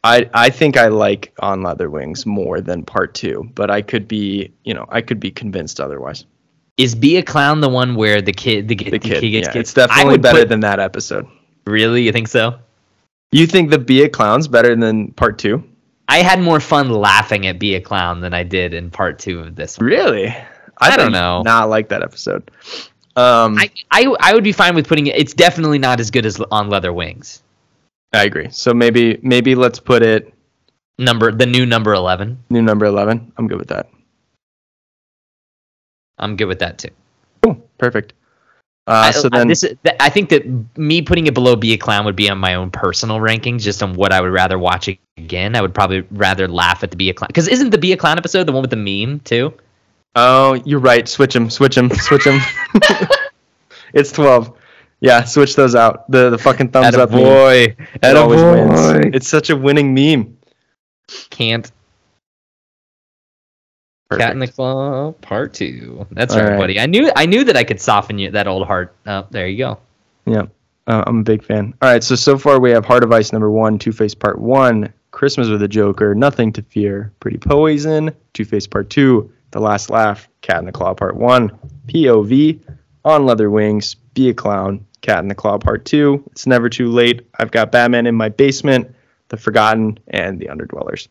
[0.05, 4.09] I I think I like On Leather Wings more than Part Two, but I could
[4.09, 6.25] be you know I could be convinced otherwise.
[6.79, 9.55] Is Be a Clown the one where the kid the, the, the kid, kid gets
[9.55, 11.27] yeah, It's definitely better put, than that episode.
[11.67, 12.59] Really, you think so?
[13.31, 15.63] You think the Be a Clown's better than Part Two?
[16.09, 19.41] I had more fun laughing at Be a Clown than I did in Part Two
[19.41, 19.79] of this.
[19.79, 19.87] One.
[19.87, 20.29] Really?
[20.29, 20.47] I,
[20.79, 21.43] I don't know.
[21.43, 22.51] Not like that episode.
[23.15, 25.17] Um, I, I I would be fine with putting it.
[25.17, 27.43] It's definitely not as good as on Leather Wings.
[28.13, 28.49] I agree.
[28.51, 30.33] So maybe maybe let's put it
[30.99, 32.43] number the new number eleven.
[32.51, 33.33] New number eleven.
[33.37, 33.89] I'm good with that.
[36.19, 36.91] I'm good with that too.
[37.43, 37.69] Cool.
[37.79, 38.13] Perfect.
[38.87, 39.65] Uh, I, so then, this,
[40.01, 40.45] I think that
[40.77, 43.81] me putting it below "Be a Clown" would be on my own personal rankings, just
[43.83, 45.55] on what I would rather watch again.
[45.55, 47.97] I would probably rather laugh at the "Be a Clown" because isn't the "Be a
[47.97, 48.77] Clown" episode the one with the
[49.07, 49.55] meme too?
[50.17, 51.09] Oh, you're right.
[51.09, 51.49] Switch them.
[51.49, 51.91] Switch them.
[51.91, 52.41] Switch them.
[53.95, 54.57] it's twelve.
[55.03, 56.09] Yeah, switch those out.
[56.09, 57.11] The the fucking thumbs Atta up.
[57.11, 58.69] Boy, it always boy.
[58.69, 59.17] wins.
[59.17, 60.39] It's such a winning meme.
[61.29, 61.71] Can't.
[64.09, 64.27] Perfect.
[64.27, 66.07] Cat in the Claw Part Two.
[66.13, 66.79] That's right, right, buddy.
[66.79, 68.95] I knew I knew that I could soften you that old heart.
[69.05, 69.79] Oh, there you go.
[70.25, 70.45] Yeah,
[70.87, 71.75] uh, I'm a big fan.
[71.83, 74.39] All right, so so far we have Heart of Ice number one, Two Face Part
[74.39, 79.59] One, Christmas with a Joker, Nothing to Fear, Pretty Poison, Two Face Part Two, The
[79.59, 81.51] Last Laugh, Cat in the Claw Part One,
[81.89, 82.61] POV,
[83.05, 86.89] On Leather Wings, Be a Clown, Cat in the Claw Part 2, It's Never Too
[86.89, 88.95] Late, I've Got Batman in My Basement,
[89.29, 91.09] The Forgotten, and The Underdwellers.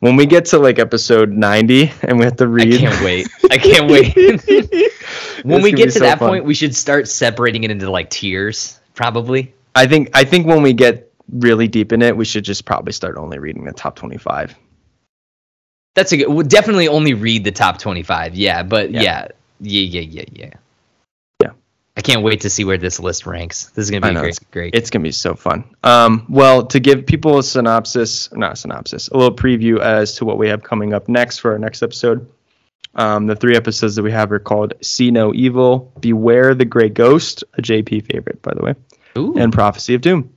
[0.00, 2.74] When we get to like episode 90 and we have to read.
[2.74, 3.28] I can't wait.
[3.50, 4.14] I can't wait.
[5.44, 6.28] when we get to so that fun.
[6.28, 9.54] point, we should start separating it into like tiers, probably.
[9.74, 12.92] I think I think when we get really deep in it, we should just probably
[12.92, 14.56] start only reading the top 25.
[15.94, 16.28] That's a good.
[16.28, 18.34] We'll definitely only read the top 25.
[18.34, 19.28] Yeah, but yeah, yeah,
[19.60, 20.24] yeah, yeah, yeah.
[20.32, 20.50] yeah.
[22.00, 23.66] I can't wait to see where this list ranks.
[23.72, 24.30] This is gonna be know, great.
[24.30, 24.74] It's, great.
[24.74, 25.64] It's gonna be so fun.
[25.84, 30.24] Um, well, to give people a synopsis, not a synopsis, a little preview as to
[30.24, 32.26] what we have coming up next for our next episode.
[32.94, 36.88] Um, the three episodes that we have are called "See No Evil," "Beware the Gray
[36.88, 38.74] Ghost," a JP favorite, by the way,
[39.18, 39.36] Ooh.
[39.36, 40.32] and "Prophecy of Doom."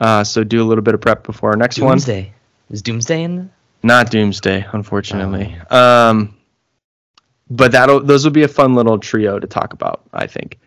[0.00, 1.84] Uh, so do a little bit of prep before our next Doomsday.
[1.84, 1.98] one.
[1.98, 2.32] Doomsday
[2.70, 3.50] is Doomsday in?
[3.82, 5.54] Not Doomsday, unfortunately.
[5.70, 6.08] Oh.
[6.08, 6.34] Um,
[7.50, 10.00] but that'll those will be a fun little trio to talk about.
[10.10, 10.60] I think.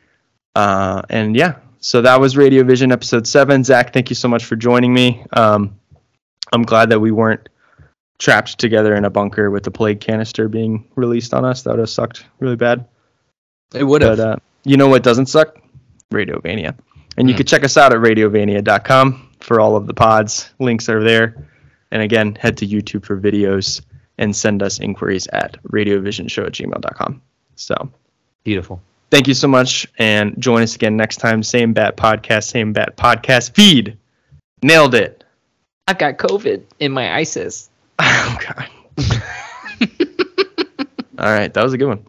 [0.57, 3.63] Uh, and yeah, so that was Radiovision episode seven.
[3.63, 5.23] Zach, thank you so much for joining me.
[5.33, 5.79] Um,
[6.51, 7.47] I'm glad that we weren't
[8.17, 11.61] trapped together in a bunker with the plague canister being released on us.
[11.61, 12.87] That would have sucked really bad.
[13.75, 14.19] It would have.
[14.19, 15.61] uh, you know what doesn't suck?
[16.11, 16.75] Radiovania.
[17.17, 17.29] And mm.
[17.29, 17.37] you hmm.
[17.37, 20.49] can check us out at radiovania.com for all of the pods.
[20.57, 21.47] Links are there.
[21.91, 23.81] And again, head to YouTube for videos
[24.17, 27.21] and send us inquiries at radiovisionshow at gmail.com.
[27.55, 27.91] So
[28.43, 31.43] beautiful thank you so much and join us again next time.
[31.43, 33.97] Same Bat Podcast, same Bat Podcast feed.
[34.63, 35.23] Nailed it.
[35.87, 37.69] I've got COVID in my ISIS.
[37.99, 38.69] Oh, God.
[41.17, 41.51] All right.
[41.51, 42.05] That was a good one.